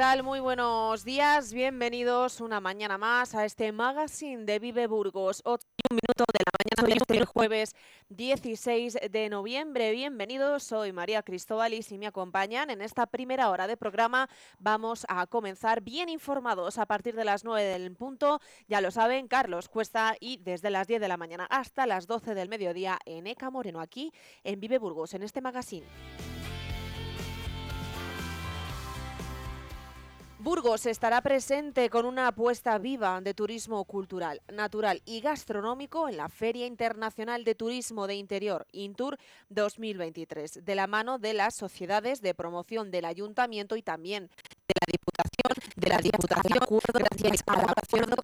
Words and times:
Muy 0.00 0.40
buenos 0.40 1.04
días. 1.04 1.52
Bienvenidos 1.52 2.40
una 2.40 2.58
mañana 2.58 2.96
más 2.96 3.34
a 3.34 3.44
este 3.44 3.70
magazine 3.70 4.46
de 4.46 4.58
Vive 4.58 4.86
Burgos. 4.86 5.42
8 5.44 5.62
y 5.76 5.92
un 5.92 5.96
minuto 5.96 6.24
de 6.32 6.38
la 6.38 6.52
mañana 6.58 7.04
del 7.06 7.26
jueves 7.26 7.76
16 8.08 8.96
de 9.10 9.28
noviembre. 9.28 9.92
Bienvenidos. 9.92 10.62
Soy 10.62 10.92
María 10.92 11.22
Cristóbal 11.22 11.74
y 11.74 11.82
si 11.82 11.98
me 11.98 12.06
acompañan 12.06 12.70
en 12.70 12.80
esta 12.80 13.08
primera 13.08 13.50
hora 13.50 13.66
de 13.66 13.76
programa 13.76 14.30
vamos 14.58 15.04
a 15.06 15.26
comenzar 15.26 15.82
bien 15.82 16.08
informados 16.08 16.78
a 16.78 16.86
partir 16.86 17.14
de 17.14 17.26
las 17.26 17.44
9 17.44 17.62
del 17.62 17.94
punto. 17.94 18.40
Ya 18.68 18.80
lo 18.80 18.90
saben, 18.90 19.28
Carlos 19.28 19.68
Cuesta 19.68 20.16
y 20.18 20.38
desde 20.38 20.70
las 20.70 20.88
10 20.88 21.02
de 21.02 21.08
la 21.08 21.18
mañana 21.18 21.46
hasta 21.50 21.84
las 21.84 22.06
12 22.06 22.34
del 22.34 22.48
mediodía 22.48 22.98
en 23.04 23.26
ECA 23.26 23.50
Moreno 23.50 23.80
aquí 23.82 24.14
en 24.44 24.60
Vive 24.60 24.78
Burgos 24.78 25.12
en 25.12 25.24
este 25.24 25.42
magazine. 25.42 25.84
Burgos 30.42 30.86
estará 30.86 31.20
presente 31.20 31.90
con 31.90 32.06
una 32.06 32.28
apuesta 32.28 32.78
viva 32.78 33.20
de 33.20 33.34
turismo 33.34 33.84
cultural, 33.84 34.40
natural 34.50 35.02
y 35.04 35.20
gastronómico 35.20 36.08
en 36.08 36.16
la 36.16 36.30
Feria 36.30 36.64
Internacional 36.64 37.44
de 37.44 37.54
Turismo 37.54 38.06
de 38.06 38.14
Interior, 38.14 38.66
Intur 38.72 39.18
2023, 39.50 40.64
de 40.64 40.74
la 40.74 40.86
mano 40.86 41.18
de 41.18 41.34
las 41.34 41.54
sociedades 41.54 42.22
de 42.22 42.34
promoción 42.34 42.90
del 42.90 43.04
Ayuntamiento 43.04 43.76
y 43.76 43.82
también 43.82 44.30
de 44.66 44.74
la 44.80 44.86
Diputación, 44.90 45.74
de 45.76 45.88
la 45.90 45.98
Diputación, 45.98 46.58
gracias 46.94 47.42
al 47.46 47.74
acuerdo 47.76 48.16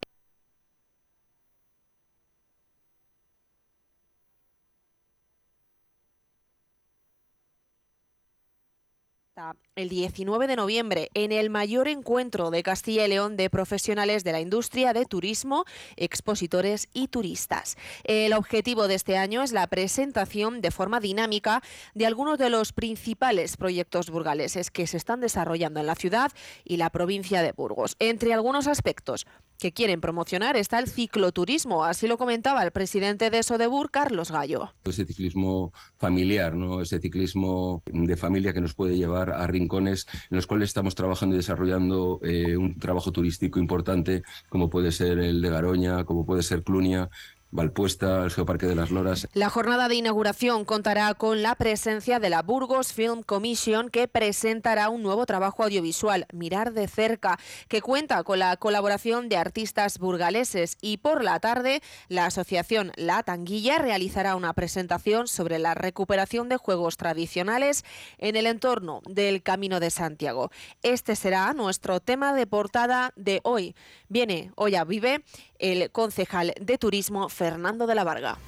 el 9.74 9.90
19 9.90 10.46
de 10.46 10.56
noviembre 10.56 11.10
en 11.12 11.30
el 11.30 11.50
mayor 11.50 11.88
encuentro 11.88 12.50
de 12.50 12.62
Castilla 12.62 13.04
y 13.04 13.08
León 13.08 13.36
de 13.36 13.50
profesionales 13.50 14.24
de 14.24 14.32
la 14.32 14.40
industria 14.40 14.94
de 14.94 15.04
turismo, 15.04 15.66
expositores 15.96 16.88
y 16.94 17.08
turistas. 17.08 17.76
El 18.04 18.32
objetivo 18.32 18.88
de 18.88 18.94
este 18.94 19.18
año 19.18 19.42
es 19.42 19.52
la 19.52 19.66
presentación 19.66 20.62
de 20.62 20.70
forma 20.70 21.00
dinámica 21.00 21.62
de 21.94 22.06
algunos 22.06 22.38
de 22.38 22.48
los 22.48 22.72
principales 22.72 23.58
proyectos 23.58 24.08
burgaleses 24.08 24.70
que 24.70 24.86
se 24.86 24.96
están 24.96 25.20
desarrollando 25.20 25.80
en 25.80 25.86
la 25.86 25.96
ciudad 25.96 26.32
y 26.64 26.78
la 26.78 26.88
provincia 26.88 27.42
de 27.42 27.52
Burgos. 27.52 27.96
Entre 27.98 28.32
algunos 28.32 28.66
aspectos, 28.66 29.26
que 29.58 29.72
quieren 29.72 30.00
promocionar 30.00 30.56
está 30.56 30.78
el 30.78 30.86
cicloturismo, 30.86 31.84
así 31.84 32.06
lo 32.06 32.18
comentaba 32.18 32.62
el 32.62 32.70
presidente 32.70 33.30
de 33.30 33.42
Sodebur, 33.42 33.90
Carlos 33.90 34.30
Gallo. 34.30 34.74
Ese 34.84 35.06
ciclismo 35.06 35.72
familiar, 35.96 36.54
¿no? 36.54 36.82
ese 36.82 37.00
ciclismo 37.00 37.82
de 37.86 38.16
familia 38.16 38.52
que 38.52 38.60
nos 38.60 38.74
puede 38.74 38.96
llevar 38.96 39.25
a 39.30 39.46
rincones 39.46 40.06
en 40.30 40.36
los 40.36 40.46
cuales 40.46 40.70
estamos 40.70 40.94
trabajando 40.94 41.34
y 41.34 41.38
desarrollando 41.38 42.20
eh, 42.22 42.56
un 42.56 42.78
trabajo 42.78 43.12
turístico 43.12 43.58
importante, 43.58 44.22
como 44.48 44.70
puede 44.70 44.92
ser 44.92 45.18
el 45.18 45.40
de 45.42 45.50
Garoña, 45.50 46.04
como 46.04 46.24
puede 46.24 46.42
ser 46.42 46.62
Clunia, 46.62 47.10
Valpuesta, 47.50 48.24
el 48.24 48.30
Geoparque 48.30 48.66
de 48.66 48.74
las 48.74 48.90
Loras. 48.90 49.28
La 49.32 49.50
jornada 49.50 49.88
de 49.88 49.94
inauguración 49.94 50.64
contará 50.64 51.14
con 51.14 51.42
la 51.42 51.54
presencia 51.54 52.18
de 52.18 52.28
la 52.28 52.42
Burgos 52.42 52.92
Film 52.92 53.22
Commission 53.22 53.88
que 53.88 54.08
presentará 54.08 54.88
un 54.88 55.02
nuevo 55.02 55.26
trabajo 55.26 55.62
audiovisual, 55.62 56.26
Mirar 56.32 56.72
de 56.72 56.88
cerca, 56.88 57.38
que 57.68 57.80
cuenta 57.80 58.22
con 58.24 58.40
la 58.40 58.56
colaboración 58.56 59.28
de 59.28 59.36
artistas 59.36 59.98
burgaleses 59.98 60.76
y 60.80 60.98
por 60.98 61.22
la 61.22 61.38
tarde 61.40 61.82
la 62.08 62.26
asociación 62.26 62.92
La 62.96 63.22
Tanguilla 63.22 63.78
realizará 63.78 64.36
una 64.36 64.52
presentación 64.52 65.28
sobre 65.28 65.58
la 65.58 65.74
recuperación 65.74 66.48
de 66.48 66.56
juegos 66.56 66.96
tradicionales 66.96 67.84
en 68.18 68.36
el 68.36 68.46
entorno 68.46 69.02
del 69.06 69.42
Camino 69.42 69.80
de 69.80 69.90
Santiago. 69.90 70.50
Este 70.82 71.16
será 71.16 71.52
nuestro 71.54 72.00
tema 72.00 72.34
de 72.34 72.46
portada 72.46 73.12
de 73.16 73.40
hoy. 73.44 73.74
Viene 74.08 74.50
hoy 74.56 74.74
a 74.74 74.84
Vive 74.84 75.24
el 75.58 75.90
concejal 75.90 76.54
de 76.60 76.78
turismo 76.78 77.28
Fernando 77.28 77.86
de 77.86 77.94
la 77.94 78.04
Varga. 78.04 78.38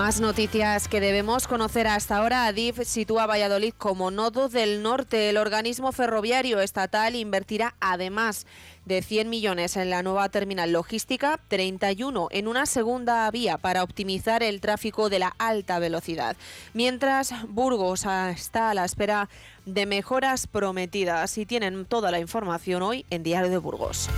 Más 0.00 0.18
noticias 0.18 0.88
que 0.88 0.98
debemos 0.98 1.46
conocer 1.46 1.86
hasta 1.86 2.16
ahora. 2.16 2.46
Adif 2.46 2.80
sitúa 2.84 3.26
Valladolid 3.26 3.74
como 3.76 4.10
nodo 4.10 4.48
del 4.48 4.82
norte. 4.82 5.28
El 5.28 5.36
organismo 5.36 5.92
ferroviario 5.92 6.60
estatal 6.60 7.16
invertirá 7.16 7.74
además 7.80 8.46
de 8.90 9.02
100 9.02 9.30
millones 9.30 9.76
en 9.76 9.88
la 9.88 10.02
nueva 10.02 10.28
terminal 10.30 10.72
logística, 10.72 11.38
31 11.46 12.26
en 12.32 12.48
una 12.48 12.66
segunda 12.66 13.30
vía 13.30 13.56
para 13.56 13.84
optimizar 13.84 14.42
el 14.42 14.60
tráfico 14.60 15.08
de 15.08 15.20
la 15.20 15.32
alta 15.38 15.78
velocidad. 15.78 16.36
Mientras 16.74 17.32
Burgos 17.46 18.04
está 18.04 18.70
a 18.70 18.74
la 18.74 18.84
espera 18.84 19.28
de 19.64 19.86
mejoras 19.86 20.48
prometidas 20.48 21.38
y 21.38 21.46
tienen 21.46 21.84
toda 21.84 22.10
la 22.10 22.18
información 22.18 22.82
hoy 22.82 23.06
en 23.10 23.22
Diario 23.22 23.48
de 23.48 23.58
Burgos. 23.58 24.10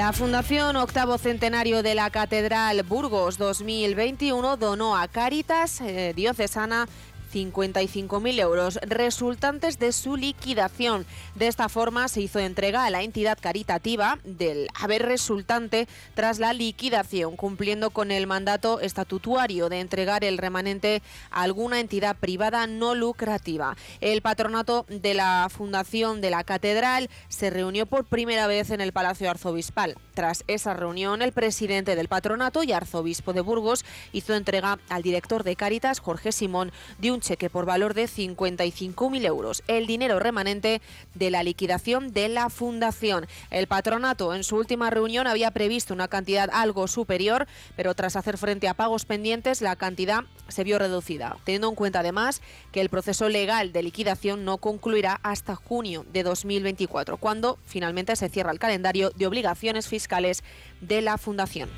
La 0.00 0.14
Fundación 0.14 0.76
Octavo 0.76 1.18
Centenario 1.18 1.82
de 1.82 1.94
la 1.94 2.08
Catedral 2.08 2.82
Burgos 2.84 3.36
2021 3.36 4.56
donó 4.56 4.96
a 4.96 5.08
Cáritas 5.08 5.82
eh, 5.82 6.14
Diocesana 6.16 6.88
55.000 7.32 8.40
euros 8.40 8.78
resultantes 8.82 9.78
de 9.78 9.92
su 9.92 10.16
liquidación. 10.16 11.06
De 11.34 11.46
esta 11.46 11.68
forma 11.68 12.08
se 12.08 12.20
hizo 12.20 12.38
entrega 12.38 12.84
a 12.84 12.90
la 12.90 13.02
entidad 13.02 13.38
caritativa 13.40 14.18
del 14.24 14.68
haber 14.74 15.02
resultante 15.02 15.88
tras 16.14 16.38
la 16.38 16.52
liquidación, 16.52 17.36
cumpliendo 17.36 17.90
con 17.90 18.10
el 18.10 18.26
mandato 18.26 18.80
estatutario 18.80 19.68
de 19.68 19.80
entregar 19.80 20.24
el 20.24 20.38
remanente 20.38 21.02
a 21.30 21.42
alguna 21.42 21.80
entidad 21.80 22.16
privada 22.16 22.66
no 22.66 22.94
lucrativa. 22.94 23.76
El 24.00 24.22
patronato 24.22 24.86
de 24.88 25.14
la 25.14 25.48
Fundación 25.50 26.20
de 26.20 26.30
la 26.30 26.44
Catedral 26.44 27.08
se 27.28 27.50
reunió 27.50 27.86
por 27.86 28.04
primera 28.04 28.46
vez 28.46 28.70
en 28.70 28.80
el 28.80 28.92
Palacio 28.92 29.30
Arzobispal. 29.30 29.96
Tras 30.14 30.44
esa 30.48 30.74
reunión, 30.74 31.22
el 31.22 31.32
presidente 31.32 31.96
del 31.96 32.08
patronato 32.08 32.62
y 32.62 32.72
arzobispo 32.72 33.32
de 33.32 33.40
Burgos 33.40 33.84
hizo 34.12 34.34
entrega 34.34 34.78
al 34.88 35.02
director 35.02 35.44
de 35.44 35.56
Cáritas, 35.56 36.00
Jorge 36.00 36.32
Simón, 36.32 36.72
de 36.98 37.12
un 37.12 37.19
cheque 37.20 37.50
por 37.50 37.66
valor 37.66 37.94
de 37.94 38.04
55.000 38.04 39.26
euros, 39.26 39.62
el 39.66 39.86
dinero 39.86 40.18
remanente 40.18 40.80
de 41.14 41.30
la 41.30 41.42
liquidación 41.42 42.12
de 42.12 42.28
la 42.28 42.50
fundación. 42.50 43.26
El 43.50 43.66
patronato 43.66 44.34
en 44.34 44.44
su 44.44 44.56
última 44.56 44.90
reunión 44.90 45.26
había 45.26 45.50
previsto 45.50 45.94
una 45.94 46.08
cantidad 46.08 46.50
algo 46.52 46.88
superior, 46.88 47.46
pero 47.76 47.94
tras 47.94 48.16
hacer 48.16 48.38
frente 48.38 48.68
a 48.68 48.74
pagos 48.74 49.04
pendientes, 49.04 49.62
la 49.62 49.76
cantidad 49.76 50.24
se 50.48 50.64
vio 50.64 50.78
reducida, 50.78 51.36
teniendo 51.44 51.68
en 51.68 51.74
cuenta 51.74 52.00
además 52.00 52.42
que 52.72 52.80
el 52.80 52.88
proceso 52.88 53.28
legal 53.28 53.72
de 53.72 53.82
liquidación 53.82 54.44
no 54.44 54.58
concluirá 54.58 55.20
hasta 55.22 55.54
junio 55.54 56.04
de 56.12 56.22
2024, 56.22 57.16
cuando 57.16 57.58
finalmente 57.64 58.16
se 58.16 58.28
cierra 58.28 58.52
el 58.52 58.58
calendario 58.58 59.10
de 59.10 59.26
obligaciones 59.26 59.88
fiscales 59.88 60.42
de 60.80 61.02
la 61.02 61.18
fundación. 61.18 61.70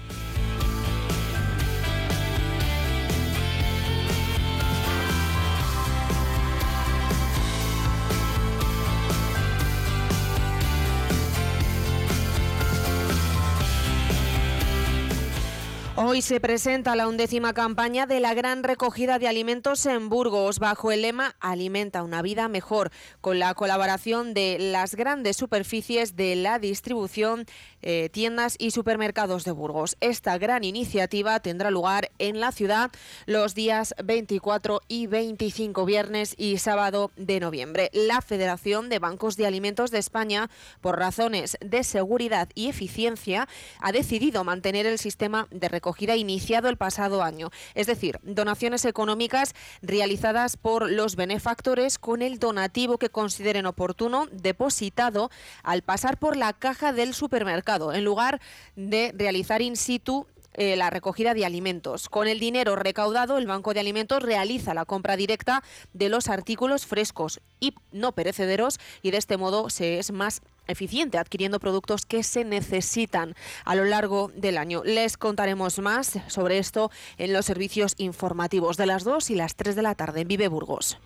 Hoy 16.05 16.21
se 16.21 16.41
presenta 16.41 16.97
la 16.97 17.07
undécima 17.07 17.53
campaña 17.53 18.07
de 18.07 18.19
la 18.19 18.35
gran 18.35 18.65
recogida 18.65 19.21
de 19.21 19.29
alimentos 19.29 19.87
en 19.87 20.09
Burgos 20.09 20.59
bajo 20.59 20.91
el 20.91 21.03
lema 21.03 21.37
Alimenta 21.39 22.03
una 22.03 22.23
vida 22.23 22.49
mejor, 22.49 22.91
con 23.21 23.39
la 23.39 23.55
colaboración 23.55 24.35
de 24.35 24.57
las 24.59 24.97
grandes 24.97 25.37
superficies 25.37 26.17
de 26.17 26.35
la 26.35 26.59
distribución, 26.59 27.47
eh, 27.83 28.09
tiendas 28.09 28.57
y 28.59 28.73
supermercados 28.73 29.45
de 29.45 29.53
Burgos. 29.53 29.97
Esta 30.01 30.39
gran 30.39 30.65
iniciativa 30.65 31.39
tendrá 31.39 31.71
lugar 31.71 32.11
en 32.19 32.41
la 32.41 32.51
ciudad 32.51 32.91
los 33.27 33.55
días 33.55 33.95
24 34.03 34.81
y 34.89 35.07
25, 35.07 35.85
viernes 35.85 36.35
y 36.37 36.59
sábado 36.59 37.13
de 37.15 37.39
noviembre. 37.39 37.91
La 37.93 38.23
Federación 38.23 38.89
de 38.89 38.99
Bancos 38.99 39.37
de 39.37 39.47
Alimentos 39.47 39.93
de 39.93 39.99
España, 39.99 40.51
por 40.81 40.99
razones 40.99 41.57
de 41.61 41.85
seguridad 41.85 42.49
y 42.57 42.69
eficiencia, 42.69 43.47
ha 43.79 43.93
decidido 43.93 44.43
mantener 44.43 44.87
el 44.87 44.99
sistema 44.99 45.47
de 45.53 45.69
recogida 45.69 45.92
iniciado 46.17 46.69
el 46.69 46.77
pasado 46.77 47.23
año, 47.23 47.51
es 47.75 47.87
decir, 47.87 48.19
donaciones 48.23 48.85
económicas 48.85 49.55
realizadas 49.83 50.57
por 50.57 50.91
los 50.91 51.17
benefactores 51.17 51.99
con 51.99 52.23
el 52.23 52.39
donativo 52.39 52.99
que 52.99 53.11
consideren 53.11 53.67
oportuno 53.67 54.27
depositado 54.33 55.31
al 55.63 55.83
pasar 55.83 56.19
por 56.19 56.37
la 56.37 56.53
caja 56.53 56.93
del 56.93 57.15
supermercado, 57.15 57.93
en 57.93 58.05
lugar 58.05 58.41
de 58.77 59.15
realizar 59.17 59.63
in 59.63 59.77
situ 59.77 60.27
eh, 60.55 60.77
la 60.77 60.91
recogida 60.91 61.33
de 61.33 61.47
alimentos. 61.47 62.11
Con 62.11 62.29
el 62.29 62.39
dinero 62.39 62.77
recaudado, 62.77 63.39
el 63.39 63.47
Banco 63.47 63.73
de 63.73 63.81
Alimentos 63.81 64.23
realiza 64.23 64.75
la 64.75 64.85
compra 64.85 65.17
directa 65.17 65.63
de 65.95 66.11
los 66.11 66.29
artículos 66.29 66.85
frescos 66.85 67.41
y 67.59 67.75
no 67.91 68.13
perecederos 68.13 68.79
y 69.01 69.13
de 69.13 69.17
este 69.17 69.39
modo 69.39 69.71
se 69.71 69.99
es 69.99 70.13
más 70.13 70.43
eficiente 70.67 71.19
adquiriendo 71.19 71.61
productos 71.61 72.07
que 72.07 72.23
se 72.23 72.45
necesitan 72.45 73.35
a 73.65 73.75
lo 73.75 73.85
largo 73.85 74.31
del 74.35 74.59
año. 74.59 74.83
Les 74.85 75.17
contaremos 75.17 75.79
más 75.79 76.19
sobre 76.29 76.59
esto 76.59 76.91
en 77.19 77.33
los 77.33 77.47
servicios 77.47 77.95
informativos 77.99 78.77
de 78.77 78.87
las 78.87 79.05
2 79.05 79.31
y 79.31 79.35
las 79.35 79.57
3 79.57 79.77
de 79.77 79.83
la 79.83 79.95
tarde 79.95 80.23
en 80.23 80.29
Vive 80.29 80.49
Burgos. 80.49 80.99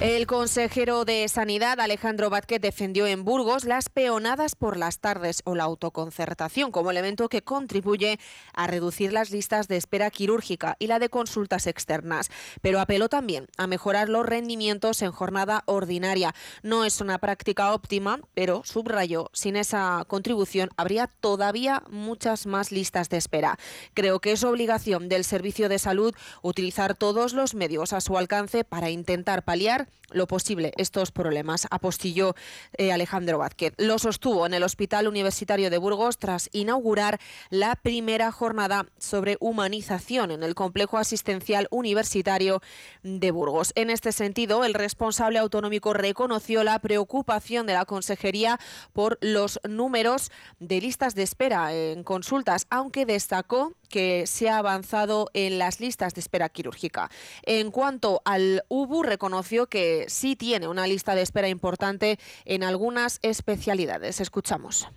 El 0.00 0.28
consejero 0.28 1.04
de 1.04 1.26
Sanidad, 1.26 1.80
Alejandro 1.80 2.30
Vázquez, 2.30 2.60
defendió 2.60 3.08
en 3.08 3.24
Burgos 3.24 3.64
las 3.64 3.88
peonadas 3.88 4.54
por 4.54 4.76
las 4.76 5.00
tardes 5.00 5.42
o 5.44 5.56
la 5.56 5.64
autoconcertación 5.64 6.70
como 6.70 6.92
elemento 6.92 7.28
que 7.28 7.42
contribuye 7.42 8.20
a 8.52 8.68
reducir 8.68 9.12
las 9.12 9.32
listas 9.32 9.66
de 9.66 9.76
espera 9.76 10.08
quirúrgica 10.12 10.76
y 10.78 10.86
la 10.86 11.00
de 11.00 11.08
consultas 11.08 11.66
externas. 11.66 12.30
Pero 12.62 12.78
apeló 12.78 13.08
también 13.08 13.48
a 13.56 13.66
mejorar 13.66 14.08
los 14.08 14.24
rendimientos 14.24 15.02
en 15.02 15.10
jornada 15.10 15.64
ordinaria. 15.66 16.32
No 16.62 16.84
es 16.84 17.00
una 17.00 17.18
práctica 17.18 17.72
óptima, 17.72 18.20
pero 18.34 18.62
subrayó, 18.64 19.30
sin 19.32 19.56
esa 19.56 20.04
contribución 20.06 20.70
habría 20.76 21.08
todavía 21.08 21.82
muchas 21.90 22.46
más 22.46 22.70
listas 22.70 23.08
de 23.08 23.16
espera. 23.16 23.58
Creo 23.94 24.20
que 24.20 24.30
es 24.30 24.44
obligación 24.44 25.08
del 25.08 25.24
Servicio 25.24 25.68
de 25.68 25.80
Salud 25.80 26.14
utilizar 26.40 26.94
todos 26.94 27.32
los 27.32 27.56
medios 27.56 27.92
a 27.92 28.00
su 28.00 28.16
alcance 28.16 28.62
para 28.62 28.90
intentar 28.90 29.42
paliar 29.42 29.87
lo 30.10 30.26
posible 30.26 30.72
estos 30.76 31.10
problemas, 31.12 31.66
apostilló 31.70 32.34
eh, 32.76 32.92
Alejandro 32.92 33.38
Vázquez. 33.38 33.74
Lo 33.76 33.98
sostuvo 33.98 34.46
en 34.46 34.54
el 34.54 34.62
Hospital 34.62 35.06
Universitario 35.06 35.70
de 35.70 35.78
Burgos 35.78 36.18
tras 36.18 36.48
inaugurar 36.52 37.20
la 37.50 37.76
primera 37.76 38.32
jornada 38.32 38.86
sobre 38.98 39.36
humanización 39.40 40.30
en 40.30 40.42
el 40.42 40.54
complejo 40.54 40.98
asistencial 40.98 41.68
universitario 41.70 42.62
de 43.02 43.30
Burgos. 43.30 43.72
En 43.74 43.90
este 43.90 44.12
sentido, 44.12 44.64
el 44.64 44.74
responsable 44.74 45.38
autonómico 45.38 45.92
reconoció 45.92 46.64
la 46.64 46.78
preocupación 46.78 47.66
de 47.66 47.74
la 47.74 47.84
Consejería 47.84 48.58
por 48.92 49.18
los 49.20 49.60
números 49.68 50.30
de 50.58 50.80
listas 50.80 51.14
de 51.14 51.22
espera 51.22 51.74
en 51.74 52.02
consultas, 52.02 52.66
aunque 52.70 53.04
destacó 53.04 53.74
que 53.88 54.26
se 54.26 54.48
ha 54.48 54.58
avanzado 54.58 55.30
en 55.32 55.58
las 55.58 55.80
listas 55.80 56.14
de 56.14 56.20
espera 56.20 56.48
quirúrgica. 56.48 57.10
En 57.42 57.70
cuanto 57.70 58.20
al 58.24 58.64
UBU, 58.68 59.02
reconoció 59.02 59.66
que 59.66 59.77
sí 60.08 60.36
tiene 60.36 60.68
una 60.68 60.86
lista 60.86 61.14
de 61.14 61.22
espera 61.22 61.48
importante 61.48 62.18
en 62.44 62.62
algunas 62.62 63.18
especialidades. 63.22 64.20
Escuchamos. 64.20 64.88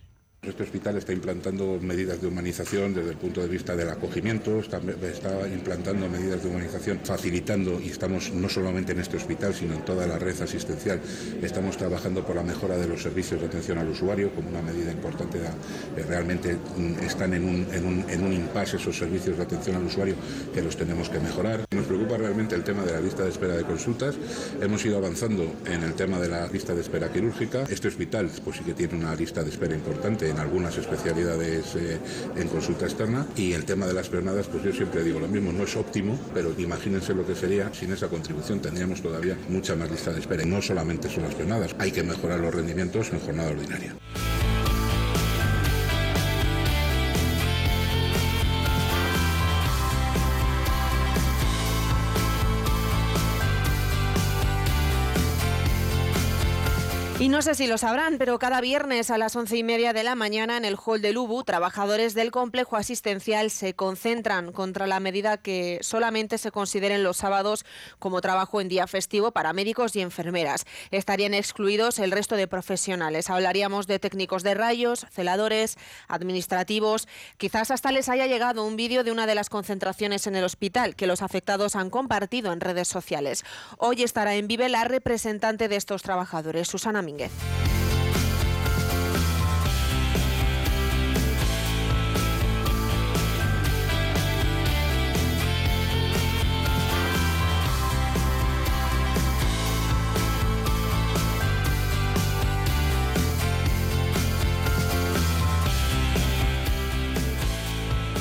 Este 0.44 0.64
hospital 0.64 0.98
está 0.98 1.14
implantando 1.14 1.78
medidas 1.80 2.20
de 2.20 2.26
humanización 2.26 2.96
desde 2.96 3.12
el 3.12 3.18
punto 3.18 3.42
de 3.42 3.48
vista 3.48 3.76
del 3.76 3.90
acogimiento, 3.90 4.58
está, 4.58 4.80
implantando 5.48 6.10
medidas 6.10 6.42
de 6.42 6.50
humanización 6.50 7.00
facilitando, 7.04 7.80
y 7.80 7.90
estamos 7.90 8.34
no 8.34 8.50
solamente 8.50 8.94
en 8.94 9.02
este 9.02 9.18
hospital, 9.18 9.54
sino 9.54 9.76
en 9.76 9.86
toda 9.86 10.08
la 10.08 10.18
red 10.18 10.42
asistencial, 10.42 11.00
estamos 11.44 11.78
trabajando 11.78 12.26
por 12.26 12.38
la 12.38 12.42
mejora 12.42 12.76
de 12.76 12.88
los 12.88 13.04
servicios 13.04 13.40
de 13.40 13.46
atención 13.46 13.78
al 13.78 13.90
usuario 13.90 14.34
como 14.34 14.50
una 14.50 14.64
medida 14.64 14.92
importante. 14.92 15.38
De, 15.38 16.04
realmente 16.06 16.56
mm, 16.56 17.04
están 17.04 17.36
en, 17.36 17.46
un, 17.46 18.06
en 18.10 18.24
un 18.24 18.34
impasse 18.34 18.78
esos 18.78 18.98
servicios 18.98 19.38
de 19.38 19.44
atención 19.44 19.76
al 19.76 19.84
usuario 19.84 20.16
que 20.56 20.64
los 20.64 20.76
tenemos 20.76 21.08
que 21.08 21.20
mejorar. 21.20 21.66
Nos 21.70 21.86
preocupa 21.86 22.18
realmente 22.18 22.56
el 22.56 22.64
tema 22.64 22.84
de 22.84 22.94
la 22.94 23.00
lista 23.00 23.24
de 23.24 23.30
espera 23.30 23.56
de 23.56 23.64
consultas. 23.64 24.16
Hemos 24.60 24.84
ido 24.84 24.98
avanzando 24.98 25.54
en 25.68 25.84
el 25.84 25.94
tema 25.94 26.20
de 26.20 26.30
la 26.30 26.48
lista 26.48 26.74
de 26.74 26.82
espera 26.82 27.14
quirúrgica. 27.14 27.66
Este 27.70 27.90
hospital 27.90 28.32
pues 28.44 28.58
sí 28.58 28.64
que 28.64 28.74
tiene 28.74 28.96
una 28.96 29.14
lista 29.14 29.44
de 29.44 29.52
espera 29.52 29.76
importante 29.76 30.31
en 30.32 30.40
algunas 30.40 30.78
especialidades 30.78 31.76
eh, 31.76 32.00
en 32.36 32.48
consulta 32.48 32.86
externa. 32.86 33.28
Y 33.36 33.54
el 33.54 33.66
tema 33.66 33.86
de 33.86 33.94
las 33.94 34.10
pernadas, 34.10 34.48
pues 34.48 34.64
yo 34.64 34.74
siempre 34.74 35.04
digo 35.04 35.20
lo 35.20 35.28
mismo, 35.28 35.52
no 35.52 35.64
es 35.64 35.76
óptimo, 35.76 36.20
pero 36.34 36.54
imagínense 36.58 37.14
lo 37.14 37.26
que 37.26 37.36
sería 37.36 37.74
sin 37.74 37.92
esa 37.92 38.08
contribución. 38.08 38.60
Tendríamos 38.60 39.02
todavía 39.02 39.38
mucha 39.50 39.76
más 39.76 39.92
lista 39.92 40.12
de 40.12 40.20
espera. 40.20 40.44
Y 40.44 40.48
no 40.48 40.62
solamente 40.62 41.10
son 41.10 41.24
las 41.24 41.36
pernadas, 41.36 41.76
hay 41.78 41.92
que 41.92 42.04
mejorar 42.04 42.40
los 42.40 42.54
rendimientos 42.54 43.12
en 43.12 43.20
jornada 43.20 43.52
ordinaria. 43.52 43.96
Y 57.22 57.30
no 57.30 57.44
sé 57.44 57.54
si 57.54 57.68
lo 57.68 57.78
sabrán, 57.78 58.18
pero 58.18 58.40
cada 58.40 58.62
viernes 58.62 59.12
a 59.12 59.18
las 59.20 59.36
once 59.36 59.56
y 59.56 59.62
media 59.62 59.94
de 59.94 60.02
la 60.02 60.16
mañana 60.16 60.58
en 60.58 60.66
el 60.66 60.76
hall 60.76 61.04
del 61.04 61.20
UBU, 61.20 61.44
trabajadores 61.44 62.16
del 62.16 62.32
complejo 62.32 62.78
asistencial 62.78 63.52
se 63.52 63.76
concentran 63.76 64.52
contra 64.52 64.88
la 64.88 65.00
medida 65.00 65.38
que 65.38 65.78
solamente 65.84 66.40
se 66.40 66.50
consideren 66.50 67.04
los 67.04 67.18
sábados 67.18 67.64
como 68.00 68.22
trabajo 68.22 68.60
en 68.60 68.70
día 68.70 68.88
festivo 68.88 69.32
para 69.32 69.54
médicos 69.54 69.96
y 69.96 70.02
enfermeras. 70.02 70.66
Estarían 70.90 71.36
excluidos 71.36 72.00
el 72.00 72.10
resto 72.10 72.36
de 72.36 72.48
profesionales. 72.48 73.30
Hablaríamos 73.30 73.86
de 73.86 74.00
técnicos 74.00 74.42
de 74.42 74.56
rayos, 74.56 75.06
celadores, 75.12 75.78
administrativos. 76.08 77.08
Quizás 77.38 77.70
hasta 77.70 77.92
les 77.92 78.10
haya 78.10 78.26
llegado 78.26 78.66
un 78.66 78.78
vídeo 78.78 79.04
de 79.04 79.12
una 79.12 79.28
de 79.28 79.36
las 79.36 79.52
concentraciones 79.52 80.26
en 80.26 80.36
el 80.36 80.44
hospital 80.44 80.96
que 80.96 81.06
los 81.06 81.22
afectados 81.22 81.76
han 81.76 81.92
compartido 81.92 82.52
en 82.52 82.62
redes 82.62 82.88
sociales. 82.88 83.44
Hoy 83.78 84.02
estará 84.02 84.34
en 84.34 84.48
Vive 84.48 84.70
la 84.70 84.86
representante 84.86 85.68
de 85.68 85.76
estos 85.76 86.02
trabajadores, 86.02 86.68
Susana 86.68 87.04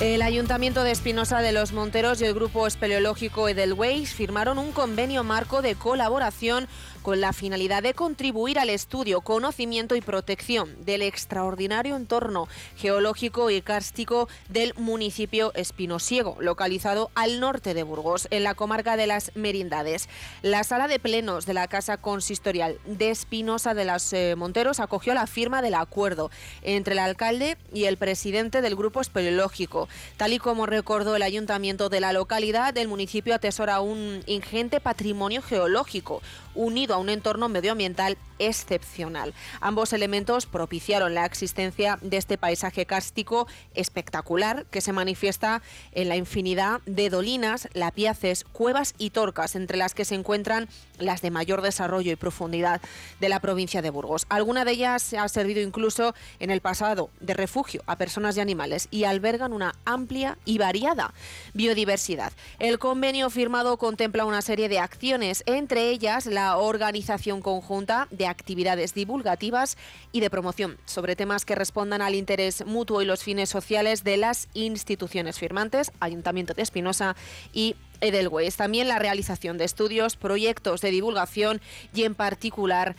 el 0.01 0.23
Ayuntamiento 0.23 0.83
de 0.83 0.91
Espinosa 0.93 1.41
de 1.41 1.53
los 1.53 1.73
Monteros 1.73 2.21
y 2.21 2.25
el 2.25 2.35
Grupo 2.35 2.67
Espeleológico 2.67 3.49
Edelweiss 3.49 4.15
firmaron 4.15 4.59
un 4.59 4.73
convenio 4.73 5.25
marco 5.25 5.63
de 5.63 5.75
colaboración 5.75 6.69
con 7.03 7.21
la 7.21 7.33
finalidad 7.33 7.83
de 7.83 7.95
contribuir 7.95 8.59
al 8.59 8.71
estudio, 8.71 9.21
conocimiento 9.21 9.97
y 9.97 10.01
protección 10.01 10.85
del 10.85 11.03
extraordinario 11.03 11.97
entorno 11.97 12.49
geológico 12.77 13.51
y 13.51 13.63
cárstico 13.63 14.29
del 14.49 14.75
municipio 14.77 15.53
Espinosciego, 15.55 16.37
localizado 16.41 17.11
al 17.15 17.41
norte 17.41 17.75
de 17.75 17.83
Burgos, 17.83 18.29
en 18.31 18.45
la 18.45 18.55
comarca 18.55 18.97
de 18.97 19.07
las 19.07 19.33
Merindades. 19.35 20.09
La 20.43 20.65
sala 20.65 20.89
de 20.89 20.99
plenos 20.99 21.47
de 21.47 21.55
la 21.55 21.69
Casa 21.69 21.97
Consistorial 21.97 22.79
de 22.87 23.11
Espinosa 23.11 23.75
de 23.75 23.85
los 23.85 24.13
eh, 24.13 24.35
Monteros 24.37 24.81
acogió 24.81 25.15
la 25.15 25.27
firma 25.27 25.63
del 25.63 25.75
acuerdo 25.75 26.31
entre 26.63 26.95
el 26.95 26.99
alcalde 26.99 27.57
y 27.73 27.85
el 27.85 27.97
presidente 27.97 28.63
del 28.63 28.77
grupo 28.77 29.01
espeleológico. 29.01 29.89
Tal 30.17 30.33
y 30.33 30.39
como 30.39 30.67
recordó 30.67 31.17
el 31.17 31.23
ayuntamiento 31.23 31.89
de 31.89 32.01
la 32.01 32.13
localidad, 32.13 32.77
el 32.77 32.89
municipio 32.89 33.35
atesora 33.35 33.81
un 33.81 34.23
ingente 34.27 34.81
patrimonio 34.81 35.43
geológico 35.43 36.23
unido 36.55 36.95
a 36.95 36.99
un 36.99 37.09
entorno 37.09 37.49
medioambiental 37.49 38.17
excepcional. 38.39 39.35
Ambos 39.61 39.93
elementos 39.93 40.47
propiciaron 40.47 41.15
la 41.15 41.27
existencia 41.27 41.99
de 42.01 42.17
este 42.17 42.39
paisaje 42.39 42.87
cárstico 42.87 43.47
espectacular 43.75 44.67
que 44.71 44.81
se 44.81 44.93
manifiesta 44.93 45.63
en 45.93 46.09
la 46.09 46.17
infinidad 46.17 46.81
de 46.87 47.11
dolinas, 47.11 47.69
lapiaces, 47.75 48.45
cuevas 48.45 48.95
y 48.99 49.11
torcas, 49.11 49.55
entre 49.55 49.77
las 49.77 49.95
que 49.95 50.05
se 50.05 50.15
encuentran 50.15 50.69
las 50.99 51.23
de 51.23 51.31
mayor 51.31 51.63
desarrollo 51.63 52.11
y 52.13 52.17
profundidad 52.17 52.81
de 53.21 53.29
la 53.29 53.41
provincia 53.41 53.83
de 53.83 53.91
Burgos. 53.91 54.27
Alguna 54.29 54.65
de 54.65 54.73
ellas 54.73 55.13
ha 55.15 55.29
servido 55.29 55.61
incluso 55.61 56.15
en 56.39 56.51
el 56.51 56.61
pasado 56.61 57.11
de 57.21 57.35
refugio 57.35 57.83
a 57.87 57.97
personas 57.97 58.37
y 58.37 58.41
animales 58.41 58.89
y 58.91 59.05
albergan 59.05 59.53
una 59.53 59.75
amplia 59.85 60.39
y 60.45 60.59
variada 60.59 61.13
biodiversidad. 61.53 62.33
El 62.59 62.79
convenio 62.79 63.29
firmado 63.29 63.77
contempla 63.77 64.25
una 64.25 64.43
serie 64.43 64.69
de 64.69 64.79
acciones, 64.79 65.43
entre 65.47 65.91
ellas 65.91 66.27
la 66.27 66.40
organización 66.57 67.41
conjunta 67.41 68.09
de 68.11 68.27
actividades 68.27 68.95
divulgativas 68.95 69.77
y 70.13 70.21
de 70.21 70.31
promoción 70.31 70.79
sobre 70.85 71.17
temas 71.17 71.45
que 71.45 71.55
respondan 71.55 72.03
al 72.03 72.15
interés 72.15 72.65
mutuo 72.67 73.03
y 73.03 73.05
los 73.05 73.23
fines 73.23 73.49
sociales 73.49 74.05
de 74.05 74.17
las 74.17 74.49
instituciones 74.55 75.39
firmantes, 75.39 75.93
Ayuntamiento 76.01 76.55
de 76.55 76.63
Espinosa 76.63 77.17
y 77.53 77.77
Edelweiss. 78.01 78.57
También 78.57 78.89
la 78.89 78.99
realización 78.99 79.59
de 79.59 79.65
estudios, 79.65 80.17
proyectos 80.17 80.81
de 80.81 80.91
divulgación 80.91 81.61
y 81.95 82.05
en 82.05 82.15
particular 82.15 82.97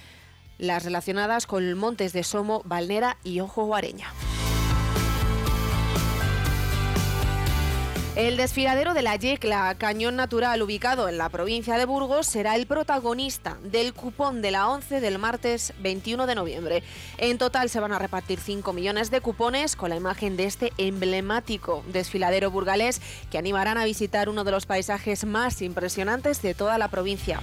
las 0.58 0.84
relacionadas 0.86 1.48
con 1.48 1.74
Montes 1.74 2.14
de 2.14 2.24
Somo, 2.24 2.62
Valnera 2.66 3.18
y 3.24 3.40
Ojo 3.40 3.66
Guareña. 3.66 4.14
El 8.18 8.36
desfiladero 8.36 8.94
de 8.94 9.04
la 9.04 9.16
Yecla, 9.16 9.74
cañón 9.78 10.18
natural 10.18 10.62
ubicado 10.62 11.08
en 11.08 11.18
la 11.18 11.30
provincia 11.30 11.78
de 11.78 11.86
Burgos, 11.86 12.28
será 12.28 12.58
el 12.58 12.68
protagonista 12.68 13.58
del 13.64 13.94
cupón 13.94 14.42
de 14.42 14.52
la 14.52 14.68
11 14.68 15.00
del 15.00 15.18
martes 15.18 15.74
21 15.80 16.28
de 16.28 16.36
noviembre. 16.36 16.84
En 17.18 17.38
total 17.38 17.70
se 17.70 17.80
van 17.80 17.94
a 17.94 18.00
repartir 18.00 18.38
5 18.38 18.74
millones 18.74 19.12
de 19.12 19.22
cupones 19.22 19.78
con 19.78 19.92
la 19.92 19.96
imagen 19.96 20.36
de 20.36 20.44
este 20.44 20.74
emblemático 20.78 21.86
desfiladero 21.88 22.52
burgalés 22.52 23.02
que 23.32 23.38
animarán 23.38 23.78
a 23.78 23.86
visitar 23.86 24.28
uno 24.28 24.44
de 24.44 24.52
los 24.52 24.66
paisajes 24.66 25.24
más 25.24 25.62
impresionantes 25.62 26.42
de 26.42 26.54
toda 26.54 26.78
la 26.78 26.90
provincia. 26.90 27.40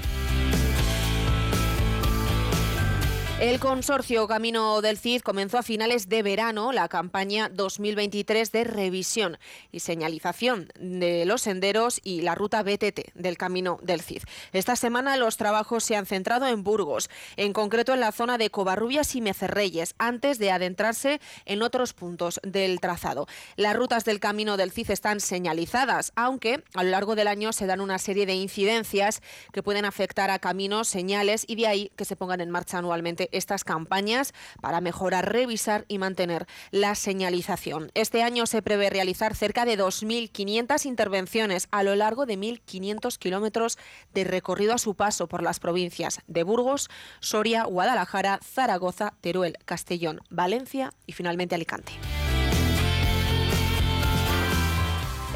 El 3.40 3.60
consorcio 3.60 4.26
Camino 4.26 4.80
del 4.82 4.98
Cid 4.98 5.20
comenzó 5.20 5.58
a 5.58 5.62
finales 5.62 6.08
de 6.08 6.24
verano 6.24 6.72
la 6.72 6.88
campaña 6.88 7.48
2023 7.48 8.50
de 8.50 8.64
revisión 8.64 9.38
y 9.70 9.78
señalización 9.78 10.72
de 10.80 11.24
los 11.24 11.42
senderos 11.42 12.00
y 12.02 12.22
la 12.22 12.34
ruta 12.34 12.64
BTT 12.64 13.14
del 13.14 13.38
Camino 13.38 13.78
del 13.80 14.00
Cid. 14.00 14.24
Esta 14.52 14.74
semana 14.74 15.16
los 15.16 15.36
trabajos 15.36 15.84
se 15.84 15.94
han 15.94 16.04
centrado 16.04 16.48
en 16.48 16.64
Burgos, 16.64 17.10
en 17.36 17.52
concreto 17.52 17.94
en 17.94 18.00
la 18.00 18.10
zona 18.10 18.38
de 18.38 18.50
Covarrubias 18.50 19.14
y 19.14 19.20
Mecerreyes, 19.20 19.94
antes 19.98 20.40
de 20.40 20.50
adentrarse 20.50 21.20
en 21.44 21.62
otros 21.62 21.92
puntos 21.92 22.40
del 22.42 22.80
trazado. 22.80 23.28
Las 23.54 23.76
rutas 23.76 24.04
del 24.04 24.18
Camino 24.18 24.56
del 24.56 24.72
Cid 24.72 24.90
están 24.90 25.20
señalizadas, 25.20 26.10
aunque 26.16 26.64
a 26.74 26.82
lo 26.82 26.90
largo 26.90 27.14
del 27.14 27.28
año 27.28 27.52
se 27.52 27.66
dan 27.66 27.80
una 27.80 28.00
serie 28.00 28.26
de 28.26 28.34
incidencias 28.34 29.22
que 29.52 29.62
pueden 29.62 29.84
afectar 29.84 30.28
a 30.32 30.40
caminos, 30.40 30.88
señales 30.88 31.44
y 31.46 31.54
de 31.54 31.68
ahí 31.68 31.92
que 31.94 32.04
se 32.04 32.16
pongan 32.16 32.40
en 32.40 32.50
marcha 32.50 32.78
anualmente 32.78 33.27
estas 33.32 33.64
campañas 33.64 34.34
para 34.60 34.80
mejorar, 34.80 35.32
revisar 35.32 35.84
y 35.88 35.98
mantener 35.98 36.46
la 36.70 36.94
señalización. 36.94 37.90
Este 37.94 38.22
año 38.22 38.46
se 38.46 38.62
prevé 38.62 38.90
realizar 38.90 39.34
cerca 39.34 39.64
de 39.64 39.78
2.500 39.78 40.86
intervenciones 40.86 41.68
a 41.70 41.82
lo 41.82 41.94
largo 41.94 42.26
de 42.26 42.38
1.500 42.38 43.18
kilómetros 43.18 43.78
de 44.14 44.24
recorrido 44.24 44.74
a 44.74 44.78
su 44.78 44.94
paso 44.94 45.28
por 45.28 45.42
las 45.42 45.60
provincias 45.60 46.20
de 46.26 46.42
Burgos, 46.42 46.88
Soria, 47.20 47.64
Guadalajara, 47.64 48.40
Zaragoza, 48.42 49.14
Teruel, 49.20 49.56
Castellón, 49.64 50.20
Valencia 50.30 50.92
y 51.06 51.12
finalmente 51.12 51.54
Alicante. 51.54 51.92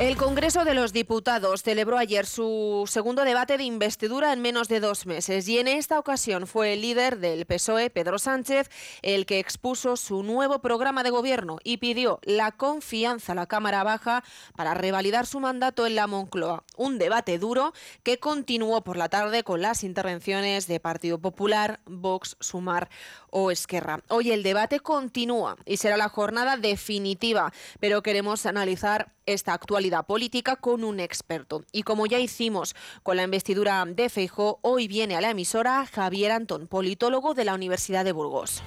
El 0.02 0.16
Congreso 0.16 0.64
de 0.64 0.74
los 0.74 0.92
Diputados 0.92 1.62
celebró 1.62 1.96
ayer 1.96 2.26
su 2.26 2.86
segundo 2.88 3.22
debate 3.22 3.56
de 3.56 3.62
investidura 3.62 4.32
en 4.32 4.40
menos 4.40 4.66
de 4.66 4.80
dos 4.80 5.06
meses 5.06 5.46
y 5.46 5.60
en 5.60 5.68
esta 5.68 5.96
ocasión 5.96 6.48
fue 6.48 6.72
el 6.72 6.82
líder 6.82 7.20
del 7.20 7.46
PSOE, 7.46 7.88
Pedro 7.88 8.18
Sánchez, 8.18 8.68
el 9.02 9.26
que 9.26 9.38
expuso 9.38 9.96
su 9.96 10.24
nuevo 10.24 10.58
programa 10.58 11.04
de 11.04 11.10
gobierno 11.10 11.58
y 11.62 11.76
pidió 11.76 12.18
la 12.24 12.50
confianza 12.50 13.30
a 13.30 13.36
la 13.36 13.46
Cámara 13.46 13.84
Baja 13.84 14.24
para 14.56 14.74
revalidar 14.74 15.24
su 15.24 15.38
mandato 15.38 15.86
en 15.86 15.94
la 15.94 16.08
Moncloa. 16.08 16.64
Un 16.76 16.98
debate 16.98 17.38
duro 17.38 17.72
que 18.02 18.18
continuó 18.18 18.82
por 18.82 18.96
la 18.96 19.08
tarde 19.08 19.44
con 19.44 19.62
las 19.62 19.84
intervenciones 19.84 20.66
de 20.66 20.80
Partido 20.80 21.20
Popular, 21.20 21.78
Vox, 21.86 22.36
Sumar 22.40 22.90
o 23.30 23.52
Esquerra. 23.52 24.00
Hoy 24.08 24.32
el 24.32 24.42
debate 24.42 24.80
continúa 24.80 25.58
y 25.64 25.76
será 25.76 25.96
la 25.96 26.08
jornada 26.08 26.56
definitiva, 26.56 27.52
pero 27.78 28.02
queremos 28.02 28.46
analizar 28.46 29.12
esta 29.26 29.54
actualidad 29.54 29.91
política 30.00 30.56
con 30.56 30.82
un 30.82 30.98
experto. 30.98 31.64
Y 31.72 31.82
como 31.82 32.06
ya 32.06 32.18
hicimos 32.18 32.74
con 33.02 33.18
la 33.18 33.24
investidura 33.24 33.84
de 33.86 34.08
Feijó, 34.08 34.58
hoy 34.62 34.88
viene 34.88 35.16
a 35.16 35.20
la 35.20 35.28
emisora 35.28 35.84
Javier 35.84 36.32
Antón, 36.32 36.68
politólogo 36.68 37.34
de 37.34 37.44
la 37.44 37.54
Universidad 37.54 38.06
de 38.06 38.12
Burgos. 38.12 38.62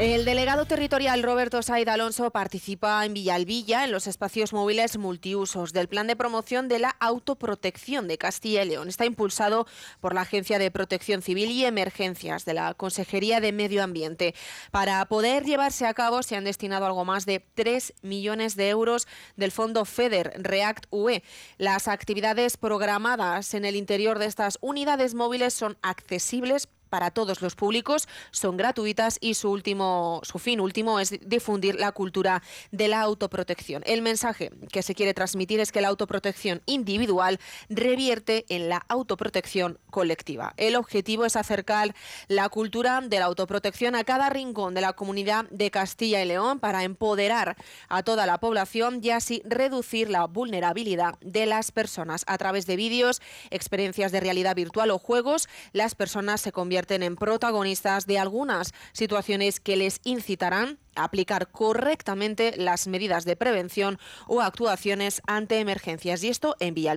El 0.00 0.24
delegado 0.24 0.64
territorial 0.64 1.22
Roberto 1.22 1.60
Said 1.60 1.86
Alonso 1.86 2.30
participa 2.30 3.04
en 3.04 3.12
Villalvilla 3.12 3.84
en 3.84 3.92
los 3.92 4.06
espacios 4.06 4.54
móviles 4.54 4.96
multiusos 4.96 5.74
del 5.74 5.88
plan 5.88 6.06
de 6.06 6.16
promoción 6.16 6.68
de 6.68 6.78
la 6.78 6.96
autoprotección 7.00 8.08
de 8.08 8.16
Castilla 8.16 8.62
y 8.62 8.68
León. 8.70 8.88
Está 8.88 9.04
impulsado 9.04 9.66
por 10.00 10.14
la 10.14 10.22
Agencia 10.22 10.58
de 10.58 10.70
Protección 10.70 11.20
Civil 11.20 11.50
y 11.50 11.66
Emergencias 11.66 12.46
de 12.46 12.54
la 12.54 12.72
Consejería 12.72 13.42
de 13.42 13.52
Medio 13.52 13.82
Ambiente. 13.82 14.34
Para 14.70 15.04
poder 15.04 15.44
llevarse 15.44 15.84
a 15.84 15.92
cabo 15.92 16.22
se 16.22 16.34
han 16.34 16.44
destinado 16.44 16.86
algo 16.86 17.04
más 17.04 17.26
de 17.26 17.44
3 17.52 17.92
millones 18.00 18.56
de 18.56 18.70
euros 18.70 19.06
del 19.36 19.52
fondo 19.52 19.84
FEDER 19.84 20.32
React 20.38 20.86
UE. 20.88 21.22
Las 21.58 21.88
actividades 21.88 22.56
programadas 22.56 23.52
en 23.52 23.66
el 23.66 23.76
interior 23.76 24.18
de 24.18 24.26
estas 24.26 24.56
unidades 24.62 25.12
móviles 25.12 25.52
son 25.52 25.76
accesibles 25.82 26.68
para 26.90 27.10
todos 27.10 27.40
los 27.40 27.54
públicos, 27.54 28.08
son 28.30 28.56
gratuitas 28.56 29.18
y 29.20 29.34
su 29.34 29.50
último 29.50 30.20
su 30.22 30.38
fin 30.38 30.60
último 30.60 31.00
es 31.00 31.14
difundir 31.26 31.76
la 31.76 31.92
cultura 31.92 32.42
de 32.70 32.88
la 32.88 33.00
autoprotección. 33.00 33.82
El 33.86 34.02
mensaje 34.02 34.50
que 34.72 34.82
se 34.82 34.94
quiere 34.94 35.14
transmitir 35.14 35.60
es 35.60 35.72
que 35.72 35.80
la 35.80 35.88
autoprotección 35.88 36.62
individual 36.66 37.38
revierte 37.68 38.44
en 38.48 38.68
la 38.68 38.84
autoprotección 38.88 39.78
colectiva. 39.90 40.54
El 40.56 40.76
objetivo 40.76 41.24
es 41.24 41.36
acercar 41.36 41.94
la 42.28 42.48
cultura 42.48 43.00
de 43.00 43.18
la 43.18 43.26
autoprotección 43.26 43.94
a 43.94 44.04
cada 44.04 44.28
rincón 44.30 44.74
de 44.74 44.80
la 44.80 44.92
comunidad 44.92 45.46
de 45.50 45.70
Castilla 45.70 46.22
y 46.22 46.26
León 46.26 46.60
para 46.60 46.84
empoderar 46.84 47.56
a 47.88 48.02
toda 48.02 48.26
la 48.26 48.38
población 48.38 49.00
y 49.02 49.10
así 49.10 49.42
reducir 49.44 50.10
la 50.10 50.26
vulnerabilidad 50.26 51.18
de 51.20 51.46
las 51.46 51.70
personas 51.72 52.24
a 52.26 52.38
través 52.38 52.66
de 52.66 52.76
vídeos, 52.76 53.20
experiencias 53.50 54.12
de 54.12 54.20
realidad 54.20 54.56
virtual 54.56 54.90
o 54.90 54.98
juegos. 54.98 55.48
Las 55.72 55.94
personas 55.94 56.40
se 56.40 56.52
convierten 56.52 56.79
en 56.88 57.16
protagonistas 57.16 58.06
de 58.06 58.18
algunas 58.18 58.72
situaciones 58.92 59.60
que 59.60 59.76
les 59.76 60.00
incitarán 60.04 60.78
a 60.94 61.04
aplicar 61.04 61.50
correctamente 61.50 62.54
las 62.56 62.86
medidas 62.86 63.24
de 63.24 63.36
prevención 63.36 63.98
o 64.26 64.40
actuaciones 64.40 65.22
ante 65.26 65.58
emergencias. 65.60 66.24
Y 66.24 66.28
esto 66.28 66.56
en 66.58 66.74
Vía 66.74 66.96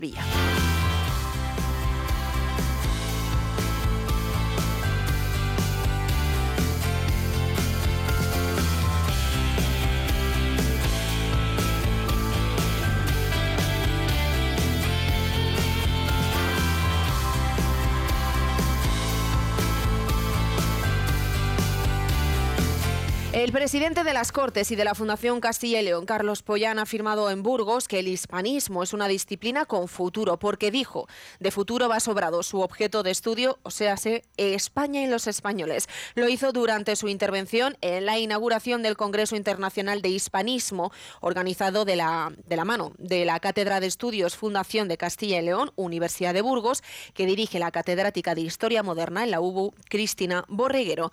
El 23.43 23.51
presidente 23.51 24.05
de 24.05 24.13
las 24.13 24.31
Cortes 24.31 24.71
y 24.71 24.77
de 24.77 24.85
la 24.85 24.95
Fundación 24.95 25.41
Castilla 25.41 25.81
y 25.81 25.83
León, 25.83 26.05
Carlos 26.05 26.43
Pollán, 26.43 26.79
ha 26.79 26.83
afirmado 26.83 27.29
en 27.29 27.43
Burgos 27.43 27.89
que 27.89 27.99
el 27.99 28.07
hispanismo 28.07 28.83
es 28.83 28.93
una 28.93 29.09
disciplina 29.09 29.65
con 29.65 29.89
futuro, 29.89 30.39
porque 30.39 30.71
dijo, 30.71 31.09
de 31.41 31.51
futuro 31.51 31.89
va 31.89 31.99
sobrado 31.99 32.41
su 32.41 32.61
objeto 32.61 33.03
de 33.03 33.11
estudio, 33.11 33.59
o 33.63 33.69
sea, 33.69 33.97
España 34.37 35.01
y 35.01 35.07
los 35.07 35.27
españoles. 35.27 35.89
Lo 36.15 36.29
hizo 36.29 36.53
durante 36.53 36.95
su 36.95 37.09
intervención 37.09 37.75
en 37.81 38.05
la 38.05 38.17
inauguración 38.17 38.81
del 38.81 38.95
Congreso 38.95 39.35
Internacional 39.35 40.01
de 40.01 40.07
Hispanismo, 40.07 40.93
organizado 41.19 41.83
de 41.83 41.97
la, 41.97 42.31
de 42.45 42.55
la 42.55 42.63
mano 42.63 42.93
de 42.97 43.25
la 43.25 43.41
Cátedra 43.41 43.81
de 43.81 43.87
Estudios 43.87 44.37
Fundación 44.37 44.87
de 44.87 44.95
Castilla 44.95 45.39
y 45.39 45.43
León, 45.43 45.73
Universidad 45.75 46.33
de 46.33 46.41
Burgos, 46.41 46.81
que 47.13 47.25
dirige 47.25 47.59
la 47.59 47.71
catedrática 47.71 48.35
de 48.35 48.41
Historia 48.41 48.83
Moderna 48.83 49.25
en 49.25 49.31
la 49.31 49.41
UBU, 49.41 49.73
Cristina 49.89 50.45
Borreguero. 50.47 51.11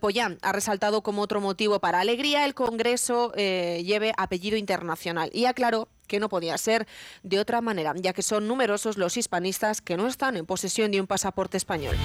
Pollán 0.00 0.38
ha 0.42 0.52
resaltado 0.52 1.02
como 1.02 1.22
otro 1.22 1.39
motivo 1.40 1.80
para 1.80 2.00
alegría 2.00 2.44
el 2.44 2.54
Congreso 2.54 3.32
eh, 3.36 3.82
lleve 3.84 4.12
apellido 4.16 4.56
internacional 4.56 5.30
y 5.32 5.46
aclaró 5.46 5.88
que 6.06 6.20
no 6.20 6.28
podía 6.28 6.58
ser 6.58 6.86
de 7.22 7.38
otra 7.38 7.60
manera, 7.60 7.94
ya 7.96 8.12
que 8.12 8.22
son 8.22 8.48
numerosos 8.48 8.98
los 8.98 9.16
hispanistas 9.16 9.80
que 9.80 9.96
no 9.96 10.06
están 10.08 10.36
en 10.36 10.46
posesión 10.46 10.90
de 10.90 11.00
un 11.00 11.06
pasaporte 11.06 11.56
español. 11.56 11.96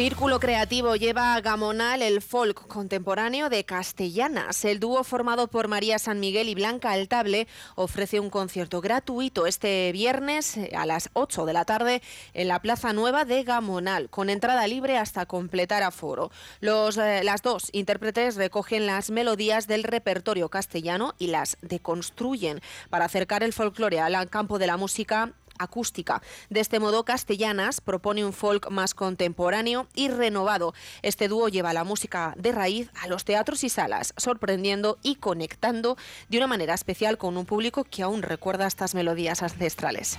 Círculo 0.00 0.40
Creativo 0.40 0.96
lleva 0.96 1.34
a 1.34 1.42
Gamonal 1.42 2.00
el 2.00 2.22
folk 2.22 2.66
contemporáneo 2.68 3.50
de 3.50 3.64
Castellanas. 3.64 4.64
El 4.64 4.80
dúo 4.80 5.04
formado 5.04 5.48
por 5.48 5.68
María 5.68 5.98
San 5.98 6.20
Miguel 6.20 6.48
y 6.48 6.54
Blanca 6.54 6.92
Altable 6.92 7.46
ofrece 7.74 8.18
un 8.18 8.30
concierto 8.30 8.80
gratuito 8.80 9.46
este 9.46 9.92
viernes 9.92 10.56
eh, 10.56 10.72
a 10.74 10.86
las 10.86 11.10
8 11.12 11.44
de 11.44 11.52
la 11.52 11.66
tarde 11.66 12.00
en 12.32 12.48
la 12.48 12.62
Plaza 12.62 12.94
Nueva 12.94 13.26
de 13.26 13.44
Gamonal, 13.44 14.08
con 14.08 14.30
entrada 14.30 14.66
libre 14.66 14.96
hasta 14.96 15.26
completar 15.26 15.82
aforo. 15.82 16.30
Los, 16.60 16.96
eh, 16.96 17.20
las 17.22 17.42
dos 17.42 17.68
intérpretes 17.72 18.36
recogen 18.36 18.86
las 18.86 19.10
melodías 19.10 19.66
del 19.66 19.84
repertorio 19.84 20.48
castellano 20.48 21.14
y 21.18 21.26
las 21.26 21.58
deconstruyen 21.60 22.62
para 22.88 23.04
acercar 23.04 23.42
el 23.42 23.52
folclore 23.52 24.00
al 24.00 24.30
campo 24.30 24.58
de 24.58 24.66
la 24.66 24.78
música 24.78 25.34
acústica. 25.60 26.22
De 26.48 26.60
este 26.60 26.80
modo, 26.80 27.04
Castellanas 27.04 27.80
propone 27.80 28.24
un 28.24 28.32
folk 28.32 28.70
más 28.70 28.94
contemporáneo 28.94 29.86
y 29.94 30.08
renovado. 30.08 30.74
Este 31.02 31.28
dúo 31.28 31.48
lleva 31.48 31.72
la 31.72 31.84
música 31.84 32.34
de 32.36 32.52
raíz 32.52 32.90
a 33.00 33.06
los 33.06 33.24
teatros 33.24 33.62
y 33.62 33.68
salas, 33.68 34.14
sorprendiendo 34.16 34.98
y 35.02 35.16
conectando 35.16 35.96
de 36.28 36.38
una 36.38 36.46
manera 36.46 36.74
especial 36.74 37.18
con 37.18 37.36
un 37.36 37.46
público 37.46 37.84
que 37.84 38.02
aún 38.02 38.22
recuerda 38.22 38.66
estas 38.66 38.94
melodías 38.94 39.42
ancestrales. 39.42 40.18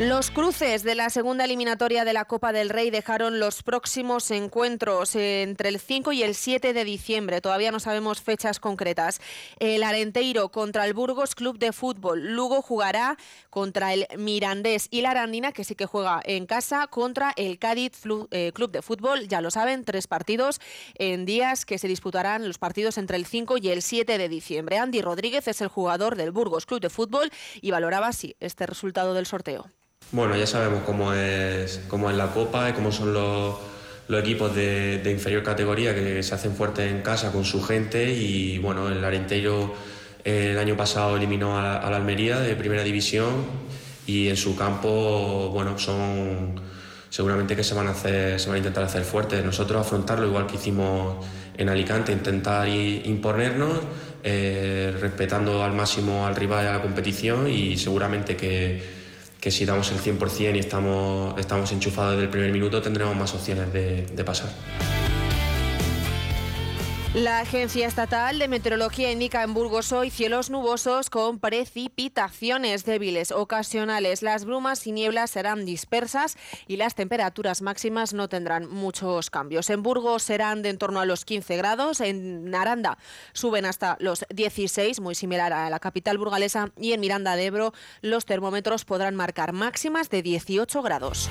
Los 0.00 0.30
cruces 0.30 0.82
de 0.82 0.94
la 0.94 1.10
segunda 1.10 1.44
eliminatoria 1.44 2.06
de 2.06 2.14
la 2.14 2.24
Copa 2.24 2.54
del 2.54 2.70
Rey 2.70 2.88
dejaron 2.88 3.38
los 3.38 3.62
próximos 3.62 4.30
encuentros 4.30 5.14
entre 5.14 5.68
el 5.68 5.78
5 5.78 6.12
y 6.12 6.22
el 6.22 6.34
7 6.34 6.72
de 6.72 6.84
diciembre. 6.86 7.42
Todavía 7.42 7.70
no 7.70 7.80
sabemos 7.80 8.22
fechas 8.22 8.60
concretas. 8.60 9.20
El 9.58 9.82
Arenteiro 9.82 10.48
contra 10.48 10.86
el 10.86 10.94
Burgos 10.94 11.34
Club 11.34 11.58
de 11.58 11.74
Fútbol. 11.74 12.34
Lugo 12.34 12.62
jugará 12.62 13.18
contra 13.50 13.92
el 13.92 14.06
Mirandés 14.16 14.88
y 14.90 15.02
la 15.02 15.10
Arandina, 15.10 15.52
que 15.52 15.64
sí 15.64 15.74
que 15.74 15.84
juega 15.84 16.22
en 16.24 16.46
casa, 16.46 16.86
contra 16.86 17.34
el 17.36 17.58
Cádiz 17.58 17.92
eh, 18.30 18.52
Club 18.54 18.70
de 18.70 18.80
Fútbol. 18.80 19.28
Ya 19.28 19.42
lo 19.42 19.50
saben, 19.50 19.84
tres 19.84 20.06
partidos 20.06 20.62
en 20.94 21.26
días 21.26 21.66
que 21.66 21.76
se 21.76 21.88
disputarán 21.88 22.48
los 22.48 22.56
partidos 22.56 22.96
entre 22.96 23.18
el 23.18 23.26
5 23.26 23.58
y 23.58 23.68
el 23.68 23.82
7 23.82 24.16
de 24.16 24.28
diciembre. 24.30 24.78
Andy 24.78 25.02
Rodríguez 25.02 25.46
es 25.46 25.60
el 25.60 25.68
jugador 25.68 26.16
del 26.16 26.30
Burgos 26.30 26.64
Club 26.64 26.80
de 26.80 26.88
Fútbol 26.88 27.30
y 27.60 27.70
valoraba 27.70 28.06
así 28.06 28.34
este 28.40 28.64
resultado 28.64 29.12
del 29.12 29.26
sorteo. 29.26 29.68
Bueno, 30.12 30.36
ya 30.36 30.46
sabemos 30.46 30.82
cómo 30.84 31.12
es, 31.12 31.82
cómo 31.86 32.10
es 32.10 32.16
la 32.16 32.32
Copa 32.32 32.68
y 32.68 32.72
cómo 32.72 32.90
son 32.90 33.12
los, 33.12 33.54
equipos 34.08 34.52
de, 34.56 35.08
inferior 35.08 35.44
categoría 35.44 35.94
que 35.94 36.20
se 36.24 36.34
hacen 36.34 36.52
fuertes 36.56 36.90
en 36.90 37.00
casa 37.00 37.30
con 37.30 37.44
su 37.44 37.62
gente 37.62 38.12
y 38.12 38.58
bueno, 38.58 38.88
el 38.88 39.04
Arenteiro 39.04 39.72
el 40.24 40.58
año 40.58 40.76
pasado 40.76 41.16
eliminó 41.16 41.56
a, 41.56 41.88
la 41.88 41.96
Almería 41.96 42.40
de 42.40 42.56
primera 42.56 42.82
división 42.82 43.30
y 44.04 44.26
en 44.26 44.36
su 44.36 44.56
campo, 44.56 45.50
bueno, 45.52 45.78
son 45.78 46.60
seguramente 47.08 47.54
que 47.54 47.62
se 47.62 47.74
van 47.74 47.86
a 47.86 47.90
hacer, 47.92 48.40
se 48.40 48.48
van 48.48 48.56
a 48.56 48.58
intentar 48.58 48.82
hacer 48.82 49.04
fuertes. 49.04 49.44
Nosotros 49.44 49.80
afrontarlo 49.80 50.26
igual 50.26 50.48
que 50.48 50.56
hicimos 50.56 51.24
en 51.56 51.68
Alicante, 51.68 52.10
intentar 52.10 52.66
imponernos, 52.68 53.78
eh, 54.24 54.92
respetando 55.00 55.62
al 55.62 55.72
máximo 55.72 56.26
al 56.26 56.34
rival 56.34 56.64
y 56.64 56.68
a 56.68 56.72
la 56.72 56.82
competición 56.82 57.48
y 57.48 57.76
seguramente 57.76 58.36
que 58.36 58.99
que 59.40 59.50
si 59.50 59.64
damos 59.64 59.90
el 59.90 59.98
100% 59.98 60.54
y 60.54 60.58
estamos, 60.58 61.38
estamos 61.38 61.72
enchufados 61.72 62.12
desde 62.12 62.24
el 62.24 62.30
primer 62.30 62.52
minuto 62.52 62.82
tendremos 62.82 63.16
más 63.16 63.34
opciones 63.34 63.72
de, 63.72 64.06
de 64.06 64.24
pasar. 64.24 64.50
La 67.14 67.40
Agencia 67.40 67.88
Estatal 67.88 68.38
de 68.38 68.46
Meteorología 68.46 69.10
indica 69.10 69.42
en 69.42 69.52
Burgos 69.52 69.90
hoy 69.90 70.10
cielos 70.10 70.48
nubosos 70.48 71.10
con 71.10 71.40
precipitaciones 71.40 72.84
débiles 72.84 73.32
ocasionales. 73.32 74.22
Las 74.22 74.44
brumas 74.44 74.86
y 74.86 74.92
nieblas 74.92 75.32
serán 75.32 75.64
dispersas 75.64 76.36
y 76.68 76.76
las 76.76 76.94
temperaturas 76.94 77.62
máximas 77.62 78.14
no 78.14 78.28
tendrán 78.28 78.70
muchos 78.70 79.28
cambios. 79.28 79.70
En 79.70 79.82
Burgos 79.82 80.22
serán 80.22 80.62
de 80.62 80.68
en 80.68 80.78
torno 80.78 81.00
a 81.00 81.04
los 81.04 81.24
15 81.24 81.56
grados, 81.56 82.00
en 82.00 82.48
Naranda 82.48 82.96
suben 83.32 83.64
hasta 83.64 83.96
los 83.98 84.24
16, 84.32 85.00
muy 85.00 85.16
similar 85.16 85.52
a 85.52 85.68
la 85.68 85.80
capital 85.80 86.16
burgalesa, 86.16 86.70
y 86.80 86.92
en 86.92 87.00
Miranda 87.00 87.34
de 87.34 87.46
Ebro 87.46 87.72
los 88.02 88.24
termómetros 88.24 88.84
podrán 88.84 89.16
marcar 89.16 89.52
máximas 89.52 90.10
de 90.10 90.22
18 90.22 90.80
grados. 90.80 91.28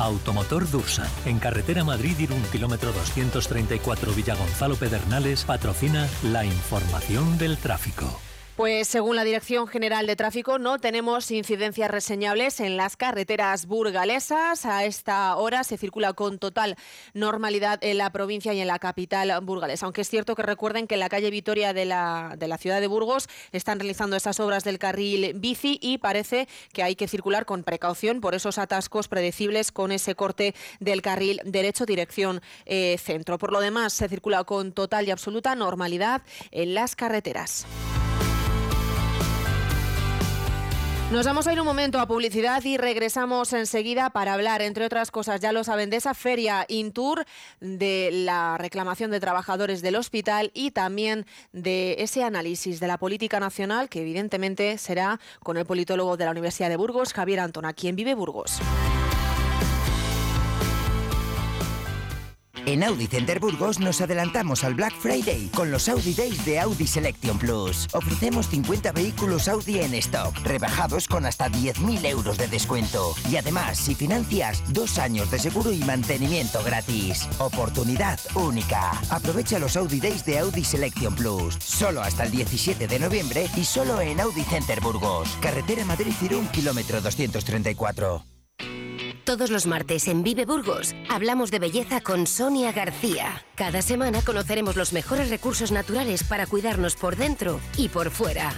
Automotor 0.00 0.70
Dursa, 0.70 1.06
en 1.26 1.38
carretera 1.38 1.84
Madrid-Irún, 1.84 2.42
kilómetro 2.50 2.92
234 2.92 4.12
Villagonzalo 4.12 4.76
Pedernales, 4.76 5.44
patrocina 5.44 6.08
la 6.22 6.44
información 6.44 7.38
del 7.38 7.58
tráfico. 7.58 8.29
Pues 8.60 8.88
según 8.88 9.16
la 9.16 9.24
Dirección 9.24 9.66
General 9.68 10.06
de 10.06 10.16
Tráfico 10.16 10.58
no 10.58 10.78
tenemos 10.78 11.30
incidencias 11.30 11.90
reseñables 11.90 12.60
en 12.60 12.76
las 12.76 12.98
carreteras 12.98 13.64
burgalesas. 13.64 14.66
A 14.66 14.84
esta 14.84 15.34
hora 15.36 15.64
se 15.64 15.78
circula 15.78 16.12
con 16.12 16.38
total 16.38 16.76
normalidad 17.14 17.78
en 17.82 17.96
la 17.96 18.12
provincia 18.12 18.52
y 18.52 18.60
en 18.60 18.66
la 18.66 18.78
capital 18.78 19.32
burgalesa. 19.40 19.86
Aunque 19.86 20.02
es 20.02 20.10
cierto 20.10 20.34
que 20.34 20.42
recuerden 20.42 20.86
que 20.86 20.96
en 20.96 21.00
la 21.00 21.08
calle 21.08 21.30
Vitoria 21.30 21.72
de 21.72 21.86
la, 21.86 22.36
ciudad 22.58 22.82
de 22.82 22.86
Burgos 22.86 23.30
están 23.52 23.80
realizando 23.80 24.14
esas 24.14 24.38
obras 24.40 24.62
del 24.62 24.78
carril 24.78 25.32
bici 25.36 25.78
y 25.80 25.96
parece 25.96 26.46
que 26.74 26.82
hay 26.82 26.96
que 26.96 27.08
circular 27.08 27.46
con 27.46 27.64
precaución 27.64 28.20
por 28.20 28.34
esos 28.34 28.58
atascos 28.58 29.08
predecibles 29.08 29.72
con 29.72 29.90
ese 29.90 30.14
corte 30.14 30.54
del 30.80 31.00
carril 31.00 31.40
derecho 31.46 31.86
dirección 31.86 32.42
eh, 32.66 32.98
centro. 33.02 33.38
Por 33.38 33.52
lo 33.52 33.60
demás 33.60 33.94
se 33.94 34.06
circula 34.06 34.44
con 34.44 34.72
total 34.72 35.08
y 35.08 35.12
absoluta 35.12 35.54
normalidad 35.54 36.20
en 36.50 36.74
las 36.74 36.94
carreteras. 36.94 37.66
Nos 41.10 41.26
vamos 41.26 41.48
a 41.48 41.52
ir 41.52 41.58
un 41.60 41.66
momento 41.66 41.98
a 41.98 42.06
publicidad 42.06 42.62
y 42.64 42.76
regresamos 42.76 43.52
enseguida 43.52 44.10
para 44.10 44.32
hablar, 44.32 44.62
entre 44.62 44.84
otras 44.84 45.10
cosas, 45.10 45.40
ya 45.40 45.50
lo 45.50 45.64
saben, 45.64 45.90
de 45.90 45.96
esa 45.96 46.14
feria 46.14 46.64
Intour, 46.68 47.24
de 47.60 48.10
la 48.12 48.56
reclamación 48.58 49.10
de 49.10 49.18
trabajadores 49.18 49.82
del 49.82 49.96
hospital 49.96 50.52
y 50.54 50.70
también 50.70 51.26
de 51.52 51.96
ese 51.98 52.22
análisis 52.22 52.78
de 52.78 52.86
la 52.86 52.96
política 52.96 53.40
nacional 53.40 53.88
que 53.88 54.02
evidentemente 54.02 54.78
será 54.78 55.18
con 55.42 55.56
el 55.56 55.66
politólogo 55.66 56.16
de 56.16 56.26
la 56.26 56.30
Universidad 56.30 56.68
de 56.68 56.76
Burgos, 56.76 57.12
Javier 57.12 57.40
Antona, 57.40 57.72
quien 57.72 57.96
vive 57.96 58.14
Burgos. 58.14 58.60
En 62.66 62.84
Audi 62.84 63.06
Center 63.06 63.40
Burgos 63.40 63.80
nos 63.80 64.00
adelantamos 64.00 64.64
al 64.64 64.74
Black 64.74 64.94
Friday 64.94 65.48
con 65.54 65.70
los 65.70 65.88
Audi 65.88 66.12
Days 66.14 66.44
de 66.44 66.60
Audi 66.60 66.86
Selection 66.86 67.38
Plus. 67.38 67.88
Ofrecemos 67.92 68.48
50 68.48 68.92
vehículos 68.92 69.48
Audi 69.48 69.80
en 69.80 69.94
stock, 69.94 70.36
rebajados 70.44 71.08
con 71.08 71.26
hasta 71.26 71.48
10.000 71.48 72.04
euros 72.06 72.38
de 72.38 72.48
descuento. 72.48 73.14
Y 73.30 73.36
además, 73.36 73.78
si 73.78 73.94
financias, 73.94 74.62
dos 74.72 74.98
años 74.98 75.30
de 75.30 75.38
seguro 75.38 75.72
y 75.72 75.78
mantenimiento 75.78 76.62
gratis. 76.62 77.28
Oportunidad 77.38 78.20
única. 78.34 78.92
Aprovecha 79.10 79.58
los 79.58 79.76
Audi 79.76 80.00
Days 80.00 80.24
de 80.24 80.38
Audi 80.38 80.64
Selection 80.64 81.14
Plus. 81.14 81.56
Solo 81.60 82.02
hasta 82.02 82.24
el 82.24 82.30
17 82.30 82.86
de 82.86 82.98
noviembre 82.98 83.48
y 83.56 83.64
solo 83.64 84.00
en 84.00 84.20
Audi 84.20 84.42
Center 84.42 84.80
Burgos. 84.80 85.36
Carretera 85.40 85.84
Madrid-Cirún, 85.84 86.46
kilómetro 86.48 87.00
234. 87.00 88.24
Todos 89.24 89.50
los 89.50 89.66
martes 89.66 90.08
en 90.08 90.22
Vive 90.22 90.46
Burgos 90.46 90.94
hablamos 91.08 91.50
de 91.50 91.58
belleza 91.58 92.00
con 92.00 92.26
Sonia 92.26 92.72
García. 92.72 93.44
Cada 93.54 93.82
semana 93.82 94.22
conoceremos 94.22 94.76
los 94.76 94.92
mejores 94.92 95.30
recursos 95.30 95.72
naturales 95.72 96.24
para 96.24 96.46
cuidarnos 96.46 96.96
por 96.96 97.16
dentro 97.16 97.60
y 97.76 97.88
por 97.88 98.10
fuera. 98.10 98.52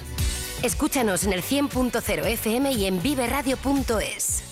Escúchanos 0.63 1.25
en 1.25 1.33
el 1.33 1.43
100.0 1.43 2.27
FM 2.27 2.73
y 2.73 2.87
en 2.87 3.03
viveradio.es. 3.03 4.52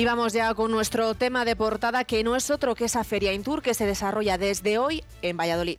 Y 0.00 0.06
vamos 0.06 0.32
ya 0.32 0.54
con 0.54 0.70
nuestro 0.70 1.14
tema 1.14 1.44
de 1.44 1.56
portada, 1.56 2.04
que 2.04 2.24
no 2.24 2.34
es 2.34 2.50
otro 2.50 2.74
que 2.74 2.86
esa 2.86 3.04
Feria 3.04 3.34
Intour 3.34 3.60
que 3.60 3.74
se 3.74 3.84
desarrolla 3.84 4.38
desde 4.38 4.78
hoy 4.78 5.04
en 5.20 5.36
Valladolid. 5.36 5.78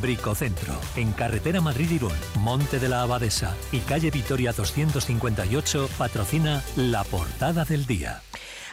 Bricocentro, 0.00 0.74
en 0.96 1.12
carretera 1.12 1.60
Madrid-Irún, 1.60 2.10
Monte 2.40 2.80
de 2.80 2.88
la 2.88 3.02
Abadesa 3.02 3.54
y 3.70 3.78
calle 3.78 4.10
Vitoria 4.10 4.52
258, 4.52 5.88
patrocina 5.96 6.64
la 6.74 7.04
portada 7.04 7.64
del 7.64 7.86
día. 7.86 8.22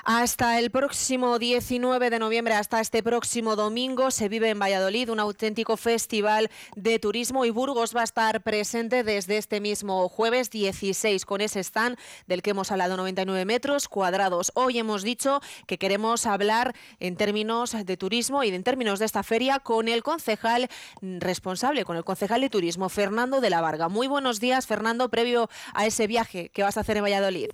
Hasta 0.04 0.58
el 0.58 0.72
próximo 0.72 1.38
19 1.38 2.10
de 2.10 2.18
noviembre, 2.18 2.56
hasta 2.56 2.80
este 2.80 3.04
próximo 3.04 3.56
domingo, 3.56 4.10
se 4.10 4.30
vive 4.30 4.50
en 4.50 4.60
Valladolid 4.60 5.12
un 5.12 5.20
auténtico 5.20 5.78
festival 5.78 6.50
de 6.76 6.98
turismo 6.98 7.46
y 7.46 7.52
Burgos 7.52 7.96
va 7.96 8.02
a 8.02 8.06
estar 8.06 8.42
presente 8.42 9.04
desde 9.04 9.38
este 9.38 9.62
mismo 9.62 10.10
jueves 10.10 10.50
16 10.50 11.24
con 11.26 11.42
ese 11.42 11.60
stand 11.60 12.00
del 12.26 12.42
que 12.42 12.50
hemos 12.50 12.72
hablado 12.72 12.98
99 12.98 13.46
metros 13.46 13.88
cuadrados. 13.88 14.52
Hoy 14.56 14.80
hemos 14.80 15.04
dicho 15.04 15.40
que 15.68 15.78
queremos 15.78 16.26
hablar 16.26 16.76
en 17.00 17.16
términos 17.16 17.76
de 17.86 17.98
turismo 17.98 18.44
y 18.44 18.50
en 18.50 18.64
términos 18.64 18.98
de 18.98 19.06
esta 19.06 19.22
feria 19.22 19.60
con 19.60 19.88
el 19.88 20.02
concejal 20.02 20.68
responsable, 21.02 21.86
con 21.86 21.96
el 21.96 22.04
concejal 22.04 22.42
de 22.42 22.50
turismo, 22.50 22.90
Fernando 22.90 23.40
de 23.40 23.52
la 23.52 23.62
Varga. 23.62 23.88
Muy 23.88 24.08
buenos 24.08 24.40
días, 24.40 24.66
Fernando, 24.66 25.10
previo 25.10 25.48
a 25.76 25.86
ese 25.86 26.08
viaje 26.08 26.50
que 26.50 26.64
vas 26.64 26.78
a 26.78 26.80
hacer 26.80 26.98
en 26.98 27.04
Valladolid. 27.04 27.50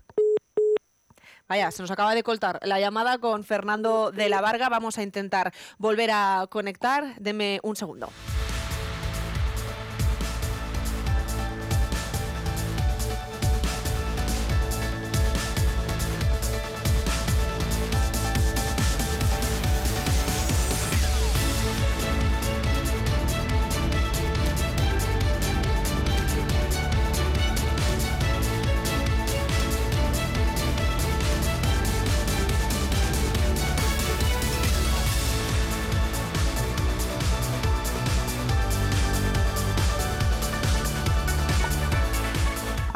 Vaya, 1.47 1.71
se 1.71 1.81
nos 1.81 1.91
acaba 1.91 2.13
de 2.13 2.23
cortar 2.23 2.59
la 2.63 2.79
llamada 2.79 3.17
con 3.19 3.43
Fernando 3.43 4.11
de 4.11 4.29
la 4.29 4.41
Varga. 4.41 4.69
Vamos 4.69 4.97
a 4.97 5.03
intentar 5.03 5.53
volver 5.77 6.11
a 6.11 6.47
conectar. 6.49 7.15
Deme 7.19 7.59
un 7.63 7.75
segundo. 7.75 8.09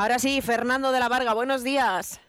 Ahora 0.02 0.18
sí, 0.18 0.42
Fernando 0.42 0.92
de 0.92 1.00
la 1.00 1.10
Varga, 1.10 1.36
buenos 1.36 1.64
días. 1.64 2.20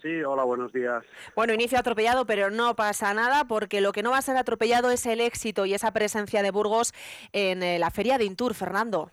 Sí, 0.00 0.22
hola, 0.22 0.44
buenos 0.44 0.72
días. 0.72 1.04
Bueno, 1.36 1.52
inicio 1.52 1.78
atropellado, 1.78 2.24
pero 2.24 2.48
no 2.48 2.74
pasa 2.74 3.12
nada 3.12 3.44
porque 3.44 3.82
lo 3.82 3.92
que 3.92 4.02
no 4.02 4.12
va 4.12 4.16
a 4.16 4.22
ser 4.22 4.38
atropellado 4.38 4.90
es 4.90 5.04
el 5.04 5.20
éxito 5.20 5.66
y 5.66 5.74
esa 5.74 5.92
presencia 5.92 6.42
de 6.42 6.50
Burgos 6.50 6.94
en 7.34 7.62
eh, 7.62 7.78
la 7.78 7.90
feria 7.90 8.16
de 8.16 8.24
Intur, 8.24 8.54
Fernando. 8.54 9.10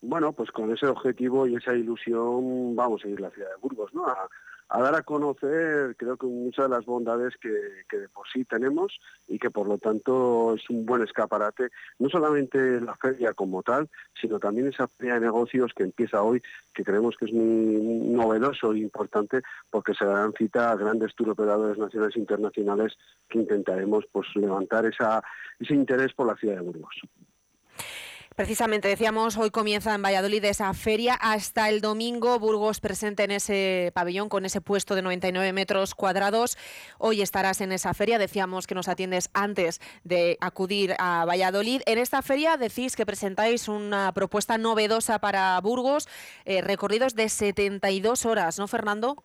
Bueno, 0.00 0.32
pues 0.32 0.50
con 0.50 0.72
ese 0.72 0.86
objetivo 0.86 1.46
y 1.46 1.56
esa 1.56 1.74
ilusión 1.74 2.74
vamos 2.74 3.04
a 3.04 3.08
ir 3.08 3.18
a 3.18 3.28
la 3.28 3.30
ciudad 3.32 3.50
de 3.50 3.56
Burgos, 3.60 3.92
¿no? 3.92 4.06
a 4.06 4.26
dar 4.78 4.94
a 4.94 5.02
conocer, 5.02 5.96
creo 5.96 6.16
que 6.16 6.26
muchas 6.26 6.66
de 6.66 6.76
las 6.76 6.84
bondades 6.84 7.34
que, 7.40 7.48
de 7.48 8.08
por 8.08 8.28
sí 8.32 8.44
tenemos 8.44 9.00
y 9.26 9.38
que 9.38 9.50
por 9.50 9.66
lo 9.66 9.78
tanto 9.78 10.54
es 10.54 10.70
un 10.70 10.86
buen 10.86 11.02
escaparate, 11.02 11.70
no 11.98 12.08
solamente 12.08 12.80
la 12.80 12.94
feria 12.96 13.34
como 13.34 13.62
tal, 13.62 13.88
sino 14.20 14.38
también 14.38 14.68
esa 14.68 14.86
feria 14.86 15.14
de 15.14 15.20
negocios 15.20 15.72
que 15.74 15.82
empieza 15.82 16.22
hoy, 16.22 16.40
que 16.72 16.84
creemos 16.84 17.16
que 17.16 17.24
es 17.24 17.32
muy 17.32 18.10
novedoso 18.14 18.72
e 18.72 18.78
importante 18.78 19.42
porque 19.70 19.94
se 19.94 20.04
darán 20.04 20.32
cita 20.34 20.70
a 20.70 20.76
grandes 20.76 21.14
turoperadores 21.16 21.76
nacionales 21.76 22.16
e 22.16 22.20
internacionales 22.20 22.96
que 23.28 23.38
intentaremos 23.38 24.04
pues 24.12 24.28
levantar 24.36 24.86
esa, 24.86 25.22
ese 25.58 25.74
interés 25.74 26.12
por 26.14 26.26
la 26.26 26.36
ciudad 26.36 26.56
de 26.56 26.62
Burgos. 26.62 27.00
Precisamente 28.40 28.88
decíamos, 28.88 29.36
hoy 29.36 29.50
comienza 29.50 29.94
en 29.94 30.00
Valladolid 30.00 30.42
esa 30.46 30.72
feria 30.72 31.12
hasta 31.12 31.68
el 31.68 31.82
domingo. 31.82 32.38
Burgos 32.38 32.80
presente 32.80 33.24
en 33.24 33.32
ese 33.32 33.92
pabellón 33.94 34.30
con 34.30 34.46
ese 34.46 34.62
puesto 34.62 34.94
de 34.94 35.02
99 35.02 35.52
metros 35.52 35.94
cuadrados. 35.94 36.56
Hoy 36.96 37.20
estarás 37.20 37.60
en 37.60 37.70
esa 37.70 37.92
feria. 37.92 38.18
Decíamos 38.18 38.66
que 38.66 38.74
nos 38.74 38.88
atiendes 38.88 39.28
antes 39.34 39.82
de 40.04 40.38
acudir 40.40 40.94
a 40.98 41.26
Valladolid. 41.26 41.82
En 41.84 41.98
esta 41.98 42.22
feria 42.22 42.56
decís 42.56 42.96
que 42.96 43.04
presentáis 43.04 43.68
una 43.68 44.10
propuesta 44.14 44.56
novedosa 44.56 45.18
para 45.18 45.60
Burgos, 45.60 46.08
eh, 46.46 46.62
recorridos 46.62 47.14
de 47.14 47.28
72 47.28 48.24
horas, 48.24 48.58
¿no, 48.58 48.66
Fernando? 48.68 49.22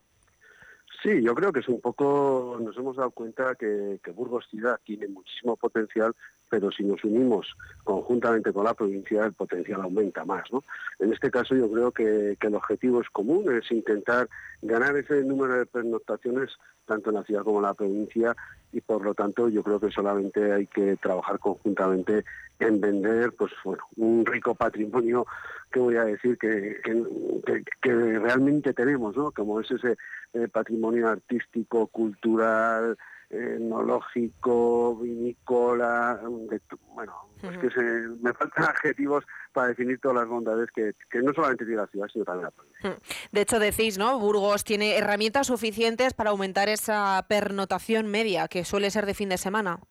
Sí, 1.06 1.22
yo 1.22 1.36
creo 1.36 1.54
que 1.54 1.60
es 1.60 1.68
un 1.70 1.80
poco, 1.80 2.58
nos 2.60 2.76
hemos 2.78 2.96
dado 2.96 3.12
cuenta 3.12 3.54
que, 3.54 4.00
Burgos 4.15 4.48
Ciudad 4.50 4.80
tiene 4.84 5.08
muchísimo 5.08 5.56
potencial 5.56 6.15
pero 6.50 6.72
si 6.72 6.84
nos 6.84 7.04
unimos 7.04 7.48
conjuntamente 7.84 8.54
con 8.54 8.65
la 8.65 8.74
provincia, 8.74 9.26
el 9.26 9.34
potencial 9.34 9.82
aumenta 9.82 10.24
más. 10.26 10.44
¿no? 10.52 10.63
En 11.00 11.12
este 11.12 11.32
caso 11.32 11.56
yo 11.56 11.70
creo 11.72 11.91
que, 11.91 12.38
el 12.39 12.56
objetivo 12.56 13.02
es 13.02 13.10
común, 13.10 13.52
es 13.52 13.72
intentar 13.72 14.30
ganar 14.62 14.96
ese 14.96 15.24
número 15.24 15.56
de 15.58 15.65
pernoctaciones 15.65 16.52
tanto 16.86 17.10
en 17.10 17.15
la 17.15 17.24
ciudad 17.24 17.44
como 17.44 17.58
en 17.58 17.63
la 17.63 17.74
provincia 17.74 18.36
y 18.72 18.80
por 18.82 19.04
lo 19.04 19.15
tanto 19.15 19.50
yo 19.50 19.63
creo 19.63 19.80
que 19.80 19.89
solamente 19.89 20.54
hay 20.54 20.68
que 20.68 20.98
trabajar 20.98 21.39
conjuntamente 21.39 22.24
en 22.60 22.80
vender 22.80 23.34
pues 23.34 23.52
bueno, 23.63 23.84
un 23.98 24.24
rico 24.26 24.54
patrimonio 24.54 25.26
que 25.75 25.81
voy 25.81 25.97
a 25.97 26.05
decir 26.05 26.38
que, 26.38 26.77
que, 27.81 27.93
realmente 27.93 28.73
tenemos, 28.73 29.17
¿no? 29.17 29.31
como 29.31 29.59
es 29.59 29.69
ese 29.69 29.97
eh, 30.31 30.47
patrimonio 30.47 31.09
artístico, 31.09 31.88
cultural, 31.88 32.97
etnológico, 33.29 34.95
vinícola, 34.95 36.21
bueno, 36.93 37.13
es 37.43 37.57
que 37.57 37.69
se, 37.71 37.81
me 38.21 38.31
faltan 38.31 38.63
adjetivos 38.69 39.25
para 39.51 39.67
definir 39.67 39.99
todas 39.99 40.15
las 40.15 40.27
bondades 40.29 40.69
que, 40.71 40.93
no 41.21 41.33
solamente 41.33 41.65
tiene 41.65 41.81
la 41.81 41.88
ciudad, 41.88 42.07
sino 42.07 42.23
también 42.23 42.45
la 42.45 42.51
provincia. 42.51 42.97
De 43.33 43.41
hecho, 43.41 43.59
decís, 43.59 43.97
¿no? 43.97 44.17
Burgos 44.17 44.63
tiene 44.63 44.95
herramientas 44.95 45.47
suficientes 45.47 46.13
para 46.13 46.29
aumentar 46.29 46.69
esa 46.69 47.25
pernotación 47.27 48.07
media, 48.07 48.47
que 48.47 48.63
suele 48.63 48.91
ser 48.91 49.05
de 49.05 49.13
fin 49.13 49.27
de 49.27 49.38
semana. 49.38 49.81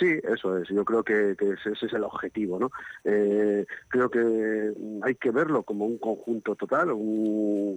Sí, 0.00 0.18
eso 0.24 0.56
es. 0.56 0.68
Yo 0.68 0.82
creo 0.82 1.04
que, 1.04 1.32
ese, 1.32 1.72
es 1.72 1.92
el 1.92 2.04
objetivo, 2.04 2.58
¿no? 2.58 2.70
Eh, 3.04 3.66
creo 3.88 4.10
que 4.10 4.72
hay 5.02 5.14
que 5.16 5.30
verlo 5.30 5.62
como 5.62 5.84
un 5.84 5.98
conjunto 5.98 6.56
total. 6.56 6.88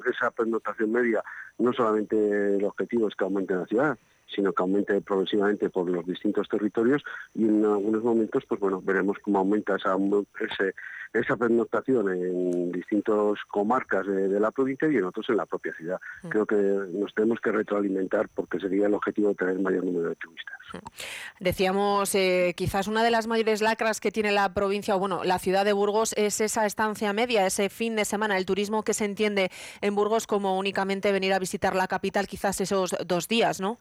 esa 0.09 0.31
pernotación 0.31 0.93
media, 0.93 1.21
no 1.57 1.73
solamente 1.73 2.55
el 2.55 2.63
objetivo 2.63 3.09
es 3.09 3.15
que 3.15 3.25
aumente 3.25 3.53
la 3.53 3.65
ciudad, 3.65 3.97
sino 4.33 4.53
que 4.53 4.63
aumente 4.63 5.01
progresivamente 5.01 5.69
por 5.69 5.89
los 5.89 6.05
distintos 6.05 6.47
territorios 6.47 7.03
y 7.33 7.45
en 7.45 7.65
algunos 7.65 8.03
momentos, 8.03 8.43
pues 8.47 8.59
bueno, 8.59 8.81
veremos 8.81 9.17
cómo 9.23 9.39
aumenta 9.39 9.75
esa, 9.75 9.95
esa 11.13 11.37
pernoctación 11.37 12.09
en 12.09 12.71
distintas 12.71 13.39
comarcas 13.47 14.05
de, 14.07 14.39
la 14.39 14.51
provincia 14.51 14.89
y 14.89 14.97
en 14.97 15.03
otros 15.03 15.29
en 15.29 15.37
la 15.37 15.45
propia 15.45 15.73
ciudad. 15.75 15.99
Mm. 16.23 16.29
Creo 16.29 16.45
que 16.45 16.55
nos 16.55 17.13
tenemos 17.13 17.39
que 17.39 17.51
retroalimentar 17.51 18.29
porque 18.29 18.59
sería 18.59 18.87
el 18.87 18.93
objetivo 18.93 19.29
de 19.29 19.35
tener 19.35 19.59
mayor 19.59 19.85
número 19.85 20.09
de 20.09 20.15
turistas. 20.15 20.57
Mm. 20.73 21.43
Decíamos, 21.43 22.15
eh, 22.15 22.53
quizás 22.57 22.87
una 22.87 23.03
de 23.03 23.11
las 23.11 23.27
mayores 23.27 23.61
lacras 23.61 23.99
que 23.99 24.11
tiene 24.11 24.31
la 24.31 24.53
provincia, 24.53 24.95
o 24.95 24.99
bueno, 24.99 25.23
la 25.23 25.39
ciudad 25.39 25.65
de 25.65 25.73
Burgos, 25.73 26.13
es 26.17 26.41
esa 26.41 26.65
estancia 26.65 27.13
media, 27.13 27.45
ese 27.45 27.69
fin 27.69 27.95
de 27.95 28.05
semana, 28.05 28.37
el 28.37 28.45
turismo 28.45 28.83
que 28.83 28.93
se 28.93 29.05
entiende 29.05 29.51
en 29.81 29.95
Burgos 29.95 30.25
como 30.25 30.57
únicamente 30.57 31.11
venir 31.11 31.33
a 31.33 31.39
visitar 31.39 31.75
la 31.75 31.87
capital 31.87 32.27
quizás 32.27 32.59
esos 32.59 32.95
dos 33.05 33.27
días, 33.27 33.61
¿no? 33.61 33.77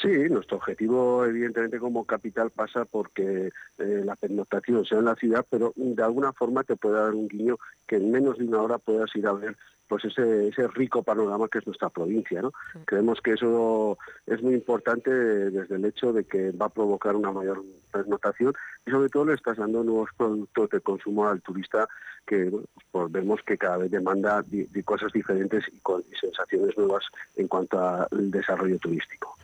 Sí, 0.00 0.08
nuestro 0.30 0.58
objetivo 0.58 1.24
evidentemente 1.24 1.78
como 1.78 2.04
capital 2.04 2.50
pasa 2.50 2.84
porque 2.84 3.50
eh, 3.78 4.02
la 4.04 4.16
pernoctación 4.16 4.84
sea 4.84 4.98
en 4.98 5.06
la 5.06 5.16
ciudad, 5.16 5.44
pero 5.48 5.72
de 5.74 6.02
alguna 6.02 6.32
forma 6.32 6.62
te 6.62 6.76
puede 6.76 7.00
dar 7.00 7.14
un 7.14 7.28
guiño 7.28 7.58
que 7.86 7.96
en 7.96 8.10
menos 8.10 8.38
de 8.38 8.44
una 8.44 8.62
hora 8.62 8.78
puedas 8.78 9.14
ir 9.16 9.26
a 9.26 9.32
ver 9.32 9.56
pues 9.90 10.04
ese, 10.04 10.46
ese 10.46 10.68
rico 10.68 11.02
panorama 11.02 11.48
que 11.48 11.58
es 11.58 11.66
nuestra 11.66 11.90
provincia. 11.90 12.40
¿no? 12.40 12.52
Creemos 12.84 13.20
que 13.20 13.32
eso 13.32 13.98
es 14.24 14.40
muy 14.40 14.54
importante 14.54 15.10
desde 15.10 15.74
el 15.74 15.84
hecho 15.84 16.12
de 16.12 16.22
que 16.22 16.52
va 16.52 16.66
a 16.66 16.68
provocar 16.68 17.16
una 17.16 17.32
mayor 17.32 17.64
pernotación 17.90 18.54
y 18.86 18.90
sobre 18.92 19.08
todo 19.08 19.24
le 19.24 19.34
estás 19.34 19.56
dando 19.58 19.82
nuevos 19.82 20.10
productos 20.16 20.70
de 20.70 20.80
consumo 20.80 21.26
al 21.26 21.42
turista 21.42 21.88
que 22.24 22.52
pues 22.92 23.10
vemos 23.10 23.40
que 23.44 23.58
cada 23.58 23.78
vez 23.78 23.90
demanda 23.90 24.42
de, 24.42 24.68
cosas 24.84 25.12
diferentes 25.12 25.64
y 25.72 25.80
con 25.80 26.04
sensaciones 26.20 26.78
nuevas 26.78 27.04
en 27.34 27.48
cuanto 27.48 27.80
al 27.80 28.30
desarrollo 28.30 28.78
turístico. 28.78 29.36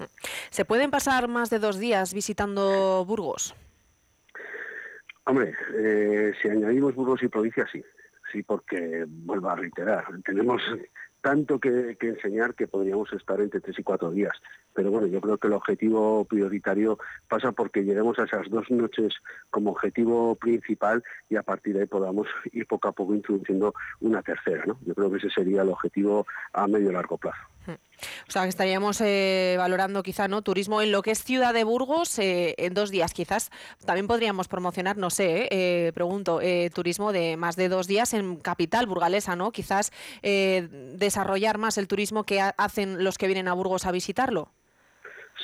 ¿Se 0.51 0.65
pueden 0.65 0.91
pasar 0.91 1.29
más 1.29 1.51
de 1.51 1.59
dos 1.59 1.79
días 1.79 2.15
visitando 2.15 3.05
Burgos? 3.05 3.55
Hombre, 5.25 5.55
eh, 5.79 6.33
si 6.41 6.49
añadimos 6.49 6.95
Burgos 6.95 7.23
y 7.23 7.29
provincia, 7.29 7.67
sí 7.71 7.83
sí, 8.33 8.43
porque 8.43 9.05
vuelvo 9.07 9.51
a 9.51 9.57
reiterar, 9.57 10.05
tenemos 10.25 10.63
tanto 11.21 11.59
que, 11.59 11.97
enseñar 12.01 12.55
que 12.55 12.69
podríamos 12.69 13.13
estar 13.13 13.41
entre 13.41 13.61
tres 13.61 13.79
y 13.79 13.83
cuatro 13.83 14.11
días. 14.11 14.33
Pero 14.75 14.91
bueno, 14.91 15.09
yo 15.09 15.21
creo 15.21 15.39
que 15.39 15.49
el 15.49 15.55
objetivo 15.55 16.25
prioritario 16.25 16.99
pasa 17.29 17.51
porque 17.51 17.83
lleguemos 17.83 18.19
a 18.19 18.25
esas 18.25 18.49
dos 18.49 18.71
noches 18.71 19.15
como 19.51 19.71
objetivo 19.71 20.37
principal 20.37 21.03
y 21.29 21.37
a 21.37 21.43
partir 21.43 21.75
de 21.75 21.81
ahí 21.81 21.87
podamos 21.87 22.29
ir 22.53 22.67
poco 22.67 22.89
a 22.89 22.93
poco 22.93 23.15
introduciendo 23.15 23.75
una 24.01 24.23
tercera. 24.23 24.65
¿no? 24.67 24.79
Yo 24.87 24.95
creo 24.95 25.11
que 25.11 25.17
ese 25.17 25.31
sería 25.31 25.63
el 25.63 25.71
objetivo 25.71 26.27
a 26.53 26.69
medio 26.69 26.91
y 26.91 26.93
largo 26.93 27.17
plazo. 27.17 27.43
O 27.69 28.31
sea, 28.31 28.43
que 28.43 28.49
estaríamos 28.49 29.01
eh, 29.01 29.57
valorando 29.59 30.03
quizá 30.03 30.29
no 30.29 30.43
turismo 30.43 30.83
en 30.83 30.93
lo 30.93 31.03
que 31.03 31.13
es 31.13 31.23
Ciudad 31.23 31.55
de 31.55 31.65
Burgos 31.65 32.19
eh, 32.19 32.55
en 32.59 32.75
dos 32.75 32.91
días. 32.91 33.13
Quizás 33.13 33.51
también 33.85 34.07
podríamos 34.07 34.49
promocionar, 34.49 34.97
no 34.97 35.11
sé, 35.11 35.49
eh, 35.51 35.93
pregunto, 35.95 36.41
turismo 36.75 37.13
de 37.13 37.37
más 37.37 37.57
de 37.57 37.69
dos 37.69 37.87
días 37.87 38.15
en 38.15 38.37
capital 38.37 38.87
burgalesa, 38.87 39.37
¿no? 39.37 39.53
Quizás 39.53 39.93
eh, 40.23 40.69
desarrollar 40.95 41.59
más 41.59 41.79
el 41.79 41.89
turismo 41.89 42.25
que 42.25 42.41
hacen 42.41 43.05
los 43.05 43.19
que 43.19 43.27
vienen 43.27 43.49
a 43.49 43.55
Burgos 43.55 43.87
a 43.87 43.93
visitarlo. 43.93 44.51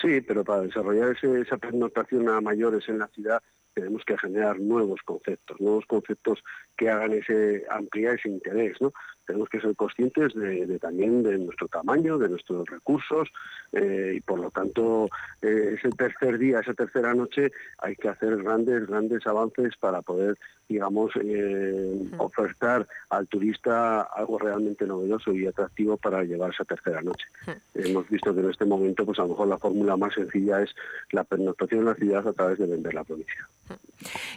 Sí, 0.00 0.20
pero 0.20 0.44
para 0.44 0.62
desarrollar 0.62 1.16
esa 1.22 1.56
pernoctación 1.58 2.28
a 2.28 2.40
mayores 2.40 2.88
en 2.88 2.98
la 2.98 3.08
ciudad 3.08 3.42
tenemos 3.74 4.04
que 4.04 4.18
generar 4.18 4.60
nuevos 4.60 5.00
conceptos, 5.02 5.60
nuevos 5.60 5.86
conceptos 5.86 6.42
que 6.76 6.90
hagan 6.90 7.12
ese 7.12 7.64
ampliar 7.70 8.16
ese 8.16 8.28
interés, 8.28 8.76
¿no? 8.80 8.92
Tenemos 9.26 9.48
que 9.48 9.60
ser 9.60 9.76
conscientes 9.76 10.34
de, 10.34 10.78
también 10.80 11.22
de 11.22 11.38
nuestro 11.38 11.68
tamaño, 11.68 12.18
de 12.18 12.28
nuestros 12.28 12.68
recursos 12.68 13.28
eh, 13.72 14.14
y 14.16 14.20
por 14.20 14.40
lo 14.40 14.50
tanto 14.50 15.08
eh, 15.40 15.76
ese 15.78 15.90
tercer 15.90 16.38
día, 16.38 16.60
esa 16.60 16.74
tercera 16.74 17.14
noche 17.14 17.52
hay 17.78 17.94
que 17.96 18.08
hacer 18.08 18.42
grandes, 18.42 18.86
grandes 18.86 19.26
avances 19.26 19.76
para 19.76 20.02
poder, 20.02 20.36
digamos, 20.68 21.12
eh, 21.22 22.10
ofertar 22.18 22.86
al 23.10 23.28
turista 23.28 24.02
algo 24.02 24.38
realmente 24.38 24.86
novedoso 24.86 25.32
y 25.32 25.46
atractivo 25.46 25.96
para 25.96 26.24
llevar 26.24 26.50
esa 26.52 26.64
tercera 26.64 27.00
noche. 27.00 27.26
Hemos 27.74 28.08
visto 28.08 28.34
que 28.34 28.40
en 28.40 28.50
este 28.50 28.64
momento, 28.64 29.06
pues 29.06 29.18
a 29.20 29.22
lo 29.22 29.28
mejor 29.28 29.48
la 29.48 29.58
fórmula 29.58 29.96
más 29.96 30.14
sencilla 30.14 30.62
es 30.62 30.74
la 31.12 31.24
pernoctación 31.24 31.80
en 31.80 31.86
la 31.86 31.94
ciudad 31.94 32.26
a 32.26 32.32
través 32.32 32.58
de 32.58 32.66
vender 32.66 32.94
la 32.94 33.04
provincia. 33.04 33.48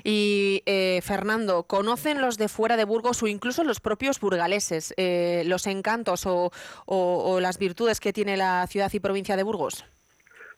Y 0.04 0.62
Fernando, 1.02 1.64
¿conocen 1.64 2.22
los 2.22 2.38
de 2.38 2.48
fuera 2.48 2.78
de 2.78 2.86
Burgos 2.86 3.24
o 3.24 3.28
incluso 3.28 3.64
los 3.64 3.80
propios 3.80 4.20
burgaleses 4.20 4.75
eh, 4.98 5.44
los 5.46 5.68
encantos 5.68 6.26
o, 6.26 7.40
las 7.40 7.58
virtudes 7.58 8.00
que 8.00 8.14
tiene 8.14 8.38
la 8.38 8.66
ciudad 8.68 8.92
y 8.94 9.00
provincia 9.00 9.36
de 9.36 9.44
Burgos? 9.44 9.86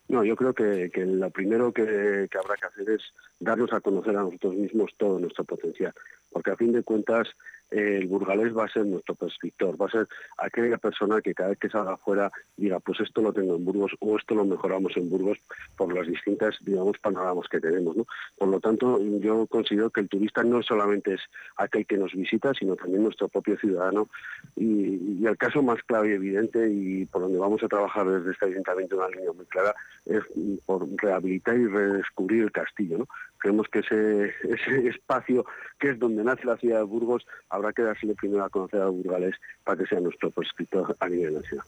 No, 0.08 0.24
yo 0.24 0.36
creo 0.36 0.54
que, 0.54 0.90
lo 0.96 1.30
primero 1.32 1.74
que, 1.74 2.30
habrá 2.42 2.56
que 2.56 2.66
hacer 2.66 2.90
es 2.90 3.02
darnos 3.40 3.74
a 3.74 3.82
conocer 3.82 4.16
a 4.16 4.22
nosotros 4.22 4.56
mismos 4.56 4.92
todo 4.98 5.20
nuestro 5.20 5.44
potencial, 5.44 5.94
porque 6.32 6.52
a 6.52 6.56
fin 6.56 6.72
de 6.72 6.84
cuentas 6.84 7.28
el 7.70 8.08
burgalés 8.08 8.56
va 8.56 8.66
a 8.66 8.70
ser 8.70 8.86
nuestro 8.86 9.16
prescriptor, 9.16 9.80
va 9.82 9.88
a 9.88 9.92
ser 9.92 10.08
aquella 10.38 10.78
persona 10.78 11.22
que 11.22 11.34
cada 11.34 11.50
vez 11.50 11.60
que 11.60 11.70
salga 11.70 11.94
afuera 11.94 12.32
diga, 12.56 12.80
pues 12.80 13.00
esto 13.02 13.22
lo 13.22 13.34
tengo 13.34 13.56
en 13.56 13.66
Burgos 13.66 13.92
o 14.00 14.18
esto 14.18 14.36
lo 14.36 14.46
mejoramos 14.46 14.96
en 14.96 15.10
Burgos 15.10 15.38
por 15.76 15.94
las 15.94 16.08
distintas, 16.08 16.56
digamos, 16.62 16.98
panoramas 17.00 17.48
que 17.50 17.60
tenemos. 17.60 17.96
Por 18.38 18.48
lo 18.48 18.60
tanto, 18.60 19.00
yo 19.02 19.48
considero 19.48 19.90
que 19.90 20.02
el 20.02 20.10
turista 20.10 20.44
no 20.44 20.62
solamente 20.62 21.16
es 21.16 21.22
aquel 21.58 21.86
que 21.86 21.98
nos 21.98 22.14
visita, 22.14 22.54
sino 22.54 22.76
también 22.76 23.04
nuestro 23.04 23.28
propio 23.28 23.58
ciudadano. 23.58 24.10
Y, 24.56 25.26
el 25.28 25.38
caso 25.38 25.62
más 25.62 25.84
claro 25.84 26.08
y 26.08 26.14
evidente, 26.14 26.70
y 26.70 27.06
por 27.06 27.22
donde 27.22 27.38
vamos 27.38 27.62
a 27.62 27.68
trabajar 27.68 28.08
desde 28.08 28.32
este 28.32 28.46
ayuntamiento 28.46 28.96
una 28.96 29.10
línea 29.10 29.34
muy 29.34 29.46
clara, 29.46 29.76
es 30.06 30.24
por 30.66 30.88
rehabilitar 30.96 31.58
y 31.58 31.68
redescubrir 31.68 32.44
el 32.44 32.52
castillo. 32.52 33.08
Creemos 33.40 33.68
que 33.68 33.80
ese 33.80 34.88
espacio 34.88 35.46
que 35.80 35.90
es 35.90 36.00
donde 36.00 36.24
nace 36.24 36.46
la 36.46 36.58
ciudad 36.58 36.78
de 36.78 36.84
Burgos 36.84 37.26
habrá 37.58 37.74
que 37.74 37.82
darse 37.82 38.08
primero 38.16 38.44
a 38.46 38.50
conocer 38.50 38.82
a 38.82 38.88
Burgales 38.88 39.36
para 39.64 39.78
que 39.78 39.88
sea 39.88 40.00
nuestro 40.00 40.32
prescriptor 40.32 40.96
a 41.00 41.10
nivel 41.10 41.36
nacional. 41.36 41.66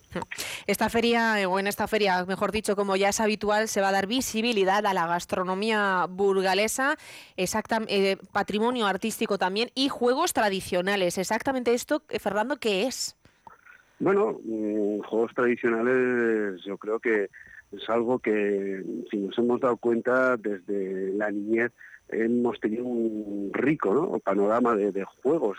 Esta 0.67 0.89
feria, 0.89 1.49
o 1.49 1.59
en 1.59 1.67
esta 1.67 1.87
feria, 1.87 2.25
mejor 2.25 2.51
dicho, 2.51 2.75
como 2.75 2.95
ya 2.95 3.09
es 3.09 3.19
habitual, 3.19 3.67
se 3.67 3.81
va 3.81 3.89
a 3.89 3.91
dar 3.91 4.07
visibilidad 4.07 4.85
a 4.85 4.93
la 4.93 5.07
gastronomía 5.07 6.05
burgalesa, 6.09 6.95
exacta, 7.35 7.81
eh, 7.87 8.17
patrimonio 8.31 8.85
artístico 8.85 9.37
también 9.37 9.69
y 9.75 9.89
juegos 9.89 10.33
tradicionales. 10.33 11.17
Exactamente 11.17 11.73
esto, 11.73 12.03
eh, 12.09 12.19
Fernando, 12.19 12.57
¿qué 12.57 12.87
es? 12.87 13.15
Bueno, 13.99 14.39
mm, 14.43 14.99
juegos 15.01 15.33
tradicionales 15.33 16.61
yo 16.63 16.77
creo 16.77 16.99
que 16.99 17.29
es 17.71 17.89
algo 17.89 18.19
que, 18.19 18.83
si 19.09 19.17
nos 19.17 19.37
hemos 19.37 19.59
dado 19.59 19.77
cuenta 19.77 20.37
desde 20.37 21.13
la 21.13 21.29
niñez, 21.31 21.71
hemos 22.09 22.59
tenido 22.59 22.85
un 22.85 23.51
rico 23.53 24.19
panorama 24.23 24.75
de, 24.75 25.03
juegos. 25.21 25.57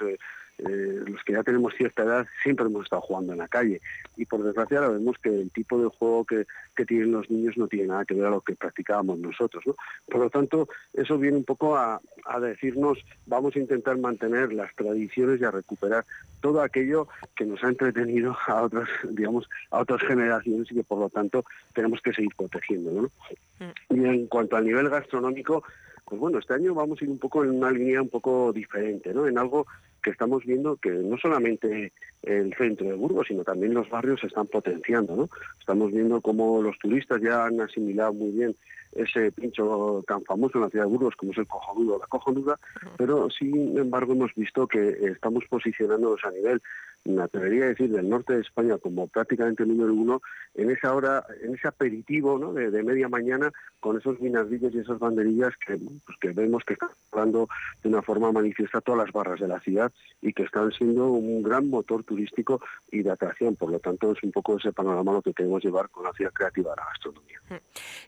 Eh, 0.69 1.05
los 1.07 1.23
que 1.25 1.33
ya 1.33 1.43
tenemos 1.43 1.75
cierta 1.75 2.03
edad 2.03 2.27
siempre 2.43 2.67
hemos 2.67 2.85
estado 2.85 3.03
jugando 3.03 3.33
en 3.33 3.39
la 3.39 3.49
calle 3.49 3.81
y 4.17 4.27
por 4.27 4.43
desgracia 4.43 4.79
ahora 4.79 4.91
vemos 4.91 5.17
que 5.19 5.29
el 5.29 5.51
tipo 5.51 5.81
de 5.81 5.89
juego 5.89 6.25
que, 6.25 6.47
tienen 6.87 7.13
los 7.13 7.31
niños 7.31 7.59
no 7.59 7.69
tiene 7.69 7.89
nada 7.89 8.07
que 8.07 8.15
ver 8.15 8.25
a 8.25 8.31
lo 8.31 8.41
que 8.41 8.57
practicábamos 8.57 9.19
nosotros. 9.19 9.63
Por 10.07 10.19
lo 10.19 10.31
tanto, 10.31 10.67
eso 10.95 11.19
viene 11.19 11.37
un 11.37 11.45
poco 11.45 11.77
a, 11.77 12.01
decirnos 12.41 12.99
vamos 13.27 13.55
a 13.55 13.59
intentar 13.59 13.99
mantener 13.99 14.51
las 14.55 14.75
tradiciones 14.75 15.43
y 15.43 15.45
a 15.45 15.51
recuperar 15.51 16.07
todo 16.41 16.63
aquello 16.63 17.07
que 17.37 17.45
nos 17.45 17.63
ha 17.63 17.69
entretenido 17.69 18.35
a 18.47 18.63
otras, 18.63 18.89
digamos, 19.11 19.47
a 19.71 19.81
otras 19.81 20.01
generaciones 20.01 20.73
y 20.73 20.77
que 20.77 20.85
por 20.85 21.01
lo 21.01 21.11
tanto 21.11 21.45
tenemos 21.75 22.01
que 22.01 22.15
seguir 22.15 22.35
protegiendo. 22.35 23.11
Mm. 23.59 23.95
Y 23.95 24.05
en 24.07 24.27
cuanto 24.27 24.57
al 24.57 24.65
nivel 24.65 24.89
gastronómico, 24.89 25.63
pues 26.11 26.21
bueno, 26.21 26.41
este 26.41 26.55
año 26.55 26.75
vamos 26.75 27.01
a 27.01 27.05
ir 27.05 27.11
un 27.11 27.21
poco 27.21 27.45
en 27.45 27.51
una 27.51 27.71
línea 27.71 28.03
un 28.03 28.09
poco 28.09 28.53
diferente, 28.53 29.15
¿no? 29.15 29.29
En 29.29 29.39
algo 29.39 29.65
que 30.03 30.11
estamos 30.11 30.45
viendo 30.45 30.77
que 30.77 30.91
no 30.91 31.17
solamente 31.19 31.93
el 32.23 32.53
centro 32.55 32.89
de 32.89 32.95
Burgos, 32.95 33.29
sino 33.29 33.45
también 33.45 33.75
los 33.75 33.89
barrios 33.89 34.19
se 34.19 34.27
están 34.27 34.49
potenciando, 34.49 35.15
¿no? 35.15 35.29
Estamos 35.61 35.93
viendo 35.93 36.21
cómo 36.21 36.61
los 36.63 36.77
turistas 36.81 37.23
ya 37.23 37.47
han 37.47 37.61
asimilado 37.61 38.13
muy 38.13 38.33
bien 38.33 38.57
ese 38.91 39.31
pincho 39.31 40.03
tan 40.05 40.25
famoso 40.25 40.59
en 40.59 40.65
la 40.65 40.71
ciudad 40.71 40.87
de 40.87 40.91
Burgos 40.91 41.15
como 41.15 41.31
es 41.31 41.39
el 41.39 41.47
cojonudo 41.47 41.97
la 42.01 42.09
cojonuda, 42.09 42.57
pero 42.97 43.31
sin 43.31 43.79
embargo 43.79 44.15
hemos 44.15 44.35
visto 44.35 44.67
que 44.67 44.89
estamos 45.13 45.45
posicionándonos 45.49 46.25
a 46.25 46.33
nivel 46.33 46.61
me 47.05 47.23
atrevería 47.23 47.65
a 47.65 47.69
decir, 47.69 47.91
del 47.91 48.09
norte 48.09 48.35
de 48.35 48.41
España 48.41 48.77
como 48.79 49.07
prácticamente 49.09 49.65
número 49.65 49.93
uno, 49.95 50.23
en 50.55 50.71
esa 50.71 50.95
hora, 50.95 51.25
en 51.43 51.55
ese 51.55 51.69
aperitivo 51.69 52.39
¿no? 52.39 52.53
de, 52.53 52.83
media 52.83 53.09
mañana 53.09 53.51
con 53.81 53.97
esos 53.97 54.21
vinardillos 54.21 54.75
y 54.75 54.79
esas 54.79 54.99
banderillas 54.99 55.53
que, 55.67 55.79
pues, 56.05 56.19
que 56.21 56.31
vemos 56.33 56.65
que 56.65 56.75
están 56.75 56.91
hablando 57.13 57.49
de 57.83 57.89
una 57.89 58.03
forma 58.03 58.33
manifiesta 58.33 58.81
todas 58.81 59.05
las 59.05 59.13
barras 59.13 59.41
de 59.41 59.49
la 59.49 59.61
ciudad 59.61 59.93
y 60.21 60.33
que 60.33 60.45
están 60.45 60.71
siendo 60.73 61.09
un 61.09 61.43
gran 61.43 61.69
motor 61.69 62.05
turístico 62.05 62.61
y 62.91 63.03
de 63.03 63.11
atracción. 63.11 63.57
Por 63.57 63.71
lo 63.71 63.79
tanto, 63.79 64.13
es 64.13 64.23
un 64.23 64.33
poco 64.33 64.59
ese 64.59 64.73
panorama 64.73 65.13
lo 65.13 65.23
que 65.23 65.33
queremos 65.33 65.63
llevar 65.63 65.89
con 65.91 66.05
la 66.05 66.13
ciudad 66.13 66.33
creativa 66.33 66.71
de 66.71 66.77
la 66.77 66.87
gastronomía. 66.87 67.41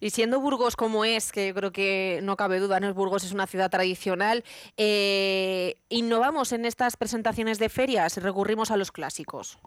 Y 0.00 0.10
siendo 0.10 0.40
Burgos 0.40 0.76
como 0.76 1.04
es, 1.04 1.32
que 1.32 1.52
creo 1.54 1.72
que 1.72 2.20
no 2.22 2.36
cabe 2.36 2.60
duda, 2.60 2.80
¿no? 2.80 2.92
Burgos 2.94 3.24
es 3.24 3.32
una 3.32 3.46
ciudad 3.46 3.70
tradicional, 3.70 4.44
eh, 4.76 5.76
innovamos 5.88 6.52
en 6.52 6.64
estas 6.64 6.96
presentaciones 6.96 7.58
de 7.58 7.68
ferias, 7.68 8.22
recurrimos 8.22 8.70
a 8.70 8.76
los 8.76 8.92
clásicos? 8.92 9.58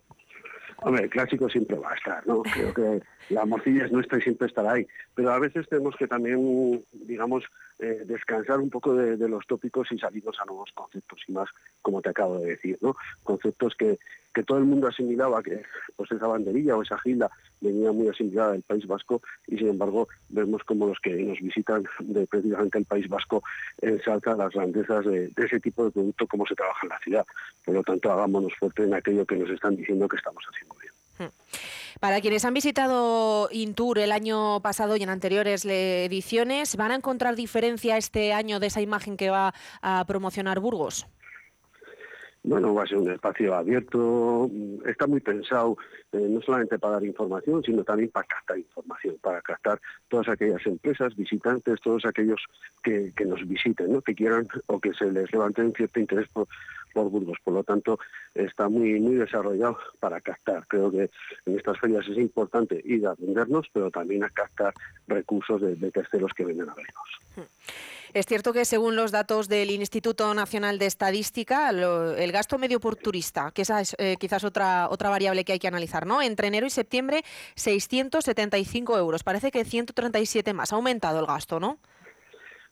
Hombre, 0.77 1.05
el 1.05 1.09
clásico 1.09 1.49
siempre 1.49 1.77
va 1.77 1.91
a 1.91 1.95
estar, 1.95 2.27
¿no? 2.27 2.41
Creo 2.53 2.73
que 2.73 3.01
la 3.29 3.45
morcilla 3.45 3.85
es 3.85 3.91
nuestra 3.91 4.17
y 4.17 4.21
siempre 4.21 4.47
estará 4.47 4.73
ahí. 4.73 4.87
Pero 5.13 5.31
a 5.31 5.39
veces 5.39 5.67
tenemos 5.67 5.95
que 5.95 6.07
también, 6.07 6.83
digamos, 6.93 7.43
eh, 7.79 8.03
descansar 8.05 8.59
un 8.59 8.69
poco 8.69 8.93
de, 8.93 9.17
los 9.27 9.45
tópicos 9.47 9.91
y 9.91 9.97
salirnos 9.97 10.39
a 10.39 10.45
nuevos 10.45 10.71
conceptos 10.73 11.19
y 11.27 11.33
más, 11.33 11.49
como 11.81 12.01
te 12.01 12.09
acabo 12.09 12.39
de 12.39 12.51
decir, 12.51 12.77
¿no? 12.81 12.95
Conceptos 13.23 13.75
que, 13.75 13.99
que 14.33 14.43
todo 14.43 14.59
el 14.59 14.65
mundo 14.65 14.87
asimilaba, 14.87 15.43
que 15.43 15.61
pues 15.95 16.11
esa 16.11 16.27
banderilla 16.27 16.77
o 16.77 16.83
esa 16.83 16.97
gilda 16.99 17.29
venía 17.59 17.91
muy 17.91 18.07
asimilada 18.07 18.53
del 18.53 18.61
País 18.61 18.87
Vasco 18.87 19.21
y 19.47 19.57
sin 19.57 19.69
embargo 19.69 20.07
vemos 20.29 20.63
como 20.63 20.87
los 20.87 20.99
que 20.99 21.15
nos 21.15 21.39
visitan 21.39 21.83
de 21.99 22.27
precisamente 22.27 22.77
el 22.77 22.85
País 22.85 23.09
Vasco 23.09 23.43
ensaltan 23.81 24.37
las 24.37 24.53
grandezas 24.53 25.05
de, 25.05 25.31
ese 25.35 25.59
tipo 25.59 25.83
de 25.83 25.91
producto, 25.91 26.27
cómo 26.27 26.45
se 26.45 26.55
trabaja 26.55 26.79
en 26.83 26.89
la 26.89 26.99
ciudad. 26.99 27.25
Por 27.65 27.75
lo 27.75 27.83
tanto, 27.83 28.11
hagámonos 28.11 28.53
fuerte 28.57 28.83
en 28.83 28.93
aquello 28.93 29.25
que 29.25 29.35
nos 29.35 29.49
están 29.49 29.75
diciendo 29.75 30.07
que 30.07 30.17
estamos 30.17 30.43
haciendo 30.49 30.75
bien. 30.81 30.94
Hmm. 31.17 31.29
Para 31.99 32.19
quienes 32.21 32.43
han 32.45 32.53
visitado 32.53 33.49
Intour 33.51 33.99
el 33.99 34.11
año 34.11 34.59
pasado 34.61 34.97
y 34.97 35.03
en 35.03 35.09
anteriores 35.09 35.65
ediciones, 35.65 36.75
¿van 36.75 36.91
a 36.91 36.95
encontrar 36.95 37.35
diferencia 37.35 37.97
este 37.97 38.33
año 38.33 38.59
de 38.59 38.67
esa 38.67 38.81
imagen 38.81 39.17
que 39.17 39.29
va 39.29 39.53
a 39.81 40.03
promocionar 40.05 40.59
Burgos? 40.59 41.07
Bueno, 42.47 42.75
va 42.75 42.83
a 42.83 42.85
ser 42.85 42.99
un 42.99 43.09
espacio 43.09 43.55
abierto, 43.55 44.51
está 44.85 45.07
muy 45.07 45.19
pensado 45.19 45.77
eh, 46.11 46.27
no 46.29 46.39
solamente 46.41 46.77
para 46.77 46.93
dar 46.93 47.03
información, 47.03 47.63
sino 47.63 47.83
también 47.83 48.11
para 48.11 48.27
captar 48.27 48.59
información, 48.59 49.17
para 49.19 49.41
captar 49.41 49.81
todas 50.09 50.29
aquellas 50.29 50.63
empresas, 50.67 51.15
visitantes, 51.15 51.81
todos 51.81 52.05
aquellos 52.05 52.39
que, 52.83 53.11
nos 53.25 53.47
visiten, 53.47 53.91
¿no? 53.91 54.01
que 54.01 54.13
quieran 54.13 54.47
o 54.67 54.79
que 54.79 54.93
se 54.93 55.11
les 55.11 55.31
levante 55.31 55.63
un 55.63 55.73
cierto 55.73 55.99
interés 55.99 56.27
por, 56.27 56.47
por 56.95 57.09
Burgos. 57.09 57.37
Por 57.43 57.53
lo 57.53 57.63
tanto, 57.63 57.99
está 58.33 58.69
muy, 58.69 58.99
muy 59.01 59.15
desarrollado 59.15 59.77
para 59.99 60.21
captar. 60.21 60.65
Creo 60.67 60.89
que 60.89 61.09
en 61.45 61.57
estas 61.57 61.77
ferias 61.77 62.07
es 62.07 62.17
importante 62.17 62.81
ir 62.85 63.05
a 63.05 63.15
vendernos, 63.15 63.67
pero 63.73 63.91
también 63.91 64.23
a 64.23 64.29
captar 64.29 64.73
recursos 65.05 65.61
de, 65.61 65.75
terceros 65.91 66.31
que 66.33 66.45
vengan 66.45 66.69
a 66.69 66.73
vernos. 66.73 67.49
Es 68.13 68.25
cierto 68.25 68.53
que 68.53 68.63
según 68.63 68.95
los 68.95 69.11
datos 69.11 69.49
del 69.49 69.71
Instituto 69.71 70.33
Nacional 70.33 70.79
de 70.79 70.85
Estadística, 70.85 71.69
el 71.69 72.31
gasto 72.31 72.57
medio 72.57 72.79
por 72.79 72.95
turista, 72.95 73.51
que 73.51 73.63
esa 73.63 73.81
es 73.81 73.93
eh, 73.99 74.15
quizás 74.17 74.45
otra, 74.45 74.87
otra 74.89 75.09
variable 75.09 75.43
que 75.43 75.51
hay 75.51 75.59
que 75.59 75.67
analizar, 75.67 76.07
¿no? 76.07 76.21
Entre 76.21 76.47
enero 76.47 76.65
y 76.65 76.69
septiembre, 76.69 77.23
675 77.55 78.97
euros. 78.97 79.23
Parece 79.23 79.51
que 79.51 79.65
137 79.65 80.53
más. 80.53 80.71
Ha 80.71 80.77
aumentado 80.77 81.19
el 81.19 81.25
gasto, 81.25 81.59
¿no? 81.59 81.77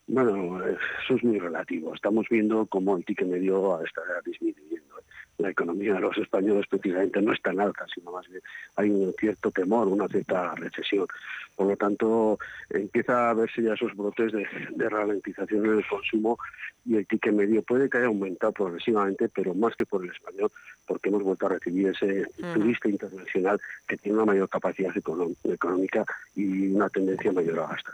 Bueno, 0.07 0.61
eso 0.67 1.15
es 1.15 1.23
muy 1.23 1.39
relativo. 1.39 1.93
Estamos 1.95 2.27
viendo 2.29 2.65
cómo 2.65 2.97
el 2.97 3.05
ticket 3.05 3.27
medio 3.27 3.81
está 3.83 4.01
disminuyendo. 4.25 4.95
La 5.37 5.49
economía 5.49 5.93
de 5.93 6.01
los 6.01 6.17
españoles 6.17 6.67
prácticamente 6.67 7.21
no 7.21 7.33
es 7.33 7.41
tan 7.41 7.59
alta, 7.59 7.85
sino 7.93 8.11
más 8.11 8.27
bien 8.27 8.41
hay 8.75 8.89
un 8.89 9.13
cierto 9.17 9.49
temor, 9.51 9.87
una 9.87 10.07
cierta 10.07 10.53
recesión. 10.55 11.07
Por 11.55 11.67
lo 11.67 11.77
tanto, 11.77 12.39
empieza 12.69 13.29
a 13.29 13.33
verse 13.33 13.61
ya 13.61 13.73
esos 13.73 13.95
brotes 13.95 14.31
de, 14.31 14.47
de 14.71 14.89
ralentización 14.89 15.65
en 15.65 15.77
el 15.77 15.87
consumo 15.87 16.37
y 16.85 16.97
el 16.97 17.07
ticket 17.07 17.33
medio 17.33 17.63
puede 17.63 17.89
que 17.89 17.97
haya 17.97 18.07
aumentado 18.07 18.51
progresivamente, 18.51 19.29
pero 19.29 19.53
más 19.53 19.75
que 19.75 19.85
por 19.85 20.03
el 20.03 20.11
español, 20.11 20.51
porque 20.85 21.09
hemos 21.09 21.23
vuelto 21.23 21.45
a 21.45 21.49
recibir 21.49 21.87
ese 21.87 22.25
turista 22.53 22.89
internacional 22.89 23.59
que 23.87 23.97
tiene 23.97 24.17
una 24.17 24.25
mayor 24.25 24.49
capacidad 24.49 24.91
económica 24.95 26.05
y 26.35 26.73
una 26.73 26.89
tendencia 26.89 27.31
mayor 27.31 27.59
a 27.59 27.67
gastar. 27.67 27.93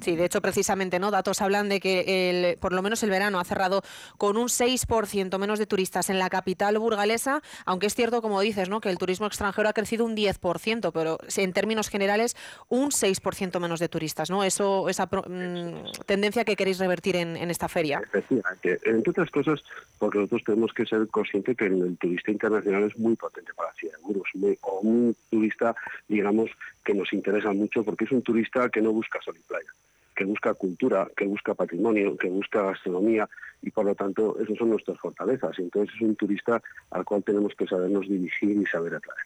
Sí, 0.00 0.14
de 0.14 0.24
hecho, 0.24 0.40
precisamente, 0.40 0.98
¿no? 0.98 1.10
Datos 1.10 1.42
hablan 1.42 1.68
de 1.68 1.80
que 1.80 2.30
el, 2.30 2.58
por 2.58 2.72
lo 2.72 2.82
menos 2.82 3.02
el 3.02 3.10
verano 3.10 3.40
ha 3.40 3.44
cerrado 3.44 3.82
con 4.18 4.36
un 4.36 4.46
6% 4.46 5.38
menos 5.38 5.58
de 5.58 5.66
turistas 5.66 6.10
en 6.10 6.18
la 6.18 6.30
capital 6.30 6.78
burgalesa, 6.78 7.42
aunque 7.66 7.86
es 7.86 7.94
cierto, 7.94 8.22
como 8.22 8.40
dices, 8.40 8.68
¿no? 8.68 8.80
Que 8.80 8.90
el 8.90 8.98
turismo 8.98 9.26
extranjero 9.26 9.68
ha 9.68 9.72
crecido 9.72 10.04
un 10.04 10.16
10%, 10.16 10.92
pero 10.92 11.18
en 11.36 11.52
términos 11.52 11.88
generales 11.88 12.36
un 12.68 12.90
6% 12.90 13.58
menos 13.60 13.80
de 13.80 13.88
turistas, 13.88 14.30
¿no? 14.30 14.44
Eso, 14.44 14.88
esa 14.88 15.06
pro- 15.08 15.24
mm, 15.28 16.04
tendencia 16.06 16.44
que 16.44 16.56
queréis 16.56 16.78
revertir 16.78 17.16
en, 17.16 17.36
en 17.36 17.50
esta 17.50 17.68
feria. 17.68 18.00
Efectivamente, 18.04 18.78
entre 18.84 19.10
otras 19.10 19.30
cosas, 19.30 19.62
porque 19.98 20.18
nosotros 20.18 20.42
tenemos 20.44 20.72
que 20.72 20.86
ser 20.86 21.06
conscientes 21.08 21.56
que 21.56 21.66
el 21.66 21.96
turista 21.98 22.30
internacional 22.30 22.84
es 22.84 22.98
muy 22.98 23.16
potente 23.16 23.52
para 23.54 23.68
la 23.70 23.74
ciudad 23.74 23.94
de 24.34 24.58
o 24.62 24.80
un 24.80 25.16
turista, 25.30 25.74
digamos, 26.08 26.50
que 26.84 26.94
nos 26.94 27.12
interesa 27.12 27.52
mucho, 27.52 27.84
porque 27.84 28.04
es 28.04 28.12
un 28.12 28.22
turista 28.22 28.68
que 28.68 28.80
no 28.82 28.92
busca 28.92 29.20
sol 29.22 29.36
y 29.38 29.42
playa, 29.48 29.68
que 30.14 30.24
busca 30.24 30.54
cultura, 30.54 31.08
que 31.16 31.26
busca 31.26 31.54
patrimonio, 31.54 32.16
que 32.16 32.28
busca 32.28 32.62
gastronomía, 32.62 33.28
y 33.62 33.70
por 33.70 33.84
lo 33.84 33.94
tanto, 33.94 34.36
esas 34.40 34.56
son 34.56 34.70
nuestras 34.70 34.98
fortalezas. 34.98 35.58
Entonces 35.58 35.94
es 35.94 36.00
un 36.02 36.16
turista 36.16 36.62
al 36.90 37.04
cual 37.04 37.22
tenemos 37.22 37.54
que 37.54 37.66
sabernos 37.66 38.08
dirigir 38.08 38.50
y 38.62 38.66
saber 38.66 38.94
atraer. 38.94 39.24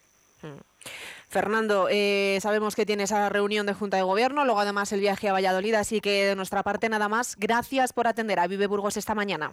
Fernando, 1.29 1.89
eh, 1.91 2.39
sabemos 2.41 2.77
que 2.77 2.87
tienes 2.87 3.11
esa 3.11 3.29
reunión 3.29 3.67
de 3.67 3.75
Junta 3.75 3.97
de 3.97 4.03
Gobierno, 4.03 4.45
luego 4.45 4.61
además 4.61 4.93
el 4.93 5.01
viaje 5.01 5.29
a 5.29 5.33
Valladolid, 5.33 5.75
así 5.75 6.01
que 6.01 6.27
de 6.27 6.37
nuestra 6.37 6.63
parte 6.63 6.89
nada 6.89 7.09
más. 7.09 7.37
Gracias 7.39 7.93
por 7.93 8.07
atender 8.07 8.39
a 8.39 8.47
Vive 8.47 8.67
Burgos 8.67 8.97
esta 8.97 9.15
mañana. 9.15 9.53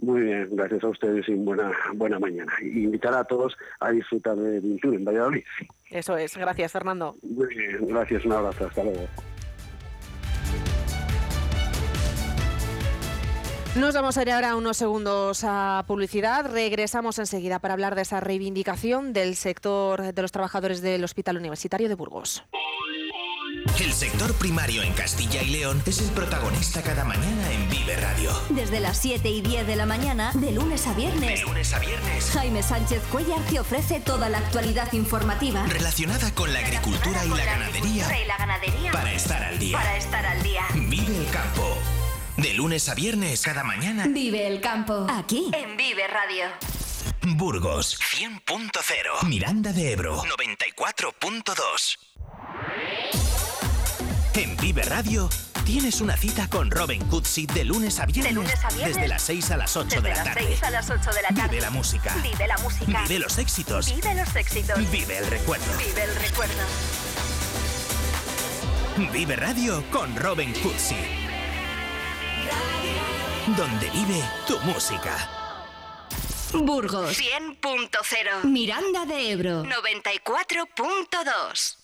Muy 0.00 0.22
bien, 0.22 0.48
gracias 0.50 0.82
a 0.82 0.88
ustedes 0.88 1.28
y 1.28 1.34
buena, 1.34 1.70
buena 1.94 2.18
mañana. 2.18 2.52
Invitar 2.62 3.14
a 3.14 3.24
todos 3.24 3.56
a 3.78 3.90
disfrutar 3.90 4.36
de 4.36 4.58
Vintur 4.60 4.94
en 4.94 5.04
Valladolid. 5.04 5.44
Eso 5.90 6.16
es, 6.16 6.36
gracias 6.36 6.72
Fernando. 6.72 7.16
Muy 7.22 7.54
bien, 7.54 7.86
gracias, 7.86 8.24
un 8.24 8.32
abrazo, 8.32 8.66
hasta 8.66 8.82
luego. 8.82 9.06
Nos 13.74 13.94
vamos 13.94 14.18
a 14.18 14.22
ir 14.22 14.30
ahora 14.30 14.54
unos 14.54 14.76
segundos 14.76 15.44
a 15.44 15.84
publicidad. 15.86 16.50
Regresamos 16.50 17.18
enseguida 17.18 17.58
para 17.58 17.72
hablar 17.72 17.94
de 17.94 18.02
esa 18.02 18.20
reivindicación 18.20 19.14
del 19.14 19.34
sector 19.34 20.12
de 20.12 20.22
los 20.22 20.30
trabajadores 20.30 20.82
del 20.82 21.02
Hospital 21.02 21.38
Universitario 21.38 21.88
de 21.88 21.94
Burgos. 21.94 22.44
El 23.80 23.92
sector 23.94 24.34
primario 24.34 24.82
en 24.82 24.92
Castilla 24.92 25.42
y 25.42 25.50
León 25.50 25.82
es 25.86 26.00
el 26.02 26.10
protagonista 26.10 26.82
cada 26.82 27.04
mañana 27.04 27.50
en 27.50 27.70
Vive 27.70 27.96
Radio. 27.96 28.30
Desde 28.50 28.78
las 28.80 28.98
7 28.98 29.28
y 29.30 29.40
10 29.40 29.66
de 29.66 29.76
la 29.76 29.86
mañana, 29.86 30.32
de 30.34 30.52
lunes 30.52 30.86
a 30.86 30.92
viernes. 30.92 31.40
De 31.40 31.46
lunes 31.46 31.72
a 31.72 31.78
viernes. 31.78 32.30
Jaime 32.30 32.62
Sánchez 32.62 33.02
Cuellar 33.10 33.40
te 33.48 33.58
ofrece 33.58 34.00
toda 34.00 34.28
la 34.28 34.38
actualidad 34.38 34.92
informativa. 34.92 35.64
Relacionada 35.66 36.30
con 36.34 36.52
la 36.52 36.58
agricultura 36.58 37.24
y 37.24 37.28
la 37.30 37.44
ganadería. 37.44 38.22
y 38.22 38.26
la 38.26 38.36
ganadería. 38.36 38.92
Para 38.92 39.12
estar 39.12 39.42
al 39.42 39.58
día. 39.58 39.78
Para 39.78 39.96
estar 39.96 40.26
al 40.26 40.42
día. 40.42 40.62
Vive 40.74 41.16
el 41.16 41.30
campo. 41.30 41.78
De 42.36 42.54
lunes 42.54 42.88
a 42.88 42.94
viernes 42.94 43.42
cada 43.42 43.62
mañana. 43.62 44.06
Vive 44.08 44.46
el 44.46 44.60
campo. 44.60 45.06
Aquí. 45.10 45.50
En 45.52 45.76
Vive 45.76 46.06
Radio. 46.08 46.46
Burgos 47.22 47.98
100.0. 48.00 49.28
Miranda 49.28 49.72
de 49.72 49.92
Ebro 49.92 50.22
94.2. 50.24 51.98
En 54.34 54.56
Vive 54.56 54.82
Radio 54.82 55.28
tienes 55.64 56.00
una 56.00 56.16
cita 56.16 56.48
con 56.48 56.70
Robin 56.70 57.04
Cootsy 57.06 57.46
de 57.46 57.64
lunes 57.64 58.00
a 58.00 58.06
viernes. 58.06 58.24
De 58.24 58.32
lunes 58.32 58.64
a 58.64 58.68
viernes. 58.70 58.96
Desde 58.96 59.08
las 59.08 59.22
6 59.22 59.50
a 59.50 59.56
las 59.58 59.76
8 59.76 59.84
Desde 59.84 60.00
de 60.02 60.08
la 60.08 60.14
las 60.16 60.24
tarde. 60.24 60.46
6 60.48 60.62
a 60.62 60.70
las 60.70 60.90
8 60.90 61.10
de 61.12 61.22
la 61.22 61.28
tarde. 61.28 61.48
Vive 61.50 61.60
la 61.60 61.70
música. 61.70 62.14
Vive 62.22 62.46
la 62.48 62.58
música. 62.58 63.02
Vive 63.02 63.18
los 63.18 63.38
éxitos. 63.38 63.94
Vive 63.94 64.14
los 64.14 64.34
éxitos. 64.36 64.90
Vive 64.90 65.18
el 65.18 65.26
recuerdo. 65.26 65.66
Vive 65.78 66.02
el 66.02 66.14
recuerdo. 66.16 66.62
Vive 69.12 69.36
Radio 69.36 69.84
con 69.90 70.16
Robin 70.16 70.52
Cootsy. 70.62 70.96
Donde 73.46 73.90
vive 73.90 74.22
tu 74.46 74.58
música. 74.60 75.28
Burgos 76.52 77.18
100.0. 77.18 78.44
Miranda 78.44 79.04
de 79.04 79.32
Ebro 79.32 79.64
94.2. 79.64 81.81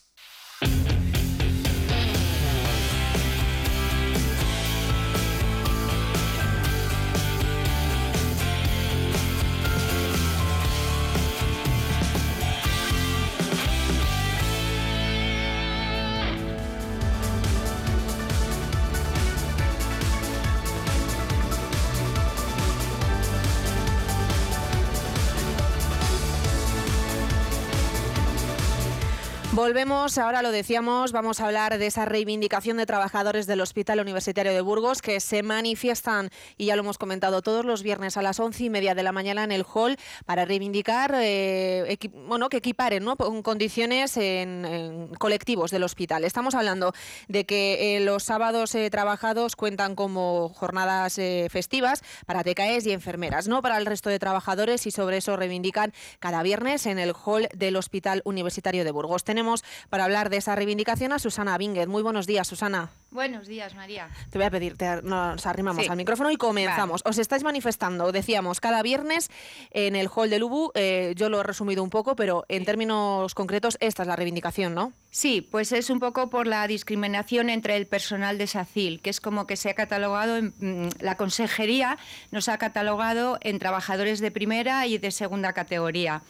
Volvemos, 29.59 30.17
ahora 30.17 30.41
lo 30.41 30.53
decíamos, 30.53 31.11
vamos 31.11 31.41
a 31.41 31.45
hablar 31.45 31.77
de 31.77 31.85
esa 31.85 32.05
reivindicación 32.05 32.77
de 32.77 32.85
trabajadores 32.85 33.45
del 33.45 33.59
Hospital 33.59 33.99
Universitario 33.99 34.53
de 34.53 34.61
Burgos 34.61 35.01
que 35.01 35.19
se 35.19 35.43
manifiestan, 35.43 36.29
y 36.55 36.67
ya 36.67 36.77
lo 36.77 36.83
hemos 36.83 36.97
comentado, 36.97 37.41
todos 37.41 37.65
los 37.65 37.83
viernes 37.83 38.15
a 38.15 38.21
las 38.21 38.39
once 38.39 38.63
y 38.63 38.69
media 38.69 38.95
de 38.95 39.03
la 39.03 39.11
mañana 39.11 39.43
en 39.43 39.51
el 39.51 39.65
hall 39.65 39.97
para 40.25 40.45
reivindicar 40.45 41.13
eh, 41.17 41.97
bueno, 42.25 42.47
que 42.47 42.55
equiparen 42.55 43.03
¿no? 43.03 43.17
con 43.17 43.41
condiciones 43.43 44.15
en, 44.15 45.11
colectivos 45.19 45.71
del 45.71 45.83
hospital. 45.83 46.23
Estamos 46.23 46.55
hablando 46.55 46.93
de 47.27 47.45
que 47.45 47.97
eh, 47.97 47.99
los 47.99 48.23
sábados 48.23 48.73
eh, 48.75 48.89
trabajados 48.89 49.57
cuentan 49.57 49.93
como 49.93 50.53
jornadas 50.55 51.19
festivas 51.49 52.01
para 52.25 52.45
TKEs 52.45 52.85
y 52.85 52.93
enfermeras, 52.93 53.49
no 53.49 53.61
para 53.61 53.77
el 53.77 53.85
resto 53.85 54.09
de 54.09 54.19
trabajadores 54.19 54.87
y 54.87 54.91
sobre 54.91 55.17
eso 55.17 55.35
reivindican 55.35 55.91
cada 56.19 56.43
viernes 56.43 56.85
en 56.85 56.97
el 56.97 57.11
hall 57.11 57.49
del 57.53 57.75
Hospital 57.75 58.21
Universitario 58.23 58.85
de 58.85 58.91
Burgos. 58.91 59.25
Tenemos 59.25 59.48
para 59.89 60.05
hablar 60.05 60.29
de 60.29 60.37
esa 60.37 60.55
reivindicación 60.55 61.11
a 61.13 61.19
Susana 61.19 61.57
Vínguez. 61.57 61.87
Muy 61.87 62.03
buenos 62.03 62.27
días, 62.27 62.47
Susana. 62.47 62.89
Buenos 63.11 63.47
días, 63.47 63.73
María. 63.73 64.07
Te 64.29 64.37
voy 64.37 64.45
a 64.45 64.51
pedir, 64.51 64.77
te- 64.77 65.01
nos 65.01 65.45
arrimamos 65.47 65.83
Sí. 65.83 65.89
al 65.89 65.97
micrófono 65.97 66.29
y 66.29 66.37
comenzamos. 66.37 67.01
Os 67.05 67.17
estáis 67.17 67.43
manifestando, 67.43 68.11
decíamos, 68.11 68.59
cada 68.59 68.83
viernes 68.83 69.31
en 69.71 69.95
el 69.95 70.09
hall 70.13 70.29
del 70.29 70.43
UBU. 70.43 70.71
eh, 70.75 71.13
yo 71.15 71.29
lo 71.29 71.39
he 71.39 71.43
resumido 71.43 71.81
un 71.83 71.89
poco, 71.89 72.15
pero 72.15 72.45
en 72.49 72.65
términos 72.65 73.33
concretos, 73.33 73.77
esta 73.79 74.03
es 74.03 74.07
la 74.07 74.15
reivindicación, 74.15 74.75
¿no? 74.75 74.93
Sí, 75.09 75.41
pues 75.41 75.71
es 75.71 75.89
un 75.89 75.99
poco 75.99 76.29
por 76.29 76.45
la 76.45 76.67
discriminación 76.67 77.49
entre 77.49 77.75
el 77.77 77.87
personal 77.87 78.37
de 78.37 78.45
SACIL, 78.45 79.01
que 79.01 79.09
es 79.09 79.19
como 79.19 79.47
que 79.47 79.57
se 79.57 79.71
ha 79.71 79.73
catalogado, 79.73 80.37
en, 80.37 80.53
mm, 80.59 80.89
la 80.99 81.15
consejería 81.17 81.97
nos 82.31 82.47
ha 82.47 82.59
catalogado 82.59 83.39
en 83.41 83.57
trabajadores 83.57 84.19
de 84.19 84.29
primera 84.29 84.85
y 84.85 84.99
de 84.99 85.09
segunda 85.09 85.53
categoría. 85.53 86.21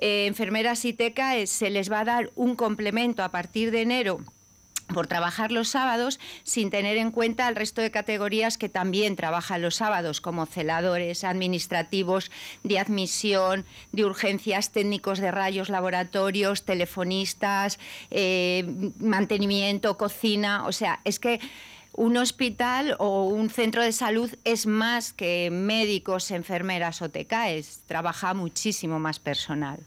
Eh, 0.00 0.26
enfermeras 0.26 0.84
y 0.84 0.92
TECA 0.92 1.46
se 1.46 1.70
les 1.70 1.90
va 1.90 2.00
a 2.00 2.04
dar 2.04 2.30
un 2.34 2.56
complemento 2.56 3.22
a 3.22 3.30
partir 3.30 3.70
de 3.70 3.82
enero 3.82 4.20
por 4.90 5.06
trabajar 5.06 5.52
los 5.52 5.68
sábados 5.68 6.20
sin 6.42 6.70
tener 6.70 6.96
en 6.96 7.10
cuenta 7.10 7.48
el 7.48 7.56
resto 7.56 7.80
de 7.80 7.90
categorías 7.90 8.58
que 8.58 8.68
también 8.68 9.16
trabajan 9.16 9.62
los 9.62 9.76
sábados, 9.76 10.20
como 10.20 10.46
celadores, 10.46 11.24
administrativos, 11.24 12.30
de 12.62 12.78
admisión, 12.78 13.64
de 13.92 14.04
urgencias, 14.04 14.70
técnicos 14.70 15.18
de 15.18 15.30
rayos, 15.30 15.68
laboratorios, 15.68 16.64
telefonistas, 16.64 17.78
eh, 18.10 18.64
mantenimiento, 18.98 19.96
cocina. 19.96 20.66
O 20.66 20.72
sea, 20.72 21.00
es 21.04 21.18
que 21.18 21.40
un 21.92 22.16
hospital 22.16 22.96
o 22.98 23.24
un 23.24 23.50
centro 23.50 23.82
de 23.82 23.92
salud 23.92 24.30
es 24.44 24.66
más 24.66 25.12
que 25.12 25.50
médicos, 25.50 26.30
enfermeras 26.30 27.02
o 27.02 27.10
TECAES, 27.10 27.82
trabaja 27.86 28.34
muchísimo 28.34 28.98
más 28.98 29.18
personal. 29.18 29.80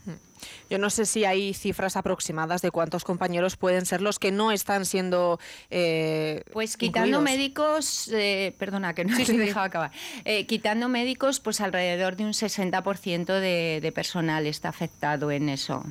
Yo 0.74 0.78
no 0.80 0.90
sé 0.90 1.06
si 1.06 1.24
hay 1.24 1.54
cifras 1.54 1.96
aproximadas 1.96 2.60
de 2.60 2.72
cuántos 2.72 3.04
compañeros 3.04 3.56
pueden 3.56 3.86
ser 3.86 4.00
los 4.02 4.18
que 4.18 4.32
no 4.32 4.50
están 4.50 4.84
siendo. 4.86 5.38
eh, 5.70 6.42
Pues 6.52 6.76
quitando 6.76 7.20
incluidos. 7.20 7.22
médicos, 7.38 8.08
eh, 8.12 8.56
perdona 8.58 8.92
que 8.92 9.04
no 9.04 9.14
Sí, 9.14 9.22
te 9.24 9.26
sí, 9.26 9.36
he 9.36 9.38
dejado 9.38 9.66
acabar, 9.66 9.92
Eh, 10.24 10.46
quitando 10.46 10.88
médicos, 10.88 11.38
pues 11.38 11.60
alrededor 11.60 12.16
de 12.16 12.24
un 12.24 12.32
60% 12.34 13.34
de, 13.38 13.78
de 13.80 13.92
personal 13.92 14.48
está 14.48 14.68
afectado 14.70 15.30
en 15.30 15.48
eso. 15.48 15.84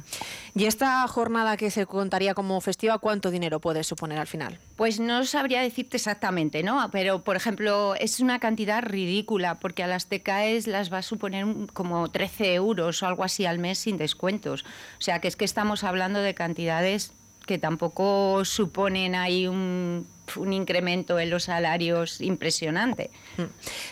¿Y 0.54 0.66
esta 0.66 1.08
jornada 1.08 1.56
que 1.56 1.72
se 1.72 1.86
contaría 1.86 2.34
como 2.34 2.60
festiva, 2.60 2.98
cuánto 2.98 3.32
dinero 3.32 3.62
puede 3.62 3.86
suponer 3.86 4.20
al 4.20 4.28
final? 4.28 4.60
Pues 4.76 5.00
no 5.00 5.24
sabría 5.24 5.62
decirte 5.62 5.96
exactamente, 5.96 6.62
¿no? 6.62 6.90
Pero, 6.92 7.24
por 7.24 7.38
ejemplo, 7.38 7.96
es 7.96 8.20
una 8.20 8.40
cantidad 8.40 8.84
ridícula, 8.84 9.62
porque 9.62 9.82
a 9.84 9.88
las 9.88 10.08
TKEs 10.08 10.68
las 10.68 10.92
va 10.92 10.98
a 10.98 11.02
suponer 11.04 11.46
como 11.72 12.12
13 12.12 12.54
euros 12.56 13.02
o 13.02 13.08
algo 13.08 13.24
así 13.24 13.46
al 13.46 13.60
mes 13.60 13.78
sin 13.78 13.98
descuentos. 13.98 14.66
O 14.98 15.02
sea, 15.02 15.20
que 15.20 15.28
es 15.28 15.36
que 15.36 15.46
estamos 15.46 15.84
hablando 15.84 16.20
de 16.20 16.34
cantidades 16.34 17.14
que 17.46 17.58
tampoco 17.58 18.46
suponen 18.46 19.16
ahí 19.16 19.48
un, 19.48 20.08
un 20.36 20.54
incremento 20.54 21.20
en 21.20 21.30
los 21.30 21.44
salarios 21.44 22.22
impresionante. 22.22 23.12
Mm. 23.38 23.44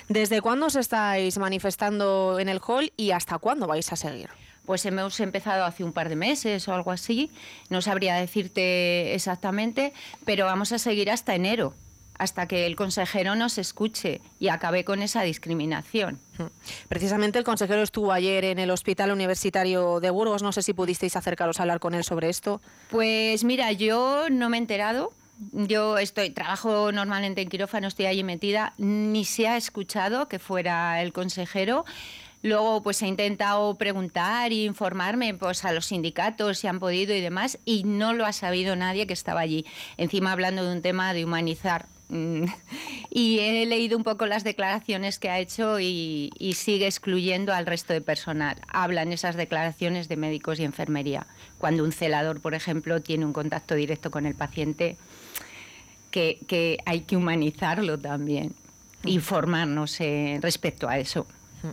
¿Desde 0.10 0.42
cuándo 0.42 0.68
os 0.68 0.76
estáis 0.76 1.38
manifestando 1.38 2.40
en 2.40 2.50
el 2.50 2.60
hall 2.66 2.92
y 2.98 3.12
hasta 3.12 3.38
cuándo 3.38 3.68
vais 3.68 3.92
a 3.92 3.96
seguir? 3.96 4.30
Pues 4.66 4.86
hemos 4.86 5.20
empezado 5.20 5.66
hace 5.66 5.84
un 5.84 5.92
par 5.92 6.08
de 6.08 6.16
meses 6.16 6.68
o 6.68 6.74
algo 6.74 6.92
así, 6.92 7.32
no 7.70 7.82
sabría 7.82 8.16
decirte 8.16 9.14
exactamente, 9.16 9.92
pero 10.24 10.46
vamos 10.46 10.72
a 10.72 10.78
seguir 10.78 11.10
hasta 11.12 11.36
enero 11.36 11.74
hasta 12.18 12.48
que 12.48 12.66
el 12.66 12.76
consejero 12.76 13.36
nos 13.36 13.58
escuche 13.58 14.22
y 14.40 14.50
acabe 14.50 14.84
con 14.84 15.02
esa 15.02 15.24
discriminación. 15.24 16.20
Mm. 16.38 16.44
Precisamente 16.88 17.40
el 17.40 17.46
consejero 17.46 17.82
estuvo 17.82 18.12
ayer 18.12 18.46
en 18.46 18.60
el 18.60 18.70
Hospital 18.70 19.12
Universitario 19.12 20.00
de 20.00 20.10
Burgos. 20.10 20.44
No 20.44 20.52
sé 20.52 20.62
si 20.62 20.74
pudisteis 20.74 21.16
acercaros 21.16 21.60
a 21.60 21.64
hablar 21.64 21.80
con 21.80 21.96
él 21.96 22.04
sobre 22.04 22.30
esto. 22.30 22.62
Pues 22.90 23.44
mira, 23.44 23.72
yo 23.72 24.28
no 24.30 24.50
me 24.50 24.58
he 24.58 24.60
enterado. 24.60 25.12
Yo 25.52 25.98
estoy, 25.98 26.30
trabajo 26.30 26.92
normalmente 26.92 27.42
en 27.42 27.50
quirófano, 27.50 27.88
estoy 27.88 28.06
allí 28.06 28.24
metida, 28.24 28.74
ni 28.78 29.26
se 29.26 29.48
ha 29.48 29.58
escuchado 29.58 30.28
que 30.28 30.38
fuera 30.38 31.02
el 31.02 31.14
consejero. 31.14 31.84
Luego, 32.44 32.82
pues 32.82 33.02
he 33.02 33.08
intentado 33.08 33.76
preguntar 33.76 34.52
e 34.52 34.66
informarme 34.66 35.34
pues, 35.34 35.64
a 35.64 35.72
los 35.72 35.88
sindicatos 35.88 36.60
si 36.60 36.68
han 36.68 36.80
podido 36.80 37.14
y 37.14 37.22
demás, 37.22 37.60
y 37.66 37.84
no 37.84 38.14
lo 38.14 38.26
ha 38.26 38.34
sabido 38.34 38.76
nadie 38.76 39.06
que 39.06 39.14
estaba 39.14 39.42
allí. 39.42 39.66
Encima 39.98 40.32
hablando 40.32 40.64
de 40.66 40.72
un 40.72 40.82
tema 40.82 41.14
de 41.14 41.24
humanizar. 41.26 41.86
y 43.10 43.40
he 43.40 43.66
leído 43.66 43.98
un 43.98 44.04
poco 44.04 44.26
las 44.26 44.44
declaraciones 44.44 45.18
que 45.18 45.30
ha 45.30 45.40
hecho 45.40 45.80
y, 45.80 46.30
sigue 46.56 46.86
excluyendo 46.86 47.54
al 47.54 47.66
resto 47.66 47.94
de 47.94 48.02
personal. 48.02 48.58
Hablan 48.68 49.14
esas 49.14 49.36
declaraciones 49.36 50.10
de 50.10 50.18
médicos 50.18 50.60
y 50.60 50.64
enfermería. 50.64 51.26
Cuando 51.58 51.84
un 51.84 51.92
celador, 51.92 52.42
por 52.42 52.54
ejemplo, 52.54 53.02
tiene 53.02 53.26
un 53.26 53.34
contacto 53.34 53.76
directo 53.76 54.12
con 54.12 54.26
el 54.26 54.36
paciente, 54.36 54.98
que, 56.12 56.78
hay 56.86 57.02
que 57.02 57.16
humanizarlo 57.16 57.98
también, 57.98 58.54
mm. 59.04 59.08
informarnos 59.08 60.00
eh, 60.02 60.40
respecto 60.42 60.90
a 60.90 60.98
eso. 60.98 61.26
Mm. 61.64 61.70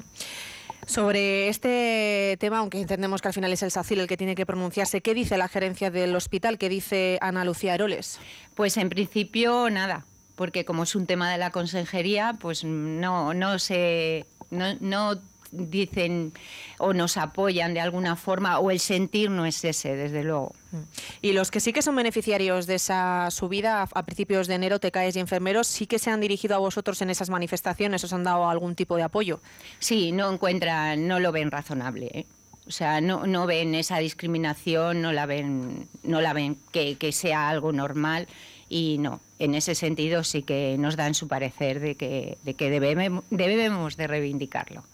Sobre 0.86 1.48
este 1.48 2.38
tema, 2.40 2.58
aunque 2.58 2.80
entendemos 2.80 3.20
que 3.20 3.28
al 3.28 3.34
final 3.34 3.52
es 3.52 3.62
el 3.62 3.70
SACIL 3.70 4.00
el 4.00 4.06
que 4.06 4.16
tiene 4.16 4.34
que 4.34 4.46
pronunciarse, 4.46 5.02
¿qué 5.02 5.12
dice 5.12 5.36
la 5.36 5.48
gerencia 5.48 5.90
del 5.90 6.16
hospital? 6.16 6.56
¿Qué 6.56 6.70
dice 6.70 7.18
Ana 7.20 7.44
Lucía 7.44 7.74
Heroles? 7.74 8.18
Pues 8.54 8.78
en 8.78 8.88
principio 8.88 9.68
nada, 9.68 10.06
porque 10.38 10.64
como 10.64 10.84
es 10.84 10.94
un 10.94 11.04
tema 11.04 11.30
de 11.30 11.36
la 11.36 11.50
consejería, 11.50 12.36
pues 12.40 12.64
no, 12.64 13.34
no 13.34 13.58
se... 13.58 14.24
No, 14.50 15.18
dicen 15.50 16.34
o 16.76 16.92
nos 16.92 17.16
apoyan 17.16 17.72
de 17.72 17.80
alguna 17.80 18.16
forma 18.16 18.58
o 18.58 18.70
el 18.70 18.80
sentir 18.80 19.30
no 19.30 19.46
es 19.46 19.64
ese, 19.64 19.96
desde 19.96 20.22
luego. 20.22 20.54
Mm. 20.72 20.76
Y 21.22 21.32
los 21.32 21.50
que 21.50 21.60
sí 21.60 21.72
que 21.72 21.80
son 21.80 21.96
beneficiarios 21.96 22.66
de 22.66 22.74
esa 22.74 23.30
subida 23.30 23.88
a 23.90 24.02
principios 24.04 24.46
de 24.46 24.56
enero, 24.56 24.78
TECAES 24.78 25.16
y 25.16 25.20
enfermeros, 25.20 25.66
sí 25.66 25.86
que 25.86 25.98
se 25.98 26.10
han 26.10 26.20
dirigido 26.20 26.54
a 26.54 26.58
vosotros 26.58 27.00
en 27.00 27.08
esas 27.08 27.30
manifestaciones, 27.30 28.04
os 28.04 28.12
han 28.12 28.24
dado 28.24 28.48
algún 28.48 28.74
tipo 28.74 28.96
de 28.96 29.04
apoyo. 29.04 29.40
Sí, 29.78 30.12
no 30.12 30.30
encuentran, 30.30 31.08
no 31.08 31.18
lo 31.18 31.32
ven 31.32 31.50
razonable. 31.50 32.10
¿eh? 32.12 32.26
O 32.66 32.70
sea, 32.70 33.00
no, 33.00 33.26
no 33.26 33.46
ven 33.46 33.74
esa 33.74 33.98
discriminación, 33.98 35.00
no 35.00 35.12
la 35.12 35.24
ven, 35.24 35.88
no 36.02 36.20
la 36.20 36.34
ven 36.34 36.58
que, 36.72 36.98
que 36.98 37.12
sea 37.12 37.48
algo 37.48 37.72
normal 37.72 38.28
y 38.68 38.98
no, 38.98 39.20
en 39.38 39.54
ese 39.54 39.74
sentido 39.74 40.24
sí 40.24 40.42
que 40.42 40.76
nos 40.78 40.96
dan 40.96 41.14
su 41.14 41.28
parecer 41.28 41.80
de 41.80 41.94
que, 41.94 42.38
de 42.42 42.54
que 42.54 42.70
debemos, 42.70 43.24
debemos 43.30 43.96
de 43.96 44.06
reivindicarlo. 44.06 44.84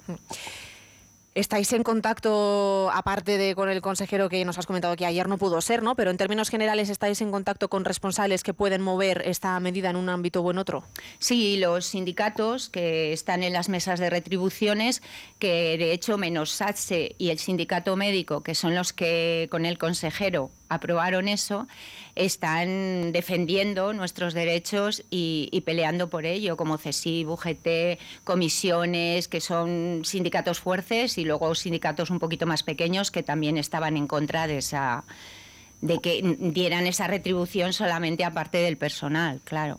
Estáis 1.34 1.72
en 1.72 1.82
contacto, 1.82 2.92
aparte 2.94 3.38
de 3.38 3.56
con 3.56 3.68
el 3.68 3.80
consejero 3.80 4.28
que 4.28 4.44
nos 4.44 4.56
has 4.56 4.66
comentado 4.66 4.94
que 4.94 5.04
ayer 5.04 5.28
no 5.28 5.36
pudo 5.36 5.60
ser, 5.60 5.82
¿no? 5.82 5.96
Pero 5.96 6.12
en 6.12 6.16
términos 6.16 6.48
generales, 6.48 6.90
¿estáis 6.90 7.20
en 7.22 7.32
contacto 7.32 7.68
con 7.68 7.84
responsables 7.84 8.44
que 8.44 8.54
pueden 8.54 8.80
mover 8.82 9.22
esta 9.26 9.58
medida 9.58 9.90
en 9.90 9.96
un 9.96 10.08
ámbito 10.10 10.42
o 10.42 10.50
en 10.52 10.58
otro? 10.58 10.84
Sí, 11.18 11.56
los 11.56 11.86
sindicatos 11.86 12.68
que 12.68 13.12
están 13.12 13.42
en 13.42 13.52
las 13.52 13.68
mesas 13.68 13.98
de 13.98 14.10
retribuciones, 14.10 15.02
que 15.40 15.76
de 15.76 15.90
hecho 15.90 16.18
menos 16.18 16.52
SATSE 16.52 17.16
y 17.18 17.30
el 17.30 17.40
sindicato 17.40 17.96
médico, 17.96 18.44
que 18.44 18.54
son 18.54 18.76
los 18.76 18.92
que 18.92 19.48
con 19.50 19.66
el 19.66 19.76
consejero 19.76 20.52
aprobaron 20.68 21.28
eso, 21.28 21.66
están 22.14 23.12
defendiendo 23.12 23.92
nuestros 23.92 24.34
derechos 24.34 25.04
y, 25.10 25.62
peleando 25.64 26.08
por 26.08 26.26
ello, 26.26 26.56
como 26.56 26.78
CESIB, 26.78 27.28
UGT, 27.28 27.68
comisiones, 28.24 29.28
que 29.28 29.40
son 29.40 30.02
sindicatos 30.04 30.60
fuertes 30.60 31.18
y 31.18 31.24
luego 31.24 31.54
sindicatos 31.54 32.10
un 32.10 32.18
poquito 32.18 32.46
más 32.46 32.62
pequeños 32.62 33.10
que 33.10 33.22
también 33.22 33.58
estaban 33.58 33.96
en 33.96 34.06
contra 34.06 34.46
de 34.46 34.58
esa 34.58 35.04
de 35.84 35.98
que 35.98 36.36
dieran 36.38 36.86
esa 36.86 37.06
retribución 37.06 37.74
solamente 37.74 38.24
aparte 38.24 38.56
del 38.56 38.78
personal, 38.78 39.42
claro. 39.44 39.78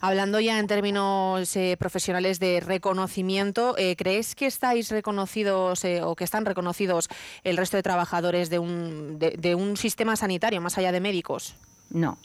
Hablando 0.00 0.40
ya 0.40 0.58
en 0.58 0.66
términos 0.66 1.54
eh, 1.56 1.76
profesionales 1.78 2.40
de 2.40 2.60
reconocimiento, 2.60 3.76
eh, 3.76 3.96
¿crees 3.96 4.34
que 4.34 4.46
estáis 4.46 4.90
reconocidos 4.90 5.84
eh, 5.84 6.00
o 6.00 6.16
que 6.16 6.24
están 6.24 6.46
reconocidos 6.46 7.10
el 7.44 7.58
resto 7.58 7.76
de 7.76 7.82
trabajadores 7.82 8.48
de 8.48 8.58
un, 8.58 9.18
de, 9.18 9.54
un 9.54 9.76
sistema 9.76 10.16
sanitario, 10.16 10.62
más 10.62 10.78
allá 10.78 10.90
de 10.90 11.00
médicos? 11.00 11.54
No, 11.90 12.16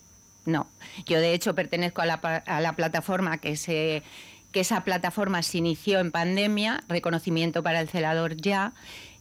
no. 0.45 0.67
Yo 1.05 1.19
de 1.19 1.33
hecho 1.33 1.53
pertenezco 1.53 2.01
a 2.01 2.05
la, 2.05 2.13
a 2.13 2.61
la 2.61 2.77
plataforma 2.77 3.39
que 3.39 3.57
se 3.57 4.03
que 4.53 4.61
esa 4.61 4.83
plataforma 4.83 5.43
se 5.43 5.59
inició 5.59 5.99
en 5.99 6.11
pandemia, 6.11 6.83
reconocimiento 6.89 7.63
para 7.63 7.79
el 7.79 7.87
celador 7.87 8.35
ya, 8.35 8.73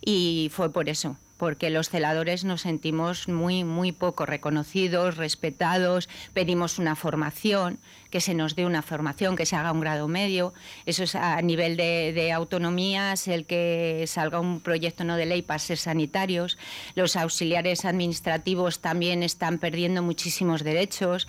y 0.04 0.50
fue 0.52 0.72
por 0.72 0.88
eso, 0.88 1.16
porque 1.40 1.70
los 1.70 1.88
celadores 1.88 2.44
nos 2.44 2.60
sentimos 2.60 3.26
muy, 3.26 3.64
muy 3.64 3.92
poco 3.92 4.26
reconocidos, 4.26 5.16
respetados, 5.16 6.06
pedimos 6.34 6.78
una 6.78 6.96
formación, 6.96 7.78
que 8.10 8.20
se 8.20 8.34
nos 8.34 8.56
dé 8.56 8.66
una 8.66 8.82
formación, 8.82 9.36
que 9.36 9.46
se 9.46 9.56
haga 9.56 9.72
un 9.72 9.80
grado 9.80 10.06
medio. 10.06 10.52
Eso 10.84 11.02
es 11.02 11.14
a 11.14 11.40
nivel 11.40 11.78
de, 11.78 12.12
de 12.12 12.30
autonomías, 12.30 13.26
el 13.26 13.46
que 13.46 14.04
salga 14.06 14.38
un 14.38 14.60
proyecto 14.60 15.02
no 15.02 15.16
de 15.16 15.24
ley 15.24 15.40
para 15.40 15.60
ser 15.60 15.78
sanitarios. 15.78 16.58
Los 16.94 17.16
auxiliares 17.16 17.86
administrativos 17.86 18.80
también 18.80 19.22
están 19.22 19.58
perdiendo 19.58 20.02
muchísimos 20.02 20.62
derechos. 20.62 21.26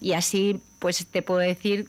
Y 0.00 0.12
así, 0.12 0.60
pues 0.78 1.04
te 1.08 1.22
puedo 1.22 1.40
decir 1.40 1.88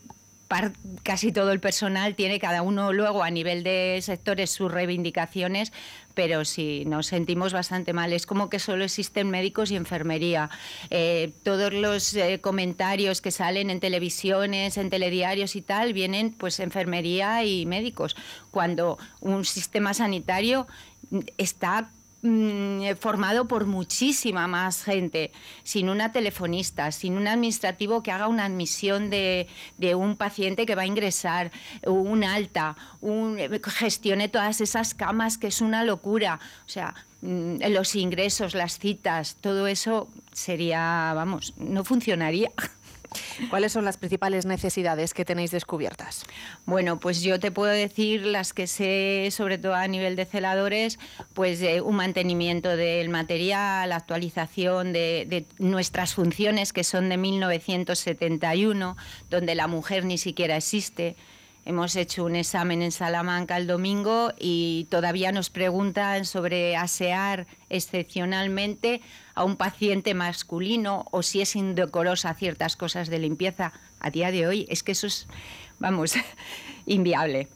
casi 1.04 1.32
todo 1.32 1.52
el 1.52 1.60
personal 1.60 2.16
tiene 2.16 2.40
cada 2.40 2.64
uno 2.64 2.92
luego 2.92 3.24
a 3.24 3.30
nivel 3.30 3.64
de 3.64 4.00
sectores 4.02 4.50
sus 4.50 4.72
reivindicaciones, 4.72 5.72
pero 6.20 6.44
sí, 6.44 6.84
nos 6.86 7.08
sentimos 7.08 7.54
bastante 7.54 7.94
mal. 7.94 8.12
Es 8.12 8.26
como 8.26 8.50
que 8.50 8.60
solo 8.60 8.84
existen 8.84 9.30
médicos 9.30 9.72
y 9.72 9.78
enfermería. 9.78 10.50
Eh, 10.90 11.32
todos 11.44 11.72
los 11.72 12.14
eh, 12.14 12.42
comentarios 12.42 13.22
que 13.22 13.32
salen 13.32 13.70
en 13.70 13.80
televisiones, 13.80 14.76
en 14.76 14.90
telediarios 14.90 15.56
y 15.56 15.62
tal, 15.62 15.94
vienen 15.94 16.34
pues 16.34 16.60
enfermería 16.60 17.46
y 17.46 17.66
médicos, 17.66 18.18
cuando 18.52 18.98
un 19.22 19.46
sistema 19.46 19.94
sanitario 19.94 20.68
está 21.38 21.90
Mm, 22.22 22.96
formado 23.00 23.48
por 23.48 23.66
muchísima 23.66 24.46
más 24.48 24.84
gente, 24.84 25.32
sin 25.64 25.88
una 25.88 26.12
telefonista, 26.12 26.92
sin 26.92 27.16
un 27.16 27.30
administrativo 27.30 28.04
que 28.04 28.12
haga 28.12 28.28
una 28.28 28.44
admisión 28.44 29.10
de, 29.10 29.48
un 29.96 30.18
paciente 30.18 30.66
que 30.66 30.76
va 30.76 30.82
a 30.82 30.86
ingresar, 30.86 31.52
un 31.86 32.26
alta, 32.26 32.76
un, 33.00 33.38
gestione 33.64 34.28
todas 34.28 34.60
esas 34.60 34.94
camas, 34.94 35.38
que 35.38 35.48
es 35.48 35.62
una 35.62 35.86
locura. 35.86 36.42
O 36.66 36.70
sea, 36.70 36.94
mm, 37.22 37.62
los 37.70 37.96
ingresos, 37.96 38.54
las 38.54 38.80
citas, 38.80 39.38
todo 39.40 39.68
eso 39.68 40.10
sería, 40.34 41.14
vamos, 41.16 41.54
no 41.58 41.86
funcionaría. 41.86 42.52
¿Cuáles 43.50 43.72
son 43.72 43.86
las 43.86 43.98
principales 43.98 44.46
necesidades 44.46 45.14
que 45.14 45.26
tenéis 45.26 45.52
descubiertas? 45.52 46.24
Bueno, 46.66 47.00
pues 47.00 47.22
yo 47.22 47.40
te 47.40 47.52
puedo 47.52 47.72
decir 47.72 48.26
las 48.26 48.54
que 48.54 48.68
sé, 48.68 49.30
sobre 49.32 49.58
todo 49.58 49.76
a 49.76 49.88
nivel 49.88 50.16
de 50.16 50.26
celadores, 50.26 51.00
pues 51.34 51.62
eh, 51.62 51.82
un 51.82 51.96
mantenimiento 51.96 52.76
del 52.76 53.10
material, 53.10 53.92
actualización 53.92 54.94
de, 54.94 55.26
de, 55.28 55.46
nuestras 55.58 56.14
funciones 56.14 56.74
que 56.74 56.84
son 56.84 57.10
de 57.10 57.18
1971, 57.18 58.98
donde 59.30 59.56
la 59.56 59.68
mujer 59.68 60.06
ni 60.06 60.18
siquiera 60.18 60.58
existe. 60.58 61.16
Hemos 61.70 61.96
hecho 61.96 62.26
un 62.26 62.36
examen 62.36 62.82
en 62.82 62.92
Salamanca 62.92 63.56
el 63.56 63.68
domingo 63.68 64.34
y 64.40 64.88
todavía 64.90 65.32
nos 65.32 65.52
preguntan 65.52 66.26
sobre 66.26 66.76
asear 66.76 67.46
excepcionalmente 67.70 69.02
a 69.36 69.44
un 69.44 69.56
paciente 69.56 70.16
masculino 70.16 71.06
o 71.12 71.22
si 71.22 71.42
es 71.42 71.56
indecorosa 71.56 72.34
ciertas 72.34 72.76
cosas 72.76 73.08
de 73.08 73.20
limpieza. 73.20 73.72
A 74.00 74.10
día 74.10 74.32
de 74.32 74.48
hoy 74.48 74.66
es 74.68 74.82
que 74.82 74.94
eso 74.94 75.06
es, 75.06 75.28
vamos, 75.78 76.16
inviable. 76.88 77.48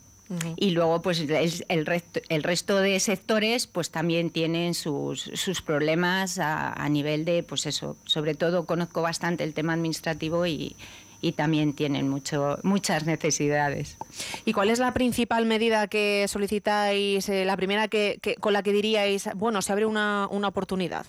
Y 0.57 0.71
luego, 0.71 1.01
pues 1.01 1.19
el, 1.19 1.85
resto, 1.87 2.19
el 2.29 2.43
resto 2.43 2.77
de 2.81 2.99
sectores, 2.99 3.65
pues 3.65 3.89
también 3.89 4.29
tienen 4.29 4.75
sus, 4.75 5.31
sus 5.33 5.63
problemas 5.63 6.37
a, 6.37 6.71
a, 6.71 6.87
nivel 6.89 7.25
de, 7.25 7.41
pues 7.41 7.65
eso, 7.65 7.97
sobre 8.05 8.35
todo 8.35 8.65
conozco 8.65 9.01
bastante 9.01 9.43
el 9.43 9.53
tema 9.53 9.73
administrativo 9.73 10.45
y, 10.45 10.75
y 11.23 11.31
también 11.31 11.73
tienen 11.73 12.09
mucho, 12.09 12.59
muchas 12.63 13.05
necesidades. 13.05 13.97
¿Y 14.45 14.51
cuál 14.51 14.69
es 14.69 14.79
la 14.79 14.93
principal 14.93 15.45
medida 15.45 15.87
que 15.87 16.25
solicitáis, 16.27 17.29
eh, 17.29 17.45
la 17.45 17.55
primera 17.55 17.87
que, 17.87 18.19
con 18.41 18.51
la 18.51 18.61
que 18.61 18.73
diríais, 18.73 19.29
bueno, 19.35 19.61
se 19.61 19.71
abre 19.71 19.85
una, 19.85 20.27
una 20.29 20.49
oportunidad? 20.49 21.05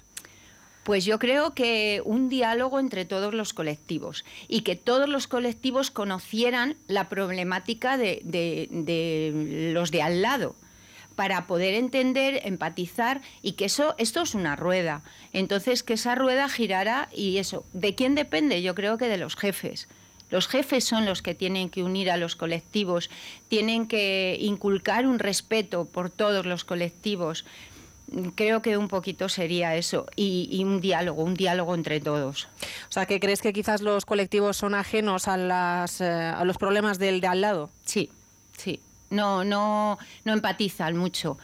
Pues 0.84 1.04
yo 1.04 1.18
creo 1.18 1.52
que 1.54 2.00
un 2.04 2.28
diálogo 2.28 2.78
entre 2.78 3.04
todos 3.04 3.34
los 3.34 3.52
colectivos 3.54 4.24
y 4.48 4.60
que 4.60 4.76
todos 4.76 5.08
los 5.08 5.26
colectivos 5.26 5.90
conocieran 5.90 6.76
la 6.86 7.08
problemática 7.08 7.96
de, 7.96 8.20
de 8.22 9.72
los 9.72 9.90
de 9.90 10.02
al 10.02 10.22
lado 10.22 10.54
para 11.16 11.46
poder 11.46 11.74
entender, 11.74 12.40
empatizar 12.44 13.20
y 13.42 13.52
que 13.52 13.66
eso, 13.66 13.94
esto 13.98 14.22
es 14.22 14.34
una 14.34 14.56
rueda. 14.56 15.02
Entonces, 15.32 15.82
que 15.82 15.94
esa 15.94 16.14
rueda 16.14 16.48
girara 16.48 17.08
y 17.12 17.38
eso, 17.38 17.64
¿de 17.72 17.94
quién 17.94 18.14
depende? 18.14 18.62
Yo 18.62 18.74
creo 18.74 18.98
que 18.98 19.08
de 19.08 19.18
los 19.18 19.36
jefes. 19.36 19.88
Los 20.30 20.48
jefes 20.48 20.84
son 20.84 21.04
los 21.04 21.22
que 21.22 21.34
tienen 21.34 21.70
que 21.70 21.82
unir 21.82 22.10
a 22.10 22.16
los 22.16 22.36
colectivos, 22.36 23.10
tienen 23.48 23.86
que 23.86 24.36
inculcar 24.40 25.06
un 25.06 25.18
respeto 25.18 25.84
por 25.84 26.10
todos 26.10 26.46
los 26.46 26.64
colectivos. 26.64 27.44
Creo 28.34 28.60
que 28.60 28.76
un 28.76 28.88
poquito 28.88 29.28
sería 29.28 29.76
eso 29.76 30.06
y, 30.16 30.62
un 30.64 30.80
diálogo, 30.80 31.22
un 31.22 31.34
diálogo 31.34 31.74
entre 31.74 32.00
todos. 32.00 32.48
O 32.88 32.92
sea, 32.92 33.06
¿que 33.06 33.20
crees 33.20 33.40
que 33.40 33.52
quizás 33.52 33.80
los 33.80 34.04
colectivos 34.04 34.56
son 34.56 34.74
ajenos 34.74 35.28
a, 35.28 35.36
las, 35.36 36.00
eh, 36.00 36.06
a 36.06 36.44
los 36.44 36.58
problemas 36.58 36.98
del 36.98 37.20
de 37.20 37.26
al 37.28 37.40
lado? 37.40 37.70
Sí, 37.84 38.10
sí 38.56 38.80
no, 39.14 39.44
no, 39.44 39.98
no 40.24 40.32
empatizan 40.32 40.96
mucho. 40.96 41.38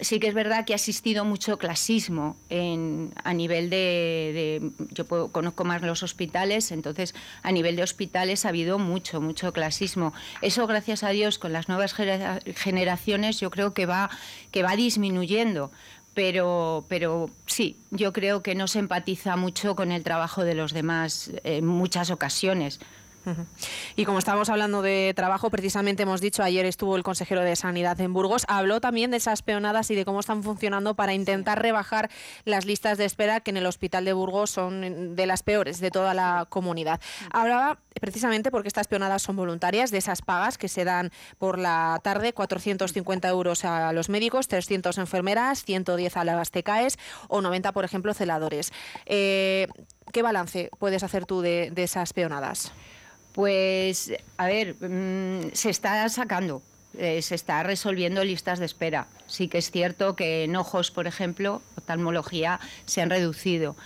Sí 0.00 0.18
que 0.18 0.26
es 0.26 0.34
verdad 0.34 0.64
que 0.64 0.72
ha 0.72 0.76
existido 0.76 1.24
mucho 1.24 1.56
clasismo 1.56 2.36
en, 2.48 3.12
a 3.22 3.32
nivel 3.32 3.70
de, 3.70 4.72
yo 4.90 5.06
conozco 5.06 5.64
más 5.64 5.82
los 5.82 6.02
hospitales, 6.02 6.72
entonces 6.72 7.14
a 7.42 7.52
nivel 7.52 7.76
de 7.76 7.84
hospitales 7.84 8.44
ha 8.44 8.48
habido 8.48 8.80
mucho, 8.80 9.20
mucho 9.20 9.52
clasismo. 9.52 10.12
Eso, 10.42 10.66
gracias 10.66 11.04
a 11.04 11.10
Dios, 11.10 11.38
con 11.38 11.52
las 11.52 11.68
nuevas 11.68 11.94
generaciones 11.94 13.38
yo 13.38 13.50
creo 13.50 13.72
que 13.72 13.86
va, 13.86 14.10
que 14.50 14.64
va 14.64 14.74
disminuyendo. 14.74 15.70
Pero, 16.12 16.84
pero 16.88 17.28
sí, 17.46 17.76
yo 17.90 18.12
creo 18.12 18.42
que 18.42 18.54
no 18.54 18.68
se 18.68 18.78
empatiza 18.78 19.36
mucho 19.36 19.74
con 19.74 19.90
el 19.90 20.04
trabajo 20.04 20.44
de 20.44 20.54
los 20.54 20.72
demás 20.72 21.32
en 21.42 21.66
muchas 21.66 22.10
ocasiones. 22.10 22.78
Y 23.96 24.04
como 24.04 24.18
estamos 24.18 24.48
hablando 24.48 24.82
de 24.82 25.12
trabajo, 25.14 25.50
precisamente 25.50 26.02
hemos 26.02 26.20
dicho, 26.20 26.42
ayer 26.42 26.66
estuvo 26.66 26.96
el 26.96 27.02
consejero 27.02 27.42
de 27.42 27.56
Sanidad 27.56 28.00
en 28.00 28.12
Burgos, 28.12 28.44
habló 28.48 28.80
también 28.80 29.10
de 29.10 29.18
esas 29.18 29.42
peonadas 29.42 29.90
y 29.90 29.94
de 29.94 30.04
cómo 30.04 30.20
están 30.20 30.42
funcionando 30.42 30.94
para 30.94 31.14
intentar 31.14 31.62
rebajar 31.62 32.10
las 32.44 32.64
listas 32.64 32.98
de 32.98 33.04
espera 33.04 33.40
que 33.40 33.50
en 33.50 33.56
el 33.56 33.66
hospital 33.66 34.04
de 34.04 34.12
Burgos 34.12 34.50
son 34.50 35.16
de 35.16 35.26
las 35.26 35.42
peores 35.42 35.80
de 35.80 35.90
toda 35.90 36.14
la 36.14 36.46
comunidad. 36.48 37.00
Hablaba 37.30 37.78
precisamente 38.00 38.50
porque 38.50 38.68
estas 38.68 38.88
peonadas 38.88 39.22
son 39.22 39.36
voluntarias, 39.36 39.90
de 39.90 39.98
esas 39.98 40.22
pagas 40.22 40.58
que 40.58 40.68
se 40.68 40.84
dan 40.84 41.10
por 41.38 41.58
la 41.58 42.00
tarde, 42.02 42.32
450 42.32 43.28
euros 43.28 43.64
a 43.64 43.92
los 43.92 44.08
médicos, 44.08 44.48
300 44.48 44.98
enfermeras, 44.98 45.64
110 45.64 46.16
a 46.16 46.24
las 46.24 46.50
TECAES 46.50 46.98
o 47.28 47.40
90, 47.40 47.72
por 47.72 47.84
ejemplo, 47.84 48.12
celadores. 48.14 48.72
Eh, 49.06 49.68
¿Qué 50.12 50.22
balance 50.22 50.70
puedes 50.78 51.02
hacer 51.02 51.26
tú 51.26 51.40
de 51.40 51.72
esas 51.76 52.12
peonadas? 52.12 52.72
Pues, 53.34 54.12
a 54.36 54.46
ver, 54.46 54.76
mm, 54.80 55.50
se 55.52 55.68
está 55.68 56.08
sacando, 56.08 56.62
eh, 56.96 57.20
se 57.20 57.34
está 57.34 57.64
resolviendo 57.64 58.22
listas 58.22 58.60
de 58.60 58.66
espera. 58.66 59.08
Sí 59.26 59.48
que 59.48 59.58
es 59.58 59.72
cierto 59.72 60.14
que 60.14 60.44
en 60.44 60.54
ojos, 60.54 60.92
por 60.92 61.08
ejemplo, 61.08 61.60
oftalmología, 61.76 62.60
se 62.86 63.02
han 63.02 63.10
reducido 63.10 63.76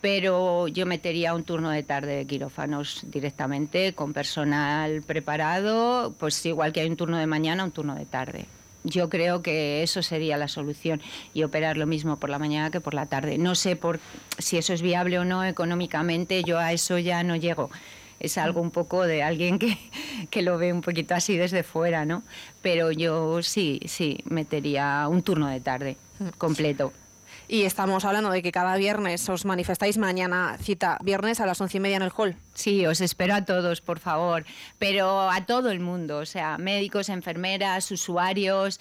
pero 0.00 0.68
yo 0.68 0.84
metería 0.84 1.32
un 1.32 1.44
turno 1.44 1.70
de 1.70 1.82
tarde 1.82 2.16
de 2.16 2.26
quirófanos 2.26 3.00
directamente 3.04 3.94
con 3.94 4.12
personal 4.12 5.00
preparado, 5.00 6.14
pues 6.18 6.44
igual 6.44 6.74
que 6.74 6.80
hay 6.80 6.90
un 6.90 6.96
turno 6.98 7.16
de 7.16 7.26
mañana, 7.26 7.64
un 7.64 7.70
turno 7.70 7.94
de 7.94 8.04
tarde. 8.04 8.44
Yo 8.82 9.08
creo 9.08 9.40
que 9.40 9.82
eso 9.82 10.02
sería 10.02 10.36
la 10.36 10.46
solución 10.46 11.00
y 11.32 11.42
operar 11.42 11.78
lo 11.78 11.86
mismo 11.86 12.18
por 12.18 12.28
la 12.28 12.38
mañana 12.38 12.70
que 12.70 12.82
por 12.82 12.92
la 12.92 13.06
tarde. 13.06 13.38
No 13.38 13.54
sé 13.54 13.76
por 13.76 13.98
si 14.38 14.58
eso 14.58 14.74
es 14.74 14.82
viable 14.82 15.18
o 15.18 15.24
no 15.24 15.42
económicamente, 15.42 16.42
yo 16.44 16.58
a 16.58 16.74
eso 16.74 16.98
ya 16.98 17.22
no 17.22 17.34
llego 17.34 17.70
es 18.20 18.38
algo 18.38 18.60
un 18.60 18.70
poco 18.70 19.04
de 19.04 19.22
alguien 19.22 19.58
que, 19.58 19.78
que, 20.30 20.42
lo 20.42 20.58
ve 20.58 20.72
un 20.72 20.80
poquito 20.80 21.14
así 21.14 21.36
desde 21.36 21.62
fuera, 21.62 22.04
¿no? 22.04 22.22
Pero 22.62 22.90
yo 22.90 23.42
sí, 23.42 23.80
sí, 23.86 24.18
metería 24.24 25.06
un 25.08 25.22
turno 25.22 25.48
de 25.48 25.60
tarde 25.60 25.96
completo. 26.38 26.92
Y 27.46 27.62
estamos 27.62 28.04
hablando 28.06 28.30
de 28.30 28.42
que 28.42 28.52
cada 28.52 28.76
viernes 28.76 29.28
os 29.28 29.44
manifestáis 29.44 29.98
mañana, 29.98 30.56
cita 30.62 30.98
viernes 31.02 31.40
a 31.40 31.46
las 31.46 31.60
once 31.60 31.76
y 31.76 31.80
media 31.80 31.96
en 31.96 32.02
el 32.02 32.12
hall. 32.16 32.36
Sí, 32.54 32.86
os 32.86 33.02
espero 33.02 33.34
a 33.34 33.44
todos, 33.44 33.82
por 33.82 33.98
favor, 33.98 34.46
pero 34.78 35.30
a 35.30 35.44
todo 35.44 35.70
el 35.70 35.80
mundo, 35.80 36.18
o 36.18 36.26
sea, 36.26 36.56
médicos, 36.56 37.10
enfermeras, 37.10 37.90
usuarios, 37.90 38.80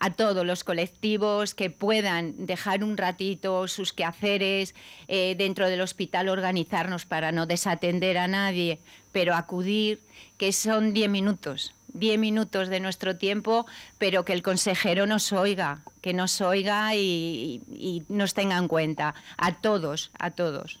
a 0.00 0.10
todos 0.10 0.44
los 0.44 0.64
colectivos 0.64 1.54
que 1.54 1.70
puedan 1.70 2.46
dejar 2.46 2.84
un 2.84 2.96
ratito 2.96 3.68
sus 3.68 3.92
quehaceres 3.92 4.74
eh, 5.08 5.34
dentro 5.36 5.68
del 5.68 5.80
hospital, 5.80 6.28
organizarnos 6.28 7.06
para 7.06 7.32
no 7.32 7.46
desatender 7.46 8.18
a 8.18 8.28
nadie, 8.28 8.78
pero 9.12 9.34
acudir, 9.34 10.00
que 10.36 10.52
son 10.52 10.92
diez 10.92 11.08
minutos, 11.08 11.74
diez 11.88 12.18
minutos 12.18 12.68
de 12.68 12.80
nuestro 12.80 13.16
tiempo, 13.16 13.66
pero 13.98 14.24
que 14.24 14.32
el 14.32 14.42
consejero 14.42 15.06
nos 15.06 15.32
oiga, 15.32 15.80
que 16.00 16.12
nos 16.12 16.40
oiga 16.40 16.94
y, 16.94 17.62
y 17.68 18.02
nos 18.08 18.34
tenga 18.34 18.58
en 18.58 18.68
cuenta, 18.68 19.14
a 19.36 19.54
todos, 19.54 20.10
a 20.18 20.30
todos. 20.30 20.80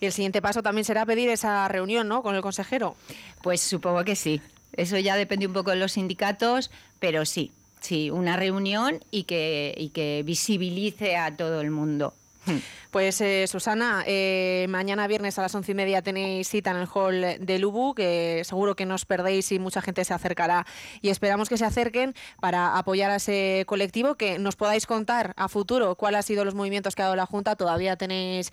Y 0.00 0.06
el 0.06 0.12
siguiente 0.12 0.42
paso 0.42 0.64
también 0.64 0.84
será 0.84 1.06
pedir 1.06 1.28
esa 1.28 1.68
reunión, 1.68 2.08
¿no? 2.08 2.24
Con 2.24 2.34
el 2.34 2.42
consejero. 2.42 2.96
Pues 3.40 3.60
supongo 3.60 4.04
que 4.04 4.16
sí. 4.16 4.40
Eso 4.72 4.98
ya 4.98 5.14
depende 5.14 5.46
un 5.46 5.52
poco 5.52 5.70
de 5.70 5.76
los 5.76 5.92
sindicatos, 5.92 6.72
pero 6.98 7.24
sí, 7.24 7.52
Sí, 7.82 8.10
una 8.10 8.36
reunión 8.36 9.00
y 9.10 9.24
que, 9.24 9.74
y 9.76 9.88
que 9.88 10.22
visibilice 10.24 11.16
a 11.16 11.36
todo 11.36 11.60
el 11.60 11.70
mundo. 11.72 12.14
Hmm. 12.44 12.58
Pues 12.90 13.20
eh, 13.20 13.46
Susana, 13.46 14.02
eh, 14.06 14.66
mañana 14.68 15.06
viernes 15.06 15.38
a 15.38 15.42
las 15.42 15.54
once 15.54 15.72
y 15.72 15.74
media 15.74 16.02
tenéis 16.02 16.48
cita 16.48 16.72
en 16.72 16.76
el 16.78 16.88
hall 16.92 17.24
de 17.40 17.64
Ubu, 17.64 17.94
que 17.94 18.42
seguro 18.44 18.74
que 18.76 18.84
no 18.84 18.96
os 18.96 19.04
perdéis 19.04 19.52
y 19.52 19.58
mucha 19.58 19.80
gente 19.80 20.04
se 20.04 20.12
acercará 20.12 20.66
y 21.00 21.08
esperamos 21.08 21.48
que 21.48 21.56
se 21.56 21.64
acerquen 21.64 22.14
para 22.40 22.76
apoyar 22.76 23.10
a 23.10 23.16
ese 23.16 23.64
colectivo, 23.66 24.16
que 24.16 24.38
nos 24.38 24.56
podáis 24.56 24.86
contar 24.86 25.32
a 25.36 25.48
futuro 25.48 25.94
cuáles 25.94 26.18
han 26.18 26.22
sido 26.24 26.44
los 26.44 26.54
movimientos 26.54 26.94
que 26.94 27.02
ha 27.02 27.06
dado 27.06 27.16
la 27.16 27.26
Junta. 27.26 27.56
Todavía 27.56 27.96
tenéis 27.96 28.52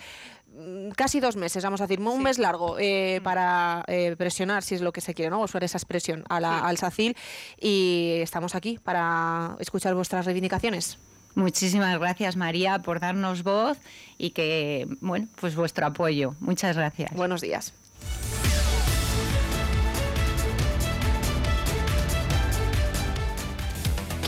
Mm, 0.60 0.90
casi 0.92 1.20
dos 1.20 1.36
meses, 1.36 1.64
vamos 1.64 1.82
a 1.82 1.86
decir, 1.88 2.00
un 2.00 2.24
mes 2.24 2.40
largo 2.40 2.78
eh, 2.80 3.20
mm. 3.20 3.24
para 3.24 3.84
eh, 3.88 4.16
presionar, 4.18 4.64
si 4.64 4.76
es 4.76 4.82
lo 4.82 4.92
que 4.92 5.02
se 5.02 5.14
quiere, 5.14 5.30
¿no? 5.30 5.42
Usar 5.42 5.64
esa 5.64 5.78
expresión 5.78 6.24
a 6.30 6.40
la, 6.40 6.60
al 6.60 6.78
SACIL 6.78 7.16
y 7.60 8.20
estamos 8.22 8.56
aquí 8.56 8.80
para 8.84 9.56
escuchar 9.60 9.94
vuestras 9.96 10.26
reivindicaciones. 10.26 10.98
Muchísimas 11.40 11.98
gracias 12.00 12.36
María 12.36 12.80
por 12.80 13.00
darnos 13.00 13.44
voz 13.44 13.78
y 14.18 14.32
que, 14.32 14.88
bueno, 15.00 15.28
pues 15.40 15.56
vuestro 15.56 15.86
apoyo. 15.86 16.36
Muchas 16.42 16.76
gracias. 16.76 17.14
Buenos 17.14 17.40
días. 17.40 17.74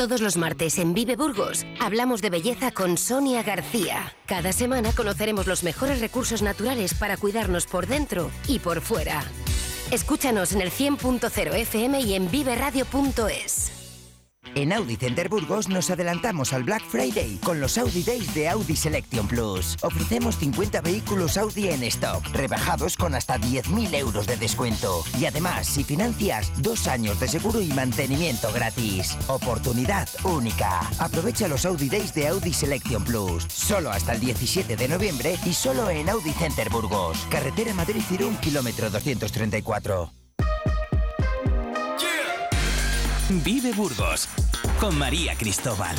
Todos 0.00 0.22
los 0.22 0.38
martes 0.38 0.78
en 0.78 0.94
Vive 0.94 1.14
Burgos 1.14 1.66
hablamos 1.78 2.22
de 2.22 2.30
belleza 2.30 2.70
con 2.70 2.96
Sonia 2.96 3.42
García. 3.42 4.14
Cada 4.24 4.50
semana 4.50 4.92
conoceremos 4.92 5.46
los 5.46 5.62
mejores 5.62 6.00
recursos 6.00 6.40
naturales 6.40 6.94
para 6.94 7.18
cuidarnos 7.18 7.66
por 7.66 7.86
dentro 7.86 8.30
y 8.48 8.60
por 8.60 8.80
fuera. 8.80 9.22
Escúchanos 9.90 10.52
en 10.52 10.62
el 10.62 10.70
100.0 10.70 11.54
FM 11.54 12.00
y 12.00 12.14
en 12.14 12.30
viveradio.es. 12.30 13.79
En 14.54 14.72
Audi 14.72 14.96
Center 14.96 15.28
Burgos 15.28 15.68
nos 15.68 15.90
adelantamos 15.90 16.52
al 16.52 16.64
Black 16.64 16.82
Friday 16.84 17.38
con 17.42 17.60
los 17.60 17.78
Audi 17.78 18.02
Days 18.02 18.34
de 18.34 18.48
Audi 18.48 18.74
Selection 18.74 19.28
Plus. 19.28 19.76
Ofrecemos 19.82 20.36
50 20.38 20.80
vehículos 20.80 21.36
Audi 21.36 21.68
en 21.68 21.82
stock, 21.84 22.26
rebajados 22.32 22.96
con 22.96 23.14
hasta 23.14 23.38
10.000 23.38 23.94
euros 23.94 24.26
de 24.26 24.36
descuento. 24.36 25.02
Y 25.18 25.26
además, 25.26 25.66
si 25.66 25.84
financias, 25.84 26.52
dos 26.60 26.88
años 26.88 27.20
de 27.20 27.28
seguro 27.28 27.60
y 27.60 27.68
mantenimiento 27.68 28.52
gratis. 28.52 29.16
Oportunidad 29.28 30.08
única. 30.24 30.80
Aprovecha 30.98 31.46
los 31.46 31.64
Audi 31.64 31.88
Days 31.88 32.12
de 32.12 32.28
Audi 32.28 32.52
Selection 32.52 33.04
Plus. 33.04 33.44
Solo 33.44 33.90
hasta 33.90 34.12
el 34.12 34.20
17 34.20 34.76
de 34.76 34.88
noviembre 34.88 35.38
y 35.46 35.52
solo 35.52 35.88
en 35.90 36.08
Audi 36.08 36.32
Center 36.32 36.68
Burgos. 36.70 37.26
Carretera 37.30 37.72
Madrid-Irún, 37.72 38.36
kilómetro 38.36 38.90
234. 38.90 40.19
Vive 43.30 43.72
Burgos 43.72 44.28
con 44.80 44.98
María 44.98 45.36
Cristóbal. 45.36 45.94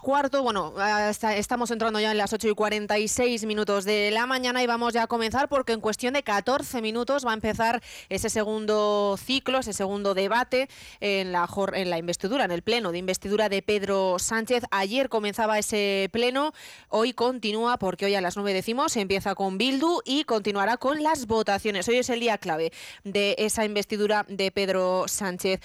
Cuarto, 0.00 0.42
bueno, 0.42 0.74
estamos 1.36 1.70
entrando 1.70 2.00
ya 2.00 2.10
en 2.10 2.18
las 2.18 2.32
8 2.32 2.48
y 2.48 2.54
46 2.54 3.44
minutos 3.46 3.84
de 3.84 4.10
la 4.10 4.26
mañana 4.26 4.62
y 4.62 4.66
vamos 4.66 4.94
ya 4.94 5.04
a 5.04 5.06
comenzar 5.06 5.48
porque 5.48 5.72
en 5.72 5.80
cuestión 5.80 6.14
de 6.14 6.22
14 6.22 6.82
minutos 6.82 7.26
va 7.26 7.32
a 7.32 7.34
empezar 7.34 7.82
ese 8.08 8.30
segundo 8.30 9.16
ciclo, 9.16 9.58
ese 9.58 9.72
segundo 9.72 10.14
debate 10.14 10.68
en 11.00 11.32
la, 11.32 11.48
en 11.74 11.90
la 11.90 11.98
investidura, 11.98 12.44
en 12.44 12.50
el 12.50 12.62
pleno 12.62 12.92
de 12.92 12.98
investidura 12.98 13.48
de 13.48 13.62
Pedro 13.62 14.18
Sánchez. 14.18 14.64
Ayer 14.70 15.08
comenzaba 15.08 15.58
ese 15.58 16.08
pleno, 16.12 16.52
hoy 16.88 17.12
continúa 17.12 17.78
porque 17.78 18.06
hoy 18.06 18.14
a 18.14 18.20
las 18.20 18.36
9 18.36 18.52
decimos 18.52 18.96
empieza 18.96 19.34
con 19.34 19.58
Bildu 19.58 20.00
y 20.04 20.24
continuará 20.24 20.76
con 20.76 21.02
las 21.02 21.26
votaciones. 21.26 21.88
Hoy 21.88 21.96
es 21.96 22.10
el 22.10 22.20
día 22.20 22.38
clave 22.38 22.72
de 23.04 23.34
esa 23.38 23.64
investidura 23.64 24.24
de 24.28 24.50
Pedro 24.50 25.04
Sánchez. 25.08 25.60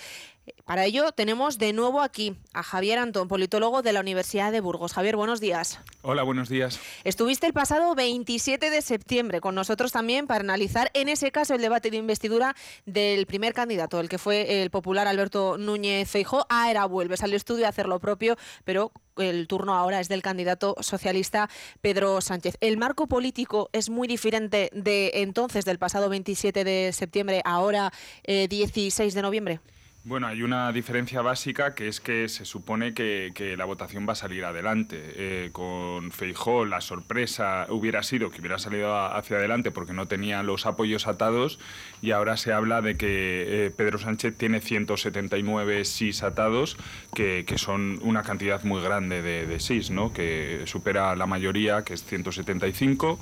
Para 0.65 0.85
ello 0.85 1.11
tenemos 1.11 1.57
de 1.57 1.73
nuevo 1.73 2.01
aquí 2.01 2.35
a 2.53 2.63
Javier 2.63 2.99
Antón, 2.99 3.27
politólogo 3.27 3.81
de 3.81 3.93
la 3.93 3.99
Universidad 3.99 4.51
de 4.51 4.61
Burgos. 4.61 4.93
Javier, 4.93 5.15
buenos 5.15 5.39
días. 5.39 5.79
Hola, 6.01 6.23
buenos 6.23 6.49
días. 6.49 6.79
Estuviste 7.03 7.47
el 7.47 7.53
pasado 7.53 7.95
27 7.95 8.69
de 8.69 8.81
septiembre 8.81 9.41
con 9.41 9.55
nosotros 9.55 9.91
también 9.91 10.27
para 10.27 10.41
analizar 10.41 10.91
en 10.93 11.09
ese 11.09 11.31
caso 11.31 11.55
el 11.55 11.61
debate 11.61 11.89
de 11.89 11.97
investidura 11.97 12.55
del 12.85 13.25
primer 13.25 13.53
candidato, 13.53 13.99
el 13.99 14.09
que 14.09 14.17
fue 14.17 14.61
el 14.61 14.69
popular 14.69 15.07
Alberto 15.07 15.57
Núñez 15.57 16.09
Feijó. 16.09 16.45
Ahora 16.49 16.85
vuelves 16.85 17.23
al 17.23 17.33
estudio 17.33 17.65
a 17.65 17.69
hacer 17.69 17.87
lo 17.87 17.99
propio, 17.99 18.37
pero 18.63 18.91
el 19.17 19.47
turno 19.47 19.73
ahora 19.73 19.99
es 19.99 20.09
del 20.09 20.21
candidato 20.21 20.75
socialista 20.79 21.49
Pedro 21.81 22.21
Sánchez. 22.21 22.57
El 22.59 22.77
marco 22.77 23.07
político 23.07 23.69
es 23.71 23.89
muy 23.89 24.07
diferente 24.07 24.69
de 24.73 25.11
entonces, 25.15 25.65
del 25.65 25.79
pasado 25.79 26.09
27 26.09 26.63
de 26.63 26.91
septiembre, 26.93 27.41
ahora 27.45 27.91
16 28.25 28.99
eh, 28.99 29.15
de 29.15 29.21
noviembre. 29.21 29.59
Bueno, 30.07 30.27
hay 30.27 30.43
una 30.43 30.71
diferencia 30.71 31.23
básica 31.23 31.73
que 31.73 31.87
es 31.87 31.99
que 31.99 32.29
se 32.29 32.45
supone 32.45 32.93
que, 32.93 33.55
la 33.57 33.65
votación 33.65 34.07
va 34.07 34.11
a 34.13 34.15
salir 34.15 34.45
adelante. 34.45 35.01
Eh, 35.15 35.49
con 35.51 36.11
Feijó 36.11 36.63
la 36.63 36.79
sorpresa 36.79 37.65
hubiera 37.69 38.03
sido 38.03 38.29
que 38.29 38.39
hubiera 38.39 38.59
salido 38.59 38.95
hacia 38.95 39.37
adelante 39.37 39.71
porque 39.71 39.93
no 39.93 40.07
tenía 40.07 40.43
los 40.43 40.67
apoyos 40.67 41.07
atados 41.07 41.57
y 42.03 42.11
ahora 42.11 42.37
se 42.37 42.53
habla 42.53 42.83
de 42.83 42.97
que 42.97 43.65
eh, 43.65 43.71
Pedro 43.71 43.97
Sánchez 43.97 44.37
tiene 44.37 44.61
179 44.61 45.83
sís 45.85 46.21
atados, 46.21 46.77
que, 47.15 47.43
son 47.57 47.97
una 48.03 48.21
cantidad 48.21 48.63
muy 48.63 48.83
grande 48.83 49.23
de, 49.23 49.47
de 49.47 49.59
sís, 49.59 49.89
¿no? 49.89 50.13
que 50.13 50.61
supera 50.65 51.15
la 51.15 51.25
mayoría, 51.25 51.83
que 51.83 51.95
es 51.95 52.03
175. 52.03 53.19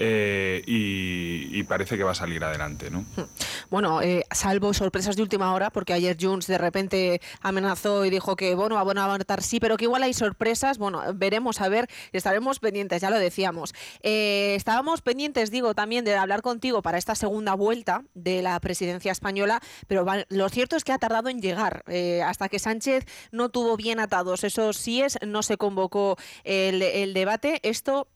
Eh, 0.00 0.62
y, 0.64 1.62
parece 1.64 1.98
que 1.98 2.04
va 2.04 2.12
a 2.12 2.14
salir 2.14 2.42
adelante. 2.42 2.90
¿no? 2.90 3.00
Hmm. 3.16 3.24
Bueno, 3.68 4.00
eh, 4.00 4.24
salvo 4.30 4.72
sorpresas 4.72 5.16
de 5.16 5.22
última 5.22 5.52
hora, 5.52 5.70
porque 5.70 5.92
ayer 5.92 6.16
Junts 6.18 6.46
de 6.46 6.56
repente 6.56 7.20
amenazó 7.42 8.06
y 8.06 8.10
dijo 8.10 8.36
que 8.36 8.54
bueno, 8.54 8.82
van 8.82 8.98
a 8.98 9.06
votar 9.08 9.42
sí, 9.42 9.60
pero 9.60 9.76
que 9.76 9.84
igual 9.84 10.04
hay 10.04 10.14
sorpresas. 10.14 10.78
Bueno, 10.78 11.02
veremos 11.14 11.60
a 11.60 11.68
ver, 11.68 11.88
estaremos 12.12 12.60
pendientes, 12.60 13.02
ya 13.02 13.10
lo 13.10 13.18
decíamos. 13.18 13.74
Eh, 14.02 14.54
estábamos 14.56 15.02
pendientes, 15.02 15.50
digo, 15.50 15.74
también 15.74 16.04
de 16.04 16.14
hablar 16.14 16.40
contigo 16.40 16.80
para 16.80 16.96
esta 16.96 17.14
segunda 17.14 17.54
vuelta 17.54 18.04
de 18.14 18.40
la 18.40 18.58
presidencia 18.60 19.12
española, 19.12 19.60
pero 19.88 20.06
lo 20.28 20.48
cierto 20.48 20.76
es 20.76 20.84
que 20.84 20.92
ha 20.92 20.98
tardado 20.98 21.28
en 21.28 21.42
llegar. 21.42 21.84
hasta 22.24 22.48
que 22.48 22.58
Sánchez 22.58 23.04
no 23.32 23.48
tuvo 23.48 23.76
bien 23.76 24.00
atados 24.00 24.44
esos 24.44 24.76
síes, 24.76 25.18
no 25.26 25.42
se 25.42 25.56
convocó 25.56 26.16
el, 26.44 27.12
debate. 27.12 27.60
Esto 27.62 28.08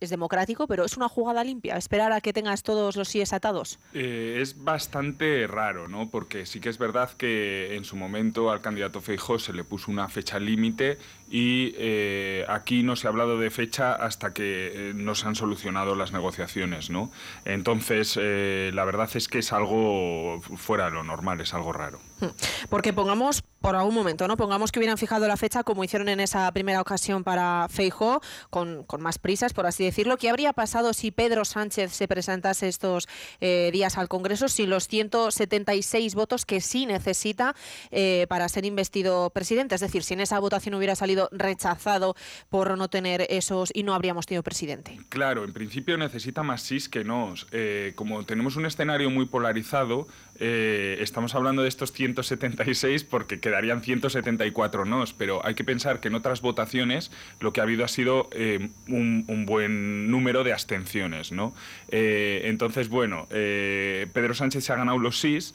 es 0.00 0.10
democrático, 0.10 0.66
pero 0.66 0.84
es 0.84 0.96
una 0.96 1.08
jugada 1.08 1.42
limpia, 1.42 1.76
esperar 1.76 2.12
a 2.12 2.20
que 2.20 2.32
tengas 2.32 2.62
todos 2.62 2.96
los 2.96 3.08
síes 3.08 3.32
atados. 3.32 3.78
Eh, 3.94 4.38
es 4.40 4.62
bastante 4.62 5.46
raro, 5.46 5.88
¿no? 5.88 6.10
Porque 6.10 6.44
sí 6.44 6.60
que 6.60 6.68
es 6.68 6.78
verdad 6.78 7.10
que 7.16 7.76
en 7.76 7.84
su 7.84 7.96
momento 7.96 8.50
al 8.50 8.60
candidato 8.60 9.00
Feijóo 9.00 9.38
se 9.38 9.52
le 9.52 9.64
puso 9.64 9.90
una 9.90 10.08
fecha 10.08 10.38
límite 10.38 10.98
y 11.30 11.72
eh, 11.76 12.44
aquí 12.48 12.82
no 12.82 12.94
se 12.94 13.06
ha 13.06 13.10
hablado 13.10 13.38
de 13.38 13.50
fecha 13.50 13.94
hasta 13.94 14.34
que 14.34 14.92
no 14.94 15.14
se 15.14 15.26
han 15.26 15.34
solucionado 15.34 15.94
las 15.94 16.12
negociaciones, 16.12 16.90
¿no? 16.90 17.10
Entonces, 17.44 18.16
la 18.16 18.84
verdad 18.84 19.08
es 19.14 19.28
que 19.28 19.38
es 19.38 19.52
algo 19.52 20.40
fuera 20.40 20.86
de 20.86 20.92
lo 20.92 21.04
normal, 21.04 21.40
es 21.40 21.54
algo 21.54 21.72
raro. 21.72 22.00
Hmm. 22.20 22.26
Porque 22.68 22.92
pongamos 22.92 23.42
por 23.60 23.74
algún 23.76 23.94
momento, 23.94 24.28
¿no? 24.28 24.36
Pongamos 24.36 24.70
que 24.70 24.78
hubieran 24.78 24.98
fijado 24.98 25.26
la 25.26 25.36
fecha 25.36 25.64
como 25.64 25.82
hicieron 25.82 26.08
en 26.08 26.20
esa 26.20 26.50
primera 26.52 26.80
ocasión 26.80 27.24
para 27.24 27.66
Feijó, 27.68 28.20
con, 28.50 28.84
con 28.84 29.02
más 29.02 29.18
prisas, 29.18 29.52
por 29.52 29.66
así 29.66 29.85
decirlo. 29.86 30.16
¿Qué 30.16 30.30
habría 30.30 30.52
pasado 30.52 30.92
si 30.92 31.10
Pedro 31.10 31.44
Sánchez 31.44 31.92
se 31.92 32.06
presentase 32.06 32.68
estos 32.68 33.08
eh, 33.40 33.70
días 33.72 33.98
al 33.98 34.08
Congreso 34.08 34.48
sin 34.48 34.70
los 34.70 34.86
176 34.86 36.14
votos 36.14 36.46
que 36.46 36.60
sí 36.60 36.86
necesita 36.86 37.56
eh, 37.90 38.26
para 38.28 38.48
ser 38.48 38.64
investido 38.64 39.30
presidente? 39.30 39.74
Es 39.74 39.80
decir, 39.80 40.04
si 40.04 40.14
en 40.14 40.20
esa 40.20 40.38
votación 40.38 40.74
hubiera 40.74 40.94
salido 40.94 41.28
rechazado 41.32 42.14
por 42.48 42.78
no 42.78 42.88
tener 42.88 43.26
esos 43.28 43.70
y 43.74 43.82
no 43.82 43.94
habríamos 43.94 44.26
tenido 44.26 44.42
presidente. 44.42 44.98
Claro, 45.08 45.44
en 45.44 45.52
principio 45.52 45.96
necesita 45.98 46.44
más 46.44 46.62
sí 46.62 46.76
que 46.90 47.04
no. 47.04 47.34
Eh, 47.52 47.92
como 47.94 48.24
tenemos 48.24 48.56
un 48.56 48.66
escenario 48.66 49.08
muy 49.10 49.26
polarizado, 49.26 50.06
estamos 50.38 51.34
hablando 51.34 51.62
de 51.62 51.68
estos 51.68 51.92
176 51.92 53.04
porque 53.04 53.40
queda 53.40 53.56
darían 53.56 53.80
174 53.80 54.84
nos, 54.84 55.14
pero 55.14 55.44
hay 55.44 55.54
que 55.54 55.64
pensar 55.64 56.00
que 56.00 56.08
en 56.08 56.14
otras 56.14 56.42
votaciones 56.42 57.10
lo 57.40 57.54
que 57.54 57.60
ha 57.60 57.62
habido 57.62 57.86
ha 57.86 57.88
sido 57.88 58.28
eh, 58.32 58.68
un, 58.86 59.46
buen 59.46 60.10
número 60.10 60.44
de 60.44 60.52
abstenciones. 60.52 61.32
¿no? 61.32 61.54
Eh, 61.88 62.42
entonces, 62.44 62.90
bueno, 62.90 63.26
eh, 63.30 64.08
Pedro 64.12 64.34
Sánchez 64.34 64.64
se 64.64 64.72
ha 64.74 64.76
ganado 64.76 64.98
los 64.98 65.20
sís, 65.20 65.54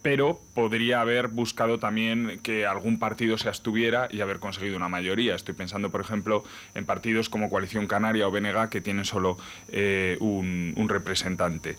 pero 0.00 0.40
podría 0.54 1.00
haber 1.00 1.26
buscado 1.26 1.80
también 1.80 2.38
que 2.44 2.66
algún 2.66 3.00
partido 3.00 3.36
se 3.36 3.48
abstuviera 3.48 4.08
y 4.12 4.20
haber 4.20 4.38
conseguido 4.38 4.76
una 4.76 4.88
mayoría. 4.88 5.34
Estoy 5.34 5.54
pensando, 5.54 5.90
por 5.90 6.00
ejemplo, 6.00 6.44
en 6.76 6.86
partidos 6.86 7.28
como 7.28 7.50
Coalición 7.50 7.88
Canaria 7.88 8.28
o 8.28 8.30
BNG 8.30 8.68
que 8.70 8.80
tienen 8.80 9.04
solo 9.04 9.38
un, 10.20 10.72
un, 10.76 10.88
representante 10.88 11.76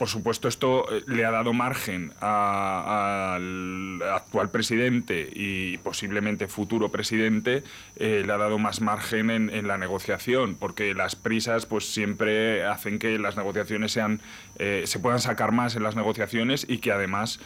por 0.00 0.08
supuesto, 0.08 0.48
esto 0.48 0.90
eh, 0.90 1.04
le 1.08 1.26
ha 1.26 1.30
dado 1.30 1.52
margen 1.52 2.14
al 2.20 4.00
actual 4.30 4.50
presidente 4.52 5.28
y 5.34 5.78
posiblemente 5.78 6.46
futuro 6.46 6.88
presidente, 6.88 7.64
eh, 7.96 8.22
le 8.24 8.32
ha 8.32 8.36
dado 8.36 8.58
más 8.58 8.80
margen 8.80 9.28
en, 9.30 9.66
la 9.66 9.76
negociación, 9.76 10.54
porque 10.54 10.94
las 10.94 11.16
prisas 11.16 11.66
pues 11.66 11.92
siempre 11.92 12.64
hacen 12.64 13.00
que 13.00 13.18
las 13.18 13.36
negociaciones 13.36 13.90
sean, 13.90 14.20
eh, 14.56 14.84
se 14.86 15.00
puedan 15.00 15.18
sacar 15.18 15.50
más 15.50 15.74
en 15.74 15.82
las 15.82 15.96
negociaciones 15.96 16.64
y 16.68 16.78
que 16.78 16.92
además 16.92 17.40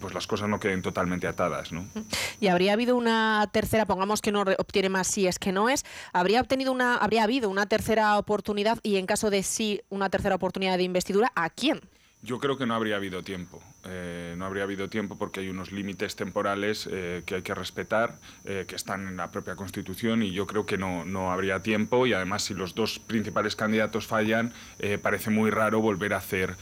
pues 0.00 0.12
las 0.14 0.26
cosas 0.26 0.48
no 0.48 0.60
queden 0.60 0.82
totalmente 0.82 1.26
atadas. 1.26 1.72
¿no? 1.72 1.86
Y 2.40 2.48
habría 2.48 2.74
habido 2.74 2.96
una 2.96 3.48
tercera, 3.52 3.86
pongamos 3.86 4.20
que 4.20 4.32
no 4.32 4.42
obtiene 4.42 4.88
más 4.88 5.06
si 5.06 5.26
es 5.26 5.38
que 5.38 5.52
no 5.52 5.68
es, 5.70 5.84
habría 6.12 6.40
obtenido 6.40 6.72
una, 6.72 6.96
habría 6.96 7.22
habido 7.22 7.48
una 7.48 7.66
tercera 7.66 8.18
oportunidad 8.18 8.78
y 8.82 8.96
en 8.96 9.06
caso 9.06 9.30
de 9.30 9.42
sí 9.42 9.80
una 9.88 10.10
tercera 10.10 10.34
oportunidad 10.34 10.76
de 10.76 10.82
investidura, 10.82 11.32
aquí 11.34 11.72
yo 12.22 12.38
creo 12.38 12.56
que 12.56 12.66
no 12.66 12.74
habría 12.74 12.96
habido 12.96 13.22
tiempo. 13.22 13.62
Eh, 13.86 14.34
no 14.36 14.46
habría 14.46 14.62
habido 14.62 14.88
tiempo 14.88 15.16
porque 15.16 15.40
hay 15.40 15.48
unos 15.48 15.72
límites 15.72 16.16
temporales 16.16 16.88
eh, 16.90 17.22
que 17.26 17.36
hay 17.36 17.42
que 17.42 17.54
respetar, 17.54 18.18
eh, 18.44 18.64
que 18.66 18.76
están 18.76 19.08
en 19.08 19.16
la 19.16 19.30
propia 19.30 19.56
Constitución 19.56 20.22
y 20.22 20.32
yo 20.32 20.46
creo 20.46 20.64
que 20.64 20.78
no, 20.78 21.04
no 21.04 21.30
habría 21.30 21.60
tiempo 21.60 22.06
y 22.06 22.12
además 22.12 22.42
si 22.44 22.54
los 22.54 22.74
dos 22.74 22.98
principales 22.98 23.56
candidatos 23.56 24.06
fallan, 24.06 24.52
parece 25.02 25.30
muy 25.30 25.50
raro 25.50 25.80
volver 25.80 26.14
a 26.14 26.18
hacer 26.18 26.56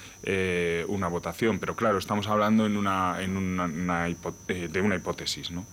una 0.89 1.09
votación. 1.09 1.59
Pero 1.59 1.77
claro, 1.77 1.99
estamos 1.99 2.29
hablando 2.29 2.67
en 2.67 2.77
una, 2.77 3.21
en 3.21 3.37
una, 3.37 3.69
de 4.09 4.81
una 4.81 4.97
hipótesis. 4.97 5.51
¿no? 5.51 5.67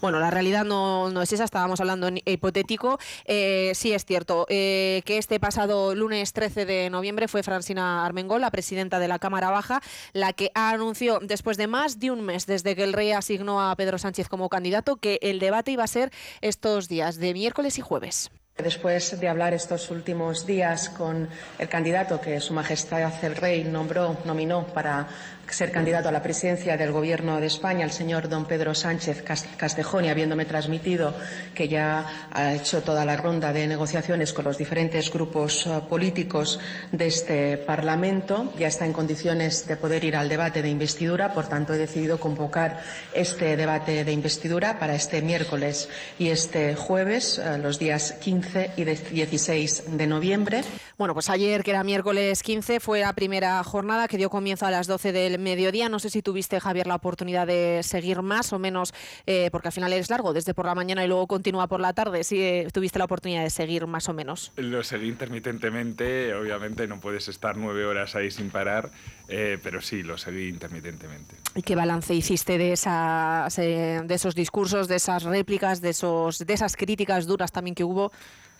Bueno, 0.00 0.20
la 0.20 0.30
realidad 0.30 0.64
no, 0.64 1.10
no 1.10 1.22
es 1.22 1.32
esa, 1.32 1.44
estábamos 1.44 1.80
hablando 1.80 2.08
en 2.08 2.20
hipotético. 2.24 2.98
sí 3.26 3.92
es 3.92 4.04
cierto 4.04 4.46
que 4.48 5.02
este 5.06 5.40
pasado 5.40 5.94
lunes 5.94 6.32
13 6.32 6.66
de 6.66 6.90
noviembre 6.90 7.28
fue 7.28 7.42
Francina 7.42 8.04
Armengol, 8.04 8.40
la 8.40 8.50
presidenta 8.50 8.98
de 8.98 9.08
la 9.08 9.18
Cámara 9.18 9.50
Baja, 9.50 9.80
la 10.12 10.32
que 10.32 10.50
ha 10.54 10.70
anunció 10.88 11.18
después 11.20 11.58
de 11.58 11.66
más 11.66 12.00
de 12.00 12.10
un 12.10 12.22
mes 12.22 12.46
desde 12.46 12.74
que 12.74 12.82
el 12.82 12.94
rey 12.94 13.12
asignó 13.12 13.60
a 13.60 13.76
Pedro 13.76 13.98
Sánchez 13.98 14.26
como 14.26 14.48
candidato 14.48 14.96
que 14.96 15.18
el 15.20 15.38
debate 15.38 15.70
iba 15.70 15.84
a 15.84 15.86
ser 15.86 16.10
estos 16.40 16.88
días 16.88 17.18
de 17.18 17.34
miércoles 17.34 17.76
y 17.76 17.82
jueves. 17.82 18.30
Después 18.56 19.20
de 19.20 19.28
hablar 19.28 19.52
estos 19.52 19.90
últimos 19.90 20.46
días 20.46 20.88
con 20.88 21.28
el 21.58 21.68
candidato 21.68 22.22
que 22.22 22.40
Su 22.40 22.54
Majestad 22.54 23.12
el 23.22 23.36
Rey 23.36 23.64
nombró, 23.64 24.16
nominó 24.24 24.66
para 24.68 25.08
ser 25.50 25.70
candidato 25.70 26.08
a 26.08 26.12
la 26.12 26.22
presidencia 26.22 26.76
del 26.76 26.92
Gobierno 26.92 27.40
de 27.40 27.46
España, 27.46 27.84
el 27.84 27.90
señor 27.90 28.28
don 28.28 28.46
Pedro 28.46 28.74
Sánchez 28.74 29.22
Castejón, 29.56 30.04
y 30.04 30.08
habiéndome 30.08 30.44
transmitido 30.44 31.14
que 31.54 31.68
ya 31.68 32.28
ha 32.32 32.54
hecho 32.54 32.82
toda 32.82 33.04
la 33.04 33.16
ronda 33.16 33.52
de 33.52 33.66
negociaciones 33.66 34.32
con 34.32 34.44
los 34.44 34.58
diferentes 34.58 35.12
grupos 35.12 35.66
eh, 35.66 35.80
políticos 35.88 36.58
de 36.92 37.06
este 37.06 37.56
Parlamento, 37.58 38.52
ya 38.58 38.68
está 38.68 38.86
en 38.86 38.92
condiciones 38.92 39.66
de 39.66 39.76
poder 39.76 40.04
ir 40.04 40.16
al 40.16 40.28
debate 40.28 40.62
de 40.62 40.68
investidura. 40.68 41.34
Por 41.34 41.48
tanto, 41.48 41.74
he 41.74 41.78
decidido 41.78 42.18
convocar 42.18 42.80
este 43.12 43.56
debate 43.56 44.04
de 44.04 44.12
investidura 44.12 44.78
para 44.78 44.94
este 44.94 45.22
miércoles 45.22 45.88
y 46.18 46.28
este 46.28 46.74
jueves, 46.74 47.38
eh, 47.38 47.58
los 47.58 47.78
días 47.78 48.12
15 48.12 48.38
15 48.38 48.72
y 48.76 48.84
16 48.84 49.84
de 49.96 50.06
noviembre. 50.06 50.62
Bueno, 50.96 51.14
pues 51.14 51.30
ayer, 51.30 51.62
que 51.62 51.70
era 51.70 51.82
miércoles 51.84 52.42
15, 52.42 52.80
fue 52.80 53.00
la 53.00 53.12
primera 53.12 53.62
jornada 53.64 54.08
que 54.08 54.16
dio 54.16 54.30
comienzo 54.30 54.66
a 54.66 54.70
las 54.70 54.86
12 54.86 55.12
del 55.12 55.37
mediodía. 55.38 55.88
No 55.88 55.98
sé 55.98 56.10
si 56.10 56.22
tuviste, 56.22 56.60
Javier, 56.60 56.86
la 56.86 56.94
oportunidad 56.94 57.46
de 57.46 57.80
seguir 57.82 58.22
más 58.22 58.52
o 58.52 58.58
menos, 58.58 58.92
eh, 59.26 59.48
porque 59.50 59.68
al 59.68 59.72
final 59.72 59.92
es 59.92 60.10
largo, 60.10 60.32
desde 60.32 60.54
por 60.54 60.66
la 60.66 60.74
mañana 60.74 61.04
y 61.04 61.08
luego 61.08 61.26
continúa 61.26 61.66
por 61.66 61.80
la 61.80 61.92
tarde. 61.92 62.24
Si 62.24 62.42
eh, 62.42 62.68
tuviste 62.72 62.98
la 62.98 63.06
oportunidad 63.06 63.42
de 63.42 63.50
seguir 63.50 63.86
más 63.86 64.08
o 64.08 64.12
menos. 64.12 64.52
Lo 64.56 64.82
seguí 64.82 65.08
intermitentemente. 65.08 66.34
Obviamente 66.34 66.86
no 66.86 67.00
puedes 67.00 67.28
estar 67.28 67.56
nueve 67.56 67.84
horas 67.84 68.14
ahí 68.14 68.30
sin 68.30 68.50
parar, 68.50 68.90
eh, 69.28 69.58
pero 69.62 69.80
sí, 69.80 70.02
lo 70.02 70.18
seguí 70.18 70.48
intermitentemente. 70.48 71.36
¿Y 71.54 71.62
qué 71.62 71.74
balance 71.74 72.14
hiciste 72.14 72.58
de, 72.58 72.72
esas, 72.72 73.56
de 73.56 74.06
esos 74.14 74.34
discursos, 74.34 74.88
de 74.88 74.96
esas 74.96 75.22
réplicas, 75.24 75.80
de, 75.80 75.90
esos, 75.90 76.38
de 76.38 76.54
esas 76.54 76.76
críticas 76.76 77.26
duras 77.26 77.52
también 77.52 77.74
que 77.74 77.84
hubo? 77.84 78.12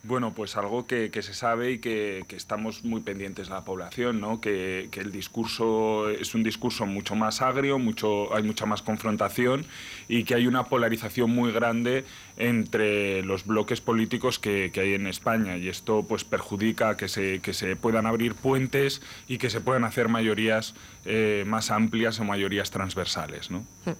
Bueno, 0.08 0.32
pues 0.32 0.56
algo 0.56 0.86
que, 0.86 1.10
se 1.12 1.34
sabe 1.34 1.72
y 1.72 1.78
que, 1.80 2.24
estamos 2.30 2.82
muy 2.82 3.02
pendientes 3.02 3.50
la 3.50 3.62
población, 3.62 4.22
¿no? 4.22 4.40
Que, 4.40 4.88
el 4.90 5.12
discurso 5.12 6.08
es 6.08 6.34
un 6.34 6.42
discurso 6.42 6.86
mucho 6.86 7.14
más 7.14 7.42
agrio, 7.42 7.78
mucho, 7.78 8.34
hay 8.34 8.42
mucha 8.42 8.64
más 8.64 8.80
confrontación 8.80 9.66
y 10.08 10.24
que 10.24 10.34
hay 10.34 10.46
una 10.46 10.64
polarización 10.64 11.30
muy 11.30 11.52
grande 11.52 12.06
entre 12.38 13.22
los 13.22 13.44
bloques 13.44 13.80
políticos 13.80 14.38
que, 14.38 14.70
hay 14.78 14.94
en 14.94 15.08
España 15.08 15.56
y 15.56 15.68
esto 15.68 16.04
pues 16.08 16.22
perjudica 16.22 16.96
que 16.96 17.08
se, 17.08 17.40
que 17.40 17.52
se 17.52 17.74
puedan 17.74 18.06
abrir 18.06 18.34
puentes 18.34 19.02
y 19.26 19.38
que 19.38 19.50
se 19.50 19.60
puedan 19.60 19.84
hacer 19.84 20.08
mayorías 20.08 20.74
eh, 21.10 21.44
más 21.46 21.70
amplias 21.70 22.20
o 22.20 22.24
mayorías 22.24 22.70
transversales. 22.70 23.50
¿no? 23.50 23.60
Hmm. 23.86 23.92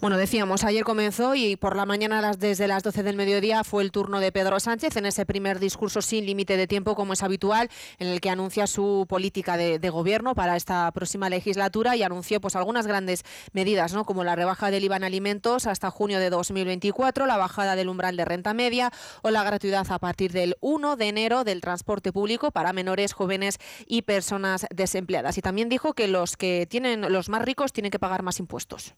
Bueno, 0.00 0.16
decíamos, 0.16 0.64
ayer 0.64 0.84
comenzó 0.84 1.34
y 1.34 1.54
por 1.56 1.76
la 1.76 1.84
mañana 1.84 2.32
desde 2.32 2.66
las 2.66 2.82
12 2.82 3.02
del 3.02 3.14
mediodía 3.14 3.62
fue 3.62 3.82
el 3.82 3.92
turno 3.92 4.20
de 4.20 4.32
Pedro 4.32 4.58
Sánchez 4.58 4.96
en 4.96 5.04
ese 5.04 5.26
primer 5.26 5.60
discurso 5.60 6.00
sin 6.00 6.24
límite 6.24 6.56
de 6.56 6.66
tiempo 6.66 6.96
como 6.96 7.12
es 7.12 7.22
habitual 7.22 7.68
en 7.98 8.08
el 8.08 8.20
que 8.22 8.30
anuncia 8.30 8.66
su 8.66 9.06
política 9.06 9.56
de, 9.56 9.78
gobierno 9.90 10.34
para 10.34 10.56
esta 10.56 10.90
próxima 10.92 11.28
legislatura 11.28 11.94
y 11.94 12.02
anunció 12.02 12.40
pues 12.40 12.56
algunas 12.56 12.86
grandes 12.86 13.24
medidas 13.52 13.92
¿no? 13.92 14.04
como 14.04 14.24
la 14.24 14.34
rebaja 14.34 14.70
del 14.70 14.84
IVA 14.84 14.96
en 14.96 15.04
alimentos 15.04 15.66
hasta 15.66 15.90
junio 15.90 16.18
de 16.18 16.30
2024, 16.30 17.26
la 17.26 17.36
bajada 17.36 17.75
del 17.76 17.88
umbral 17.88 18.16
de 18.16 18.24
renta 18.24 18.54
media 18.54 18.90
o 19.22 19.30
la 19.30 19.44
gratuidad 19.44 19.86
a 19.90 19.98
partir 19.98 20.32
del 20.32 20.56
1 20.60 20.96
de 20.96 21.08
enero 21.08 21.44
del 21.44 21.60
transporte 21.60 22.12
público 22.12 22.50
para 22.50 22.72
menores, 22.72 23.12
jóvenes 23.12 23.58
y 23.86 24.02
personas 24.02 24.66
desempleadas. 24.74 25.38
Y 25.38 25.42
también 25.42 25.68
dijo 25.68 25.94
que 25.94 26.08
los 26.08 26.36
que 26.36 26.66
tienen 26.66 27.12
los 27.12 27.28
más 27.28 27.42
ricos 27.42 27.72
tienen 27.72 27.90
que 27.90 27.98
pagar 27.98 28.22
más 28.22 28.40
impuestos. 28.40 28.94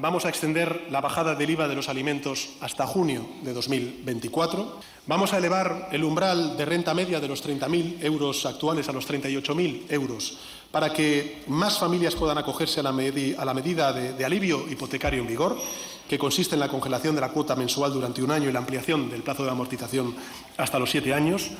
Vamos 0.00 0.24
a 0.24 0.28
extender 0.28 0.86
la 0.92 1.00
bajada 1.00 1.34
del 1.34 1.50
IVA 1.50 1.66
de 1.66 1.74
los 1.74 1.88
alimentos 1.88 2.50
hasta 2.60 2.86
junio 2.86 3.28
de 3.42 3.52
2024. 3.52 4.78
Vamos 5.08 5.32
a 5.32 5.38
elevar 5.38 5.88
el 5.90 6.04
umbral 6.04 6.56
de 6.56 6.64
renta 6.64 6.94
media 6.94 7.18
de 7.18 7.26
los 7.26 7.44
30.000 7.44 8.04
euros 8.04 8.46
actuales 8.46 8.88
a 8.88 8.92
los 8.92 9.08
38.000 9.08 9.86
euros 9.90 10.38
para 10.70 10.92
que 10.92 11.42
más 11.48 11.78
familias 11.78 12.14
puedan 12.14 12.38
acogerse 12.38 12.78
a 12.78 12.84
la, 12.84 12.92
medida 12.92 13.92
de 13.92 14.24
alivio 14.24 14.68
hipotecario 14.70 15.20
en 15.20 15.26
vigor 15.26 15.58
que 16.08 16.18
consiste 16.18 16.54
en 16.54 16.60
la 16.60 16.68
congelación 16.68 17.14
de 17.14 17.20
la 17.20 17.28
cuota 17.30 17.54
mensual 17.54 17.92
durante 17.92 18.22
un 18.22 18.30
año 18.30 18.48
y 18.48 18.52
la 18.52 18.60
ampliación 18.60 19.10
del 19.10 19.22
plazo 19.22 19.44
de 19.44 19.50
amortización 19.50 20.16
hasta 20.56 20.78
los 20.78 20.90
siete 20.90 21.12
años. 21.14 21.50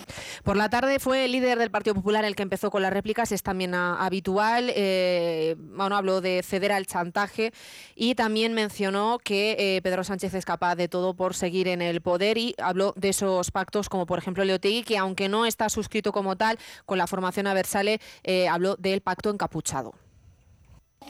Por 0.43 0.57
la 0.57 0.71
tarde 0.71 0.99
fue 0.99 1.27
el 1.27 1.33
líder 1.33 1.59
del 1.59 1.71
Partido 1.71 1.95
Popular 1.95 2.25
el 2.25 2.35
que 2.35 2.43
empezó 2.43 2.71
con 2.71 2.83
las 2.83 2.93
réplicas, 2.93 3.31
es 3.31 3.43
también 3.43 3.75
habitual. 3.75 4.73
Eh, 4.75 5.55
bueno, 5.59 5.97
habló 5.97 6.21
de 6.21 6.43
ceder 6.43 6.73
al 6.73 6.87
chantaje 6.87 7.53
y 7.95 8.15
también 8.15 8.55
mencionó 8.55 9.19
que 9.23 9.57
eh, 9.59 9.83
Pedro 9.83 10.03
Sánchez 10.03 10.35
es 10.35 10.45
capaz 10.45 10.77
de 10.77 10.89
todo 10.89 11.15
por 11.15 11.35
seguir 11.35 11.69
en 11.69 11.83
el 11.83 12.01
poder 12.01 12.39
y 12.39 12.55
habló 12.59 12.95
de 12.97 13.11
esos 13.11 13.51
pactos 13.51 13.89
como 13.89 14.07
por 14.07 14.19
ejemplo 14.19 14.45
Leotegui, 14.45 14.83
que 14.83 14.99
aunque 14.99 15.29
no 15.29 15.47
está 15.47 15.69
suscrito 15.69 16.11
como 16.11 16.37
tal 16.37 16.59
con 16.87 16.99
la 16.99 17.07
formación 17.07 17.47
Aversale, 17.47 18.01
eh, 18.25 18.49
habló 18.49 18.77
del 18.77 19.03
pacto 19.03 19.31
encapuchado. 19.31 19.95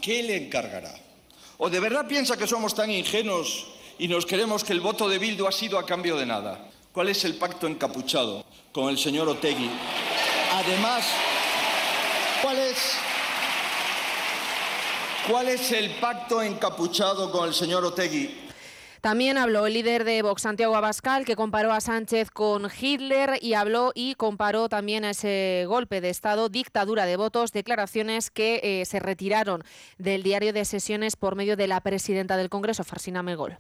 ¿Qué 0.03 0.23
le 0.23 0.47
encargará? 0.47 1.08
¿O 1.59 1.69
de 1.69 1.81
verdad 1.81 2.07
piensa 2.07 2.37
que 2.37 2.47
somos 2.47 2.73
tan 2.73 2.89
ingenuos 2.89 3.67
y 3.99 4.07
nos 4.07 4.27
creemos 4.27 4.63
que 4.63 4.73
el 4.73 4.81
voto 4.81 5.09
de 5.09 5.19
Bildu 5.19 5.45
ha 5.47 5.53
sido 5.53 5.77
a 5.77 5.85
cambio 5.85 6.17
de 6.17 6.25
nada? 6.25 6.71
¿Cuál 6.93 7.09
es 7.09 7.25
el 7.25 7.35
pacto 7.35 7.67
encapuchado 7.67 8.45
con 8.73 8.89
el 8.89 8.97
señor 8.97 9.29
Otegui? 9.29 9.69
Además, 10.53 11.05
¿cuál 12.43 12.59
es, 12.59 12.95
¿cuál 15.29 15.49
es 15.49 15.73
el 15.73 15.91
pacto 15.97 16.41
encapuchado 16.41 17.33
con 17.33 17.49
el 17.49 17.55
señor 17.55 17.85
Otegui? 17.85 18.48
También 19.01 19.39
habló 19.39 19.67
el 19.67 19.75
líder 19.75 20.05
de 20.05 20.23
Vox, 20.23 20.43
Santiago 20.43 20.75
Abascal, 20.75 21.25
que 21.25 21.37
comparó 21.37 21.73
a 21.73 21.81
Sánchez 21.81 22.31
con 22.31 22.69
Hitler 22.69 23.39
y 23.41 23.55
habló 23.55 23.93
y 23.95 24.15
comparó 24.15 24.69
también 24.69 25.05
a 25.05 25.11
ese 25.11 25.65
golpe 25.69 26.01
de 26.01 26.11
Estado, 26.11 26.49
dictadura 26.49 27.07
de 27.07 27.17
votos, 27.17 27.53
declaraciones 27.53 28.31
que 28.31 28.61
eh, 28.63 28.85
se 28.85 28.99
retiraron 28.99 29.63
del 29.99 30.23
diario 30.23 30.53
de 30.53 30.65
sesiones 30.65 31.17
por 31.17 31.37
medio 31.37 31.57
de 31.57 31.69
la 31.69 31.81
presidenta 31.81 32.37
del 32.37 32.49
Congreso, 32.49 32.83
Farsina 32.83 33.23
Megol. 33.23 33.59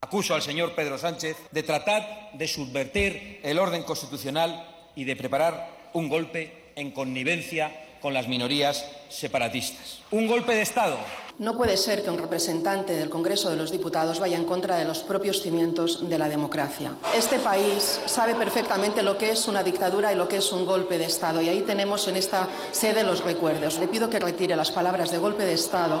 Acuso 0.00 0.34
al 0.34 0.42
señor 0.42 0.74
Pedro 0.74 0.98
Sánchez 0.98 1.36
de 1.50 1.62
tratar 1.62 2.30
de 2.34 2.46
subvertir 2.46 3.40
el 3.42 3.58
orden 3.58 3.82
constitucional 3.82 4.68
y 4.94 5.04
de 5.04 5.16
preparar 5.16 5.90
un 5.94 6.08
golpe 6.08 6.72
en 6.76 6.92
connivencia 6.92 7.72
con 8.00 8.12
las 8.12 8.28
minorías 8.28 8.84
separatistas. 9.08 10.02
Un 10.10 10.26
golpe 10.26 10.54
de 10.54 10.62
Estado 10.62 10.98
no 11.38 11.56
puede 11.56 11.76
ser 11.76 12.02
que 12.02 12.10
un 12.10 12.18
representante 12.18 12.92
del 12.94 13.10
Congreso 13.10 13.50
de 13.50 13.56
los 13.56 13.72
Diputados 13.72 14.20
vaya 14.20 14.36
en 14.36 14.44
contra 14.44 14.76
de 14.76 14.84
los 14.84 15.00
propios 15.00 15.42
cimientos 15.42 16.08
de 16.08 16.18
la 16.18 16.28
democracia. 16.28 16.92
Este 17.16 17.38
país 17.38 18.00
sabe 18.06 18.34
perfectamente 18.34 19.02
lo 19.02 19.18
que 19.18 19.30
es 19.30 19.48
una 19.48 19.64
dictadura 19.64 20.12
y 20.12 20.16
lo 20.16 20.28
que 20.28 20.36
es 20.36 20.52
un 20.52 20.64
golpe 20.64 20.96
de 20.96 21.06
Estado. 21.06 21.42
Y 21.42 21.48
ahí 21.48 21.62
tenemos 21.62 22.06
en 22.06 22.16
esta 22.16 22.48
sede 22.70 23.02
los 23.02 23.24
recuerdos. 23.24 23.78
Le 23.78 23.88
pido 23.88 24.08
que 24.08 24.20
retire 24.20 24.54
las 24.54 24.70
palabras 24.70 25.10
de 25.10 25.18
golpe 25.18 25.44
de 25.44 25.54
Estado, 25.54 26.00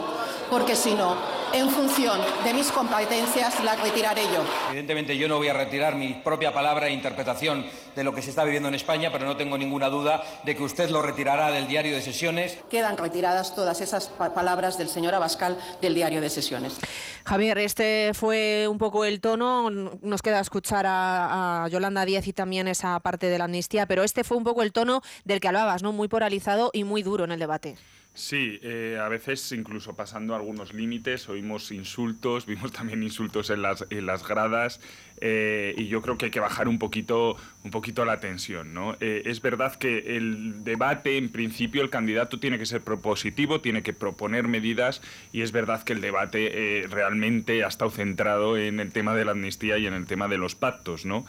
porque 0.50 0.76
si 0.76 0.94
no, 0.94 1.16
en 1.52 1.68
función 1.68 2.20
de 2.44 2.54
mis 2.54 2.70
competencias, 2.70 3.62
las 3.64 3.80
retiraré 3.80 4.22
yo. 4.24 4.44
Evidentemente 4.68 5.16
yo 5.16 5.28
no 5.28 5.38
voy 5.38 5.48
a 5.48 5.52
retirar 5.52 5.96
mi 5.96 6.14
propia 6.14 6.52
palabra 6.52 6.86
e 6.86 6.92
interpretación 6.92 7.66
de 7.94 8.04
lo 8.04 8.14
que 8.14 8.22
se 8.22 8.30
está 8.30 8.44
viviendo 8.44 8.68
en 8.68 8.74
España, 8.74 9.10
pero 9.12 9.24
no 9.24 9.36
tengo 9.36 9.58
ninguna 9.58 9.88
duda 9.88 10.22
de 10.44 10.56
que 10.56 10.62
usted 10.62 10.90
lo 10.90 11.02
retirará 11.02 11.50
del 11.50 11.66
diario 11.66 11.94
de 11.94 12.02
sesiones. 12.02 12.58
Quedan 12.70 12.96
retiradas 12.96 13.54
todas 13.54 13.80
esas 13.80 14.08
palabras 14.08 14.78
del 14.78 14.88
señor 14.88 15.14
Pascal 15.24 15.56
del 15.80 15.94
diario 15.94 16.20
de 16.20 16.28
sesiones. 16.28 16.78
Javier, 17.24 17.56
este 17.56 18.12
fue 18.12 18.68
un 18.68 18.76
poco 18.76 19.06
el 19.06 19.22
tono. 19.22 19.70
Nos 19.70 20.20
queda 20.20 20.38
escuchar 20.38 20.84
a, 20.86 21.66
Yolanda 21.70 22.04
Díaz 22.04 22.28
y 22.28 22.34
también 22.34 22.68
esa 22.68 23.00
parte 23.00 23.28
de 23.28 23.38
la 23.38 23.44
amnistía, 23.44 23.86
pero 23.86 24.02
este 24.02 24.22
fue 24.22 24.36
un 24.36 24.44
poco 24.44 24.62
el 24.62 24.72
tono 24.72 25.00
del 25.24 25.40
que 25.40 25.48
hablabas, 25.48 25.82
¿no? 25.82 25.92
Muy 25.92 26.08
polarizado 26.08 26.70
y 26.74 26.84
muy 26.84 27.02
duro 27.02 27.24
en 27.24 27.32
el 27.32 27.38
debate. 27.38 27.76
Sí, 28.12 28.60
eh, 28.62 29.00
a 29.02 29.08
veces 29.08 29.50
incluso 29.50 29.94
pasando 29.94 30.36
algunos 30.36 30.72
límites, 30.74 31.28
oímos 31.28 31.72
insultos, 31.72 32.44
vimos 32.46 32.70
también 32.70 33.02
insultos 33.02 33.48
en 33.48 33.62
las, 33.62 33.86
en 33.90 34.04
las 34.06 34.28
gradas 34.28 34.78
eh, 35.26 35.74
y 35.78 35.86
yo 35.86 36.02
creo 36.02 36.18
que 36.18 36.26
hay 36.26 36.30
que 36.30 36.38
bajar 36.38 36.68
un 36.68 36.78
poquito, 36.78 37.38
un 37.64 37.70
poquito 37.70 38.04
la 38.04 38.20
tensión. 38.20 38.74
¿no? 38.74 38.94
Eh, 39.00 39.22
es 39.24 39.40
verdad 39.40 39.74
que 39.74 40.16
el 40.18 40.62
debate, 40.64 41.16
en 41.16 41.30
principio, 41.30 41.80
el 41.80 41.88
candidato 41.88 42.38
tiene 42.38 42.58
que 42.58 42.66
ser 42.66 42.82
propositivo, 42.82 43.62
tiene 43.62 43.82
que 43.82 43.94
proponer 43.94 44.48
medidas 44.48 45.00
y 45.32 45.40
es 45.40 45.50
verdad 45.50 45.82
que 45.82 45.94
el 45.94 46.02
debate 46.02 46.84
realmente 46.90 47.64
ha 47.64 47.68
estado 47.68 47.90
centrado 47.90 48.58
en 48.58 48.80
el 48.80 48.92
tema 48.92 49.14
de 49.14 49.24
la 49.24 49.30
amnistía 49.30 49.78
y 49.78 49.86
en 49.86 49.94
el 49.94 50.04
tema 50.04 50.28
de 50.28 50.36
los 50.36 50.54
pactos. 50.54 51.06
¿no? 51.06 51.24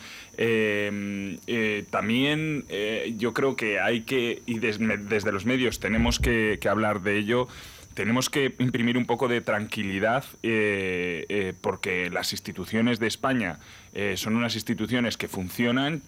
también 1.90 2.66
yo 3.18 3.34
creo 3.34 3.56
que 3.56 3.80
hay 3.80 4.02
que, 4.02 4.42
y 4.46 4.60
desde 4.60 5.32
los 5.32 5.46
medios 5.46 5.80
tenemos 5.80 6.20
que 6.20 6.60
hablar 6.70 7.02
de 7.02 7.18
ello, 7.18 7.48
tenemos 7.96 8.30
que 8.30 8.54
imprimir 8.60 8.98
un 8.98 9.06
poco 9.06 9.28
de 9.28 9.42
tranquilidad 9.42 10.26
eh, 10.44 11.26
eh, 11.30 11.54
porque 11.60 12.10
las 12.12 12.34
instituciones 12.34 13.00
de 13.00 13.08
España 13.08 13.60
eh, 13.94 14.18
son 14.18 14.36
unas 14.36 14.56
instituciones 14.56 15.16
que 15.16 15.30
funcionan, 15.30 16.04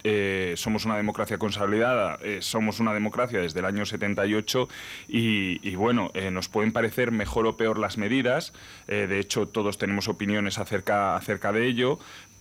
somos 0.56 0.84
una 0.84 0.98
democracia 0.98 1.38
consolidada, 1.38 2.20
somos 2.42 2.82
una 2.82 2.94
democracia 2.94 3.40
desde 3.40 3.62
el 3.62 3.66
año 3.66 3.86
78 3.86 4.68
y, 5.08 5.60
y 5.68 5.76
bueno, 5.76 6.12
nos 6.32 6.50
pueden 6.50 6.74
parecer 6.74 7.12
mejor 7.12 7.48
o 7.48 7.56
peor 7.56 7.80
las 7.80 7.98
medidas, 7.98 8.52
de 8.88 9.20
hecho 9.20 9.48
todos 9.48 9.78
tenemos 9.78 10.10
opiniones 10.10 10.60
acerca, 10.60 11.16
acerca 11.16 11.54
de 11.54 11.66
ello, 11.66 11.98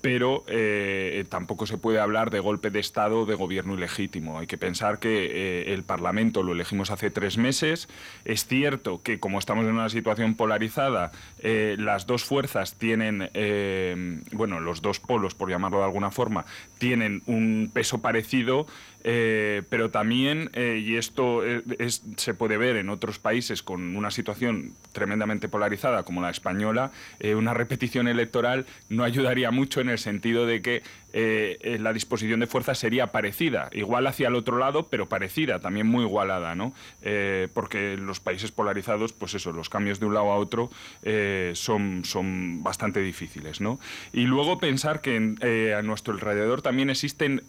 pero 0.07 0.45
eh, 0.47 1.25
tampoco 1.29 1.67
se 1.67 1.79
puede 1.79 1.99
hablar 1.99 2.31
de 2.31 2.39
golpe 2.39 2.71
de 2.71 2.79
Estado 2.79 3.27
de 3.27 3.35
gobierno 3.35 3.75
ilegítimo. 3.75 4.39
Hay 4.39 4.47
que 4.47 4.57
pensar 4.57 5.01
que 5.01 5.09
eh, 5.33 5.75
el 5.75 5.83
Parlamento 5.83 6.45
lo 6.45 6.53
elegimos 6.53 6.93
hace 6.93 7.11
tres 7.11 7.39
meses. 7.39 7.89
Es 8.25 8.47
cierto 8.47 9.03
que 9.03 9.19
como 9.19 9.41
estamos 9.41 9.65
en 9.65 9.73
una 9.73 9.89
situación 9.89 10.37
polarizada, 10.37 11.11
eh, 11.41 11.75
las 11.81 12.07
dos 12.07 12.23
fuerzas 12.23 12.77
tienen, 12.77 13.31
bueno, 14.31 14.61
los 14.61 14.81
dos 14.81 15.01
polos, 15.01 15.35
por 15.35 15.51
llamarlo 15.51 15.79
de 15.79 15.87
alguna 15.87 16.13
forma, 16.13 16.45
tienen 16.79 17.25
un 17.27 17.69
peso 17.75 17.99
parecido 18.01 18.69
eh, 19.09 19.63
pero 19.71 19.91
también, 19.91 20.51
eh, 20.53 20.83
y 20.85 20.97
esto 20.97 21.41
se 22.17 22.35
puede 22.35 22.57
ver 22.57 22.75
en 22.75 22.91
otros 22.91 23.21
países 23.21 23.63
con 23.63 23.95
una 23.95 24.11
situación 24.11 24.73
tremendamente 24.91 25.49
polarizada 25.49 26.03
como 26.03 26.23
la 26.23 26.31
española, 26.31 26.91
eh, 27.21 27.37
una 27.37 27.55
repetición 27.55 28.09
electoral 28.09 28.67
no 28.89 29.05
ayudaría 29.05 29.53
mucho 29.53 29.81
en 29.81 29.91
el 29.91 29.99
sentido 29.99 30.45
de 30.45 30.61
que 30.61 30.83
la 31.17 31.93
disposición 31.93 32.41
de 32.41 32.47
fuerzas 32.47 32.79
sería 32.79 33.07
parecida, 33.07 33.71
igual 33.73 34.07
hacia 34.07 34.29
el 34.29 34.35
otro 34.35 34.59
lado, 34.59 34.89
pero 34.89 35.09
parecida, 35.09 35.61
también 35.61 35.87
muy 35.87 36.05
igualada, 36.05 36.55
¿no? 36.55 36.75
porque 37.55 37.97
los 37.97 38.21
países 38.21 38.53
polarizados, 38.53 39.13
pues 39.15 39.35
eso, 39.35 39.53
los 39.53 39.71
cambios 39.71 39.99
de 39.99 40.07
un 40.07 40.15
lado 40.15 40.31
a 40.31 40.37
otro 40.37 40.71
son, 41.55 42.05
son 42.05 42.63
bastante 42.63 43.01
difíciles, 43.01 43.61
¿no? 43.61 43.81
Y 44.13 44.23
luego 44.25 44.59
pensar 44.59 45.01
que 45.01 45.75
a 45.77 45.83
nuestro 45.83 46.13
alrededor 46.13 46.61
también 46.61 46.91
existen 46.91 47.43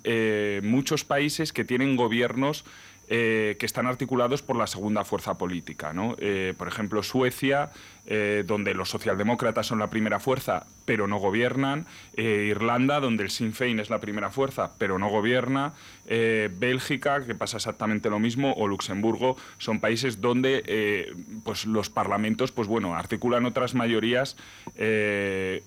muchos 0.64 1.04
países 1.04 1.52
que 1.52 1.66
tienen 1.66 1.96
gobiernos 1.98 2.64
eh, 3.10 3.56
que 3.58 3.66
están 3.66 3.88
articulados 3.88 4.42
por 4.42 4.58
la 4.58 4.68
segunda 4.68 5.06
fuerza 5.06 5.38
política. 5.38 5.94
¿no? 5.94 6.18
Eh, 6.20 6.54
por 6.58 6.68
ejemplo, 6.68 7.04
Suecia, 7.04 7.70
eh, 8.08 8.44
donde 8.46 8.74
los 8.74 8.90
socialdemócratas 8.90 9.68
son 9.68 9.80
la 9.80 9.88
primera 9.88 10.20
fuerza, 10.20 10.66
pero 10.86 11.08
no 11.08 11.18
gobiernan. 11.18 11.86
Irlanda, 12.16 13.00
donde 13.00 13.24
el 13.24 13.30
Sinn 13.30 13.54
Féin 13.54 13.80
es 13.80 13.90
la 13.90 14.00
primera 14.00 14.32
fuerza, 14.32 14.72
pero 14.78 14.98
no 14.98 15.10
gobierna. 15.10 15.74
Bélgica, 16.06 17.26
que 17.26 17.36
pasa 17.36 17.58
exactamente 17.58 18.10
lo 18.10 18.18
mismo, 18.18 18.54
o 18.54 18.68
Luxemburgo, 18.68 19.36
son 19.58 19.80
países 19.80 20.22
donde 20.22 21.14
pues 21.44 21.66
los 21.66 21.90
parlamentos 21.90 22.52
pues 22.52 22.68
bueno, 22.68 22.96
articulan 22.96 23.46
otras 23.46 23.76
mayorías 23.76 24.38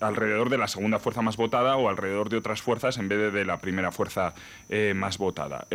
alrededor 0.00 0.48
de 0.48 0.58
la 0.58 0.66
segunda 0.66 0.98
fuerza 0.98 1.22
más 1.22 1.36
votada 1.36 1.76
o 1.76 1.88
alrededor 1.88 2.30
de 2.30 2.38
otras 2.38 2.62
fuerzas 2.62 2.96
en 2.98 3.08
vez 3.08 3.32
de, 3.32 3.44
la 3.44 3.58
primera 3.58 3.92
fuerza 3.92 4.34
más 4.94 5.18
votada. 5.18 5.66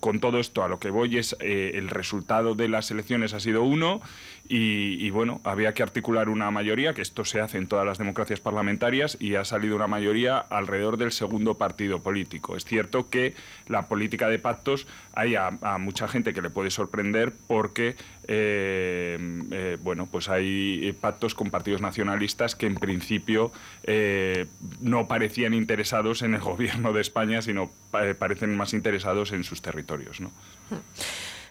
con 0.00 0.20
todo 0.20 0.40
esto, 0.40 0.64
a 0.64 0.68
lo 0.68 0.78
que 0.78 0.90
voy 0.90 1.18
es 1.18 1.36
eh, 1.40 1.72
el 1.74 1.88
resultado 1.88 2.54
de 2.54 2.68
las 2.68 2.90
elecciones 2.90 3.34
ha 3.34 3.40
sido 3.40 3.62
uno 3.62 4.00
y, 4.48 5.10
bueno, 5.10 5.40
había 5.44 5.74
que 5.74 5.82
articular 5.82 6.28
una 6.28 6.50
mayoría, 6.50 6.94
que 6.94 7.02
esto 7.02 7.24
se 7.24 7.40
hace 7.40 7.58
en 7.58 7.66
todas 7.66 7.86
las 7.86 7.98
democracias 7.98 8.40
parlamentarias 8.40 9.16
y 9.20 9.34
ha 9.34 9.44
salido 9.44 9.76
una 9.76 9.86
mayoría 9.86 10.38
alrededor 10.38 10.96
del 10.96 11.12
segundo 11.12 11.54
partido 11.54 12.02
político. 12.02 12.56
Es 12.56 12.64
cierto 12.64 13.08
que 13.10 13.34
la 13.68 13.88
política 13.88 14.28
de 14.28 14.38
pactos 14.38 14.86
hay 15.14 15.34
a, 15.34 15.50
mucha 15.78 16.08
gente 16.08 16.32
que 16.34 16.42
le 16.42 16.50
puede 16.50 16.70
sorprender 16.70 17.32
porque 17.46 17.96
eh, 18.28 19.18
eh, 19.52 19.78
bueno, 19.82 20.06
pues 20.06 20.28
hay 20.28 20.92
pactos 21.00 21.34
con 21.34 21.50
partidos 21.50 21.80
nacionalistas 21.80 22.54
que 22.54 22.66
en 22.66 22.74
principio 22.74 23.52
no 24.80 25.08
parecían 25.08 25.54
interesados 25.54 26.22
en 26.22 26.34
el 26.34 26.40
gobierno 26.46 26.92
de 26.92 27.00
España, 27.00 27.42
sino 27.42 27.70
parecen 27.90 28.56
más 28.56 28.74
interesados 28.74 29.32
en 29.32 29.44
sus 29.44 29.62
territorios. 29.62 30.20
¿no? 30.20 30.30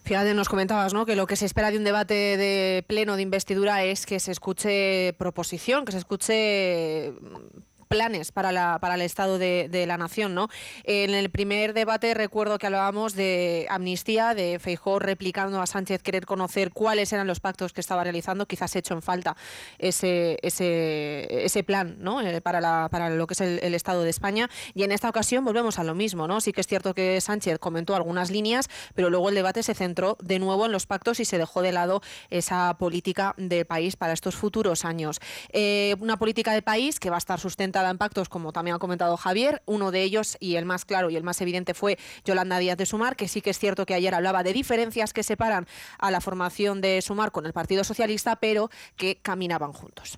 Fíjate, 0.05 0.35
nos 0.35 0.49
comentabas 0.49 0.93
¿no? 0.93 1.07
que 1.07 1.15
lo 1.15 1.25
que 1.25 1.35
se 1.35 1.47
espera 1.47 1.71
de 1.71 1.79
un 1.79 1.83
debate 1.83 2.13
de 2.13 2.85
pleno 2.87 3.15
de 3.15 3.23
investidura 3.23 3.83
es 3.83 4.05
que 4.05 4.19
se 4.19 4.31
escuche 4.31 5.13
proposición, 5.17 5.83
que 5.83 5.91
se 5.93 5.97
escuche 5.97 7.11
planes 7.85 8.31
para, 8.31 8.51
la, 8.51 8.79
para 8.79 8.95
el 8.95 9.01
Estado 9.01 9.37
de, 9.37 9.85
la 9.87 9.97
Nación. 9.97 10.35
¿no? 10.35 10.49
En 10.83 11.11
el 11.11 11.29
primer 11.29 11.73
debate 11.73 12.13
recuerdo 12.13 12.57
que 12.57 12.65
hablábamos 12.65 13.13
de 13.13 13.67
amnistía, 13.69 14.33
de 14.33 14.59
Feijó 14.59 14.99
replicando 14.99 15.61
a 15.61 15.67
Sánchez 15.67 16.01
querer 16.01 16.25
conocer 16.25 16.71
cuáles 16.71 17.13
eran 17.13 17.27
los 17.27 17.39
pactos 17.39 17.73
que 17.73 17.81
estaba 17.81 18.03
realizando. 18.03 18.45
Quizás 18.45 18.75
hecho 18.75 18.93
en 18.93 19.01
falta 19.01 19.35
ese, 19.77 20.37
ese, 20.41 21.45
ese 21.45 21.63
plan 21.63 21.97
¿no? 21.99 22.21
Eh, 22.21 22.41
para, 22.41 22.61
la, 22.61 22.87
para 22.89 23.09
lo 23.09 23.27
que 23.27 23.33
es 23.33 23.41
el, 23.41 23.75
Estado 23.75 24.03
de 24.03 24.09
España. 24.09 24.49
Y 24.73 24.83
en 24.83 24.91
esta 24.91 25.09
ocasión 25.09 25.43
volvemos 25.43 25.79
a 25.79 25.83
lo 25.83 25.95
mismo. 25.95 26.27
¿no? 26.27 26.41
Sí 26.41 26.53
que 26.53 26.61
es 26.61 26.67
cierto 26.67 26.93
que 26.93 27.19
Sánchez 27.19 27.59
comentó 27.59 27.95
algunas 27.95 28.31
líneas, 28.31 28.69
pero 28.93 29.09
luego 29.09 29.29
el 29.29 29.35
debate 29.35 29.63
se 29.63 29.73
centró 29.73 30.17
de 30.21 30.39
nuevo 30.39 30.65
en 30.65 30.71
los 30.71 30.85
pactos 30.85 31.19
y 31.19 31.25
se 31.25 31.37
dejó 31.37 31.61
de 31.61 31.71
lado 31.71 32.01
esa 32.29 32.75
política 32.77 33.33
del 33.37 33.65
país 33.65 33.95
para 33.95 34.13
estos 34.13 34.35
futuros 34.35 34.85
años. 34.85 35.19
Eh, 35.51 35.95
una 35.99 36.17
política 36.17 36.53
de 36.53 36.61
país 36.61 36.99
que 36.99 37.09
va 37.09 37.17
a 37.17 37.19
estar 37.19 37.39
sustentada 37.39 37.74
en 37.83 37.97
pactos, 37.97 38.29
como 38.29 38.53
también 38.53 38.75
ha 38.75 38.79
comentado 38.79 39.17
Javier. 39.17 39.61
Uno 39.65 39.91
de 39.91 40.03
ellos, 40.03 40.37
y 40.39 40.55
el 40.55 40.65
más 40.65 40.85
claro 40.85 41.09
y 41.09 41.15
el 41.15 41.23
más 41.23 41.41
evidente, 41.41 41.73
fue 41.73 41.97
Yolanda 42.23 42.57
Díaz 42.57 42.77
de 42.77 42.85
Sumar, 42.85 43.15
que 43.15 43.27
sí 43.27 43.41
que 43.41 43.49
es 43.49 43.59
cierto 43.59 43.85
que 43.85 43.93
ayer 43.93 44.15
hablaba 44.15 44.43
de 44.43 44.53
diferencias 44.53 45.13
que 45.13 45.23
separan 45.23 45.67
a 45.99 46.11
la 46.11 46.21
formación 46.21 46.81
de 46.81 47.01
Sumar 47.01 47.31
con 47.31 47.45
el 47.45 47.53
Partido 47.53 47.83
Socialista, 47.83 48.37
pero 48.37 48.69
que 48.95 49.17
caminaban 49.17 49.73
juntos. 49.73 50.17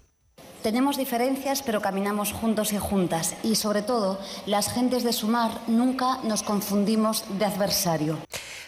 Tenemos 0.64 0.98
diferencias, 0.98 1.62
pero 1.62 1.82
caminamos 1.82 2.34
juntos 2.34 2.74
y 2.74 2.78
juntas. 2.78 3.36
Y 3.44 3.56
sobre 3.56 3.82
todo, 3.82 4.20
las 4.46 4.72
gentes 4.74 5.04
de 5.04 5.14
Sumar 5.14 5.52
nunca 5.68 6.20
nos 6.24 6.44
confundimos 6.44 7.24
de 7.38 7.46
adversario. 7.46 8.18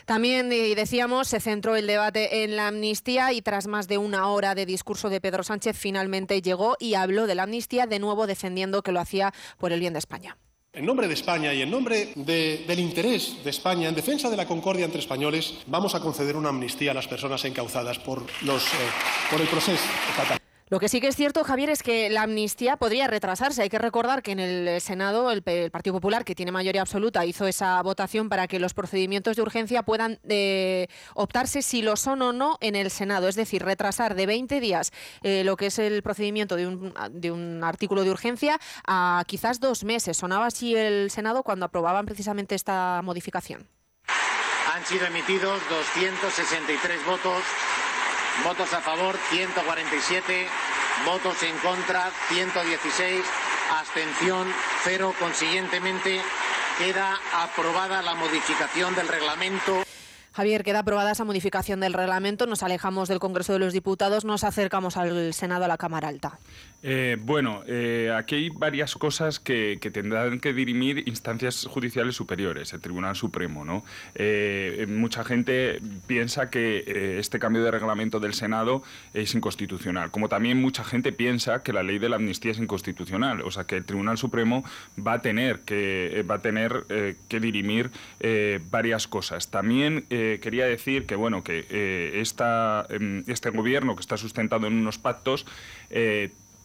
También, 0.05 0.51
y 0.51 0.73
decíamos, 0.73 1.27
se 1.27 1.39
centró 1.39 1.75
el 1.75 1.85
debate 1.85 2.43
en 2.43 2.55
la 2.55 2.67
amnistía 2.67 3.31
y 3.31 3.41
tras 3.41 3.67
más 3.67 3.87
de 3.87 3.97
una 3.97 4.27
hora 4.27 4.55
de 4.55 4.65
discurso 4.65 5.09
de 5.09 5.21
Pedro 5.21 5.43
Sánchez, 5.43 5.77
finalmente 5.77 6.41
llegó 6.41 6.75
y 6.79 6.95
habló 6.95 7.27
de 7.27 7.35
la 7.35 7.43
amnistía, 7.43 7.85
de 7.85 7.99
nuevo 7.99 8.25
defendiendo 8.25 8.81
que 8.81 8.91
lo 8.91 8.99
hacía 8.99 9.33
por 9.59 9.71
el 9.71 9.79
bien 9.79 9.93
de 9.93 9.99
España. 9.99 10.35
En 10.73 10.85
nombre 10.85 11.07
de 11.07 11.15
España 11.15 11.53
y 11.53 11.61
en 11.61 11.71
nombre 11.71 12.13
del 12.15 12.79
interés 12.79 13.43
de 13.43 13.49
España, 13.49 13.89
en 13.89 13.95
defensa 13.95 14.29
de 14.29 14.37
la 14.37 14.47
concordia 14.47 14.85
entre 14.85 14.99
españoles, 14.99 15.55
vamos 15.67 15.95
a 15.95 15.99
conceder 15.99 16.35
una 16.35 16.49
amnistía 16.49 16.91
a 16.91 16.93
las 16.93 17.07
personas 17.07 17.43
encauzadas 17.45 17.99
por, 17.99 18.23
los, 18.43 18.63
eh, 18.65 18.77
por 19.29 19.41
el 19.41 19.47
proceso 19.47 19.83
catalán. 20.15 20.39
Lo 20.69 20.79
que 20.79 20.87
sí 20.87 21.01
que 21.01 21.07
es 21.07 21.15
cierto, 21.15 21.43
Javier, 21.43 21.71
es 21.71 21.81
que 21.81 22.11
la 22.11 22.21
amnistía 22.21 22.77
podría 22.77 23.07
retrasarse. 23.07 23.63
Hay 23.63 23.69
que 23.69 23.79
recordar 23.79 24.21
que 24.21 24.33
en 24.33 24.39
el 24.39 24.79
Senado 24.81 25.31
el, 25.31 25.41
Partido 25.41 25.95
Popular, 25.95 26.23
que 26.23 26.35
tiene 26.35 26.51
mayoría 26.51 26.81
absoluta, 26.81 27.25
hizo 27.25 27.47
esa 27.47 27.81
votación 27.81 28.29
para 28.29 28.47
que 28.47 28.59
los 28.59 28.75
procedimientos 28.75 29.35
de 29.35 29.41
urgencia 29.41 29.81
puedan 29.81 30.19
eh, 30.29 30.85
optarse 31.15 31.63
si 31.63 31.81
lo 31.81 31.95
son 31.95 32.21
o 32.21 32.33
no 32.33 32.59
en 32.61 32.75
el 32.75 32.91
Senado. 32.91 33.27
Es 33.27 33.35
decir, 33.35 33.63
retrasar 33.63 34.13
de 34.13 34.27
20 34.27 34.59
días 34.59 34.91
eh, 35.23 35.43
lo 35.43 35.57
que 35.57 35.67
es 35.67 35.79
el 35.79 36.03
procedimiento 36.03 36.55
de 36.55 36.67
un, 36.67 36.93
de 37.13 37.31
un 37.31 37.63
artículo 37.63 38.03
de 38.03 38.11
urgencia 38.11 38.59
a 38.85 39.23
quizás 39.25 39.59
dos 39.59 39.83
meses. 39.83 40.17
Sonaba 40.17 40.45
así 40.45 40.75
el 40.75 41.09
Senado 41.09 41.41
cuando 41.41 41.65
aprobaban 41.65 42.05
precisamente 42.05 42.53
esta 42.53 43.01
modificación. 43.03 43.67
Han 44.75 44.85
sido 44.85 45.07
emitidos 45.07 45.59
263 45.67 47.05
votos 47.07 47.41
votos 48.43 48.73
a 48.73 48.81
favor 48.81 49.15
147, 49.31 50.47
votos 51.05 51.43
en 51.43 51.57
contra 51.57 52.11
116, 52.29 53.25
abstención 53.79 54.47
cero. 54.83 55.13
Consiguientemente 55.19 56.21
queda 56.77 57.17
aprobada 57.33 58.01
la 58.01 58.15
modificación 58.15 58.95
del 58.95 59.07
reglamento. 59.07 59.83
Javier, 60.33 60.63
queda 60.63 60.79
aprobada 60.79 61.11
esa 61.11 61.25
modificación 61.25 61.79
del 61.79 61.93
reglamento. 61.93 62.45
Nos 62.45 62.63
alejamos 62.63 63.09
del 63.09 63.19
Congreso 63.19 63.53
de 63.53 63.59
los 63.59 63.73
Diputados, 63.73 64.23
nos 64.23 64.43
acercamos 64.43 64.95
al 64.95 65.33
Senado, 65.33 65.65
a 65.65 65.67
la 65.67 65.77
Cámara 65.77 66.07
Alta. 66.07 66.39
Eh, 66.81 67.17
bueno, 67.19 67.63
eh, 67.67 68.13
aquí 68.15 68.35
hay 68.35 68.49
varias 68.49 68.95
cosas 68.95 69.39
que, 69.39 69.77
tendrán 69.91 70.39
que 70.39 70.53
dirimir 70.53 71.07
instancias 71.07 71.65
judiciales 71.65 72.15
superiores, 72.15 72.71
el 72.73 72.79
Tribunal 72.79 73.15
Supremo. 73.15 73.65
¿no? 73.65 73.83
Eh, 74.15 74.85
mucha 74.89 75.23
gente 75.23 75.81
piensa 76.07 76.49
que 76.49 77.19
este 77.19 77.39
cambio 77.39 77.63
de 77.63 77.71
reglamento 77.71 78.19
del 78.19 78.33
Senado 78.33 78.81
es 79.13 79.33
inconstitucional, 79.35 80.11
como 80.11 80.29
también 80.29 80.61
mucha 80.61 80.83
gente 80.83 81.11
piensa 81.11 81.63
que 81.63 81.73
la 81.73 81.83
ley 81.83 81.99
de 81.99 82.09
la 82.09 82.15
amnistía 82.15 82.51
es 82.51 82.59
inconstitucional. 82.59 83.41
O 83.41 83.51
sea, 83.51 83.65
que 83.65 83.77
el 83.77 83.85
Tribunal 83.85 84.17
Supremo 84.17 84.63
va 85.05 85.13
a 85.13 85.21
tener 85.21 85.61
que, 85.61 86.25
va 86.29 86.35
a 86.35 86.39
tener, 86.39 86.85
que 87.27 87.39
dirimir 87.39 87.91
varias 88.69 89.07
cosas. 89.07 89.49
También 89.49 90.05
quería 90.07 90.65
decir 90.65 91.05
que, 91.05 91.15
bueno, 91.15 91.43
que 91.43 92.19
esta, 92.21 92.85
em, 92.89 93.23
este 93.27 93.49
gobierno 93.49 93.95
que 93.95 94.01
está 94.01 94.17
sustentado 94.17 94.67
en 94.67 94.73
unos 94.73 94.97
pactos 94.97 95.45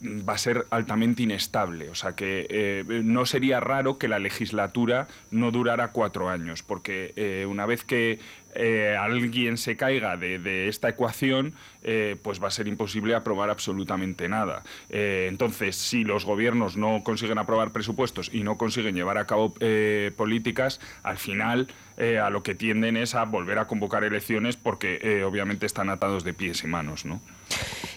va 0.03 0.35
a 0.35 0.39
ser 0.39 0.67
altamente 0.71 1.23
inestable. 1.23 1.91
O 1.91 1.95
sea 1.95 2.13
que 2.13 2.47
eh, 2.51 2.85
no 3.05 3.27
sería 3.27 3.61
raro 3.61 3.99
que 3.99 4.09
la 4.09 4.19
legislatura 4.19 5.09
no 5.31 5.51
durara 5.51 5.93
cuatro 5.93 6.29
años, 6.29 6.63
porque 6.63 7.13
eh, 7.17 7.47
una 7.49 7.67
vez 7.67 7.85
que 7.85 8.19
eh, 8.55 8.97
alguien 8.99 9.57
se 9.59 9.77
caiga 9.77 10.17
de, 10.17 10.69
esta 10.69 10.89
ecuación, 10.89 11.55
pues 12.22 12.43
va 12.43 12.49
a 12.49 12.51
ser 12.51 12.68
imposible 12.68 13.14
aprobar 13.14 13.51
absolutamente 13.51 14.28
nada. 14.28 14.62
entonces, 14.89 15.76
si 15.76 16.05
los 16.05 16.24
gobiernos 16.24 16.76
no 16.76 17.03
consiguen 17.05 17.39
aprobar 17.39 17.72
presupuestos 17.72 18.30
y 18.32 18.43
no 18.43 18.57
consiguen 18.57 18.95
llevar 18.95 19.18
a 19.18 19.26
cabo 19.26 19.55
políticas, 20.16 20.80
al 21.03 21.18
final 21.18 21.68
a 21.99 22.30
lo 22.30 22.43
que 22.43 22.55
tienden 22.55 22.97
es 22.97 23.14
a 23.14 23.24
volver 23.24 23.59
a 23.59 23.66
convocar 23.66 24.05
elecciones 24.05 24.57
porque 24.57 25.22
obviamente 25.26 25.66
están 25.66 25.91
atados 25.91 26.24
de 26.24 26.32
pies 26.32 26.64
y 26.64 26.66
manos, 26.66 27.05
¿no? 27.05 27.20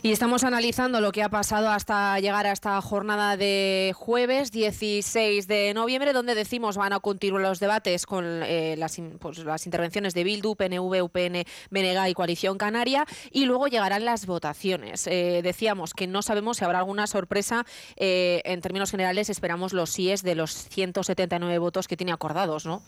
Y 0.04 0.12
estamos 0.12 0.44
analizando 0.44 1.02
lo 1.02 1.12
que 1.12 1.24
ha 1.24 1.30
pasado 1.30 1.70
hasta 1.70 2.20
llegar 2.20 2.46
a 2.46 2.52
esta 2.52 2.80
jornada 2.82 3.36
de 3.36 3.94
jueves 3.96 4.52
16 4.52 5.48
de 5.48 5.74
noviembre, 5.74 6.14
donde 6.14 6.36
decimos 6.36 6.78
van 6.78 6.94
a 6.94 7.00
continuar 7.00 7.42
los 7.42 7.60
debates 7.60 8.06
con 8.06 8.24
eh, 8.26 8.76
las, 8.78 9.02
pues, 9.20 9.40
las, 9.40 9.66
intervenciones 9.66 10.14
de 10.14 10.24
Bildu, 10.24 10.56
PNV, 10.56 11.04
UPN, 11.04 11.44
BNG 11.72 12.10
y 12.10 12.14
Coalición 12.14 12.58
Canaria, 12.58 13.06
y 13.32 13.46
luego 13.46 13.68
llegarán 13.78 14.06
las 14.06 14.26
votaciones. 14.26 15.06
Eh, 15.08 15.42
decíamos 15.44 15.94
que 15.94 16.08
no 16.08 16.22
sabemos 16.22 16.58
si 16.58 16.66
habrá 16.66 16.80
alguna 16.80 17.08
sorpresa. 17.08 17.66
Eh, 17.96 18.42
en 18.44 18.62
términos 18.62 18.92
generales, 18.92 19.30
esperamos 19.30 19.72
los 19.74 19.92
síes 19.92 20.24
de 20.24 20.36
los 20.36 20.52
179 20.52 21.58
votos 21.60 21.88
que 21.88 21.96
tiene 21.96 22.12
acordados, 22.12 22.66
¿no? 22.66 22.82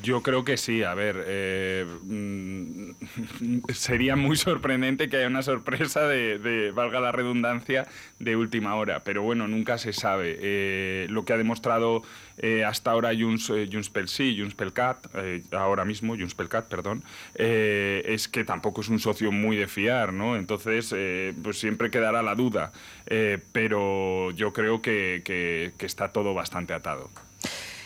Yo 0.00 0.22
creo 0.22 0.44
que 0.44 0.56
sí, 0.56 0.84
a 0.84 0.94
ver, 0.94 1.24
eh, 1.26 1.86
mm, 2.02 2.90
sería 3.74 4.14
muy 4.14 4.36
sorprendente 4.36 5.08
que 5.08 5.16
haya 5.16 5.26
una 5.26 5.42
sorpresa 5.42 6.06
de, 6.06 6.70
valga 6.72 7.00
la 7.00 7.10
redundancia, 7.10 7.86
de 8.20 8.36
última 8.36 8.76
hora, 8.76 9.02
pero 9.02 9.22
bueno, 9.22 9.48
nunca 9.48 9.78
se 9.78 9.92
sabe. 9.92 10.38
Eh, 10.40 11.06
lo 11.10 11.24
que 11.24 11.32
ha 11.32 11.36
demostrado 11.36 12.02
eh, 12.38 12.64
hasta 12.64 12.92
ahora 12.92 13.10
Junts, 13.18 13.48
Junts 13.48 13.90
pel 13.90 14.08
Sí, 14.08 14.36
Junts 14.38 14.54
pel 14.54 14.72
Cat, 14.72 15.06
ahora 15.52 15.84
mismo 15.84 16.16
Junts 16.16 16.34
pel 16.34 16.48
Cat, 16.48 16.68
perdón, 16.68 17.02
es 17.34 18.28
que 18.28 18.44
tampoco 18.44 18.82
es 18.82 18.88
un 18.88 19.00
socio 19.00 19.32
muy 19.32 19.56
de 19.56 19.66
fiar, 19.66 20.12
¿no? 20.12 20.36
Entonces, 20.36 20.94
pues 21.42 21.58
siempre 21.58 21.90
quedará 21.90 22.22
la 22.22 22.34
duda, 22.34 22.72
pero 23.52 24.30
yo 24.30 24.52
creo 24.52 24.80
que 24.80 25.72
está 25.80 26.12
todo 26.12 26.34
bastante 26.34 26.72
atado. 26.72 27.10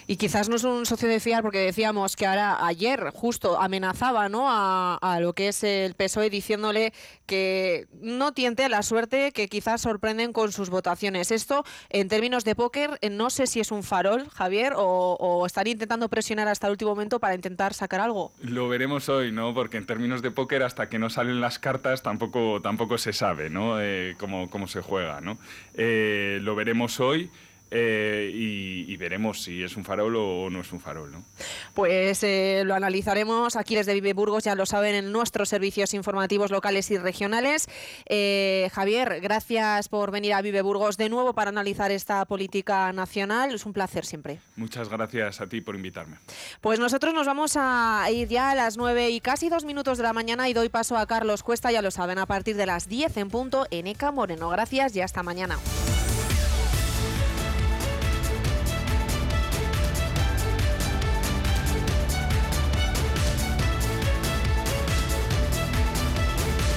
Y 0.06 0.16
quizás 0.16 0.48
no 0.48 0.56
es 0.56 0.64
un 0.64 0.86
socio 0.86 1.08
de 1.08 1.18
fiar 1.18 1.42
porque 1.42 1.58
decíamos 1.58 2.14
que 2.14 2.26
ahora 2.26 2.64
ayer 2.64 3.10
justo 3.12 3.60
amenazaba 3.60 4.28
¿no? 4.28 4.46
a, 4.48 5.18
lo 5.20 5.32
que 5.32 5.48
es 5.48 5.64
el 5.64 5.94
PSOE 5.94 6.30
diciéndole 6.30 6.92
que 7.26 7.86
no 8.00 8.32
tiente 8.32 8.68
la 8.68 8.82
suerte 8.82 9.32
que 9.32 9.48
quizás 9.48 9.80
sorprenden 9.80 10.32
con 10.32 10.52
sus 10.52 10.70
votaciones. 10.70 11.30
Esto 11.30 11.64
en 11.88 12.08
términos 12.08 12.44
de 12.44 12.54
póker 12.54 12.98
eh, 13.00 13.10
no 13.10 13.30
sé 13.30 13.46
si 13.46 13.60
es 13.60 13.72
un 13.72 13.82
farol, 13.82 14.28
Javier, 14.30 14.74
o, 14.76 15.16
o 15.18 15.46
estaría 15.46 15.72
intentando 15.72 16.08
presionar 16.08 16.46
hasta 16.48 16.68
el 16.68 16.72
último 16.72 16.92
momento 16.92 17.18
para 17.18 17.34
intentar 17.34 17.74
sacar 17.74 18.00
algo. 18.00 18.32
Lo 18.40 18.68
veremos 18.68 19.08
hoy, 19.08 19.32
¿no? 19.32 19.54
Porque 19.54 19.76
en 19.76 19.86
términos 19.86 20.22
de 20.22 20.30
póker 20.30 20.62
hasta 20.62 20.88
que 20.88 20.98
no 20.98 21.10
salen 21.10 21.40
las 21.40 21.58
cartas 21.58 22.02
tampoco, 22.02 22.60
tampoco 22.62 22.98
se 22.98 23.12
sabe 23.12 23.50
¿no? 23.50 23.80
Eh, 23.80 24.14
cómo, 24.18 24.50
cómo 24.50 24.68
se 24.68 24.80
juega. 24.80 25.20
¿no? 25.20 25.38
Eh, 25.74 26.38
lo 26.42 26.54
veremos 26.54 27.00
hoy. 27.00 27.30
Eh, 27.70 28.30
y, 28.32 28.96
veremos 28.96 29.42
si 29.42 29.62
es 29.62 29.76
un 29.76 29.84
farol 29.84 30.16
o 30.16 30.48
no 30.50 30.60
es 30.60 30.72
un 30.72 30.80
farol. 30.80 31.12
¿no? 31.12 31.22
Pues 31.74 32.22
eh, 32.22 32.62
lo 32.64 32.74
analizaremos 32.74 33.56
aquí 33.56 33.74
desde 33.74 33.92
Vive 33.92 34.14
Burgos, 34.14 34.44
ya 34.44 34.54
lo 34.54 34.64
saben, 34.64 34.94
en 34.94 35.12
nuestros 35.12 35.50
servicios 35.50 35.92
informativos 35.92 36.50
locales 36.50 36.90
y 36.90 36.96
regionales. 36.96 37.68
Eh, 38.06 38.70
Javier, 38.72 39.20
gracias 39.20 39.88
por 39.88 40.10
venir 40.10 40.32
a 40.32 40.40
Vive 40.40 40.62
Burgos 40.62 40.96
de 40.96 41.10
nuevo 41.10 41.34
para 41.34 41.50
analizar 41.50 41.90
esta 41.90 42.24
política 42.24 42.90
nacional. 42.92 43.54
Es 43.54 43.66
un 43.66 43.74
placer 43.74 44.06
siempre. 44.06 44.40
Muchas 44.56 44.88
gracias 44.88 45.40
a 45.42 45.46
ti 45.46 45.60
por 45.60 45.74
invitarme. 45.74 46.16
Pues 46.62 46.78
nosotros 46.78 47.12
nos 47.12 47.26
vamos 47.26 47.56
a 47.56 48.06
ir 48.10 48.28
ya 48.28 48.52
a 48.52 48.54
las 48.54 48.78
nueve 48.78 49.10
y 49.10 49.20
casi 49.20 49.50
dos 49.50 49.64
minutos 49.64 49.98
de 49.98 50.04
la 50.04 50.14
mañana 50.14 50.48
y 50.48 50.54
doy 50.54 50.70
paso 50.70 50.96
a 50.96 51.06
Carlos 51.06 51.42
Cuesta, 51.42 51.70
ya 51.70 51.82
lo 51.82 51.90
saben, 51.90 52.18
a 52.18 52.26
partir 52.26 52.56
de 52.56 52.66
las 52.66 52.88
10 52.88 53.16
en 53.18 53.28
punto 53.28 53.66
en 53.70 53.86
ECA 53.86 54.10
Moreno. 54.10 54.48
Gracias 54.48 54.96
y 54.96 55.02
hasta 55.02 55.22
mañana. 55.22 55.58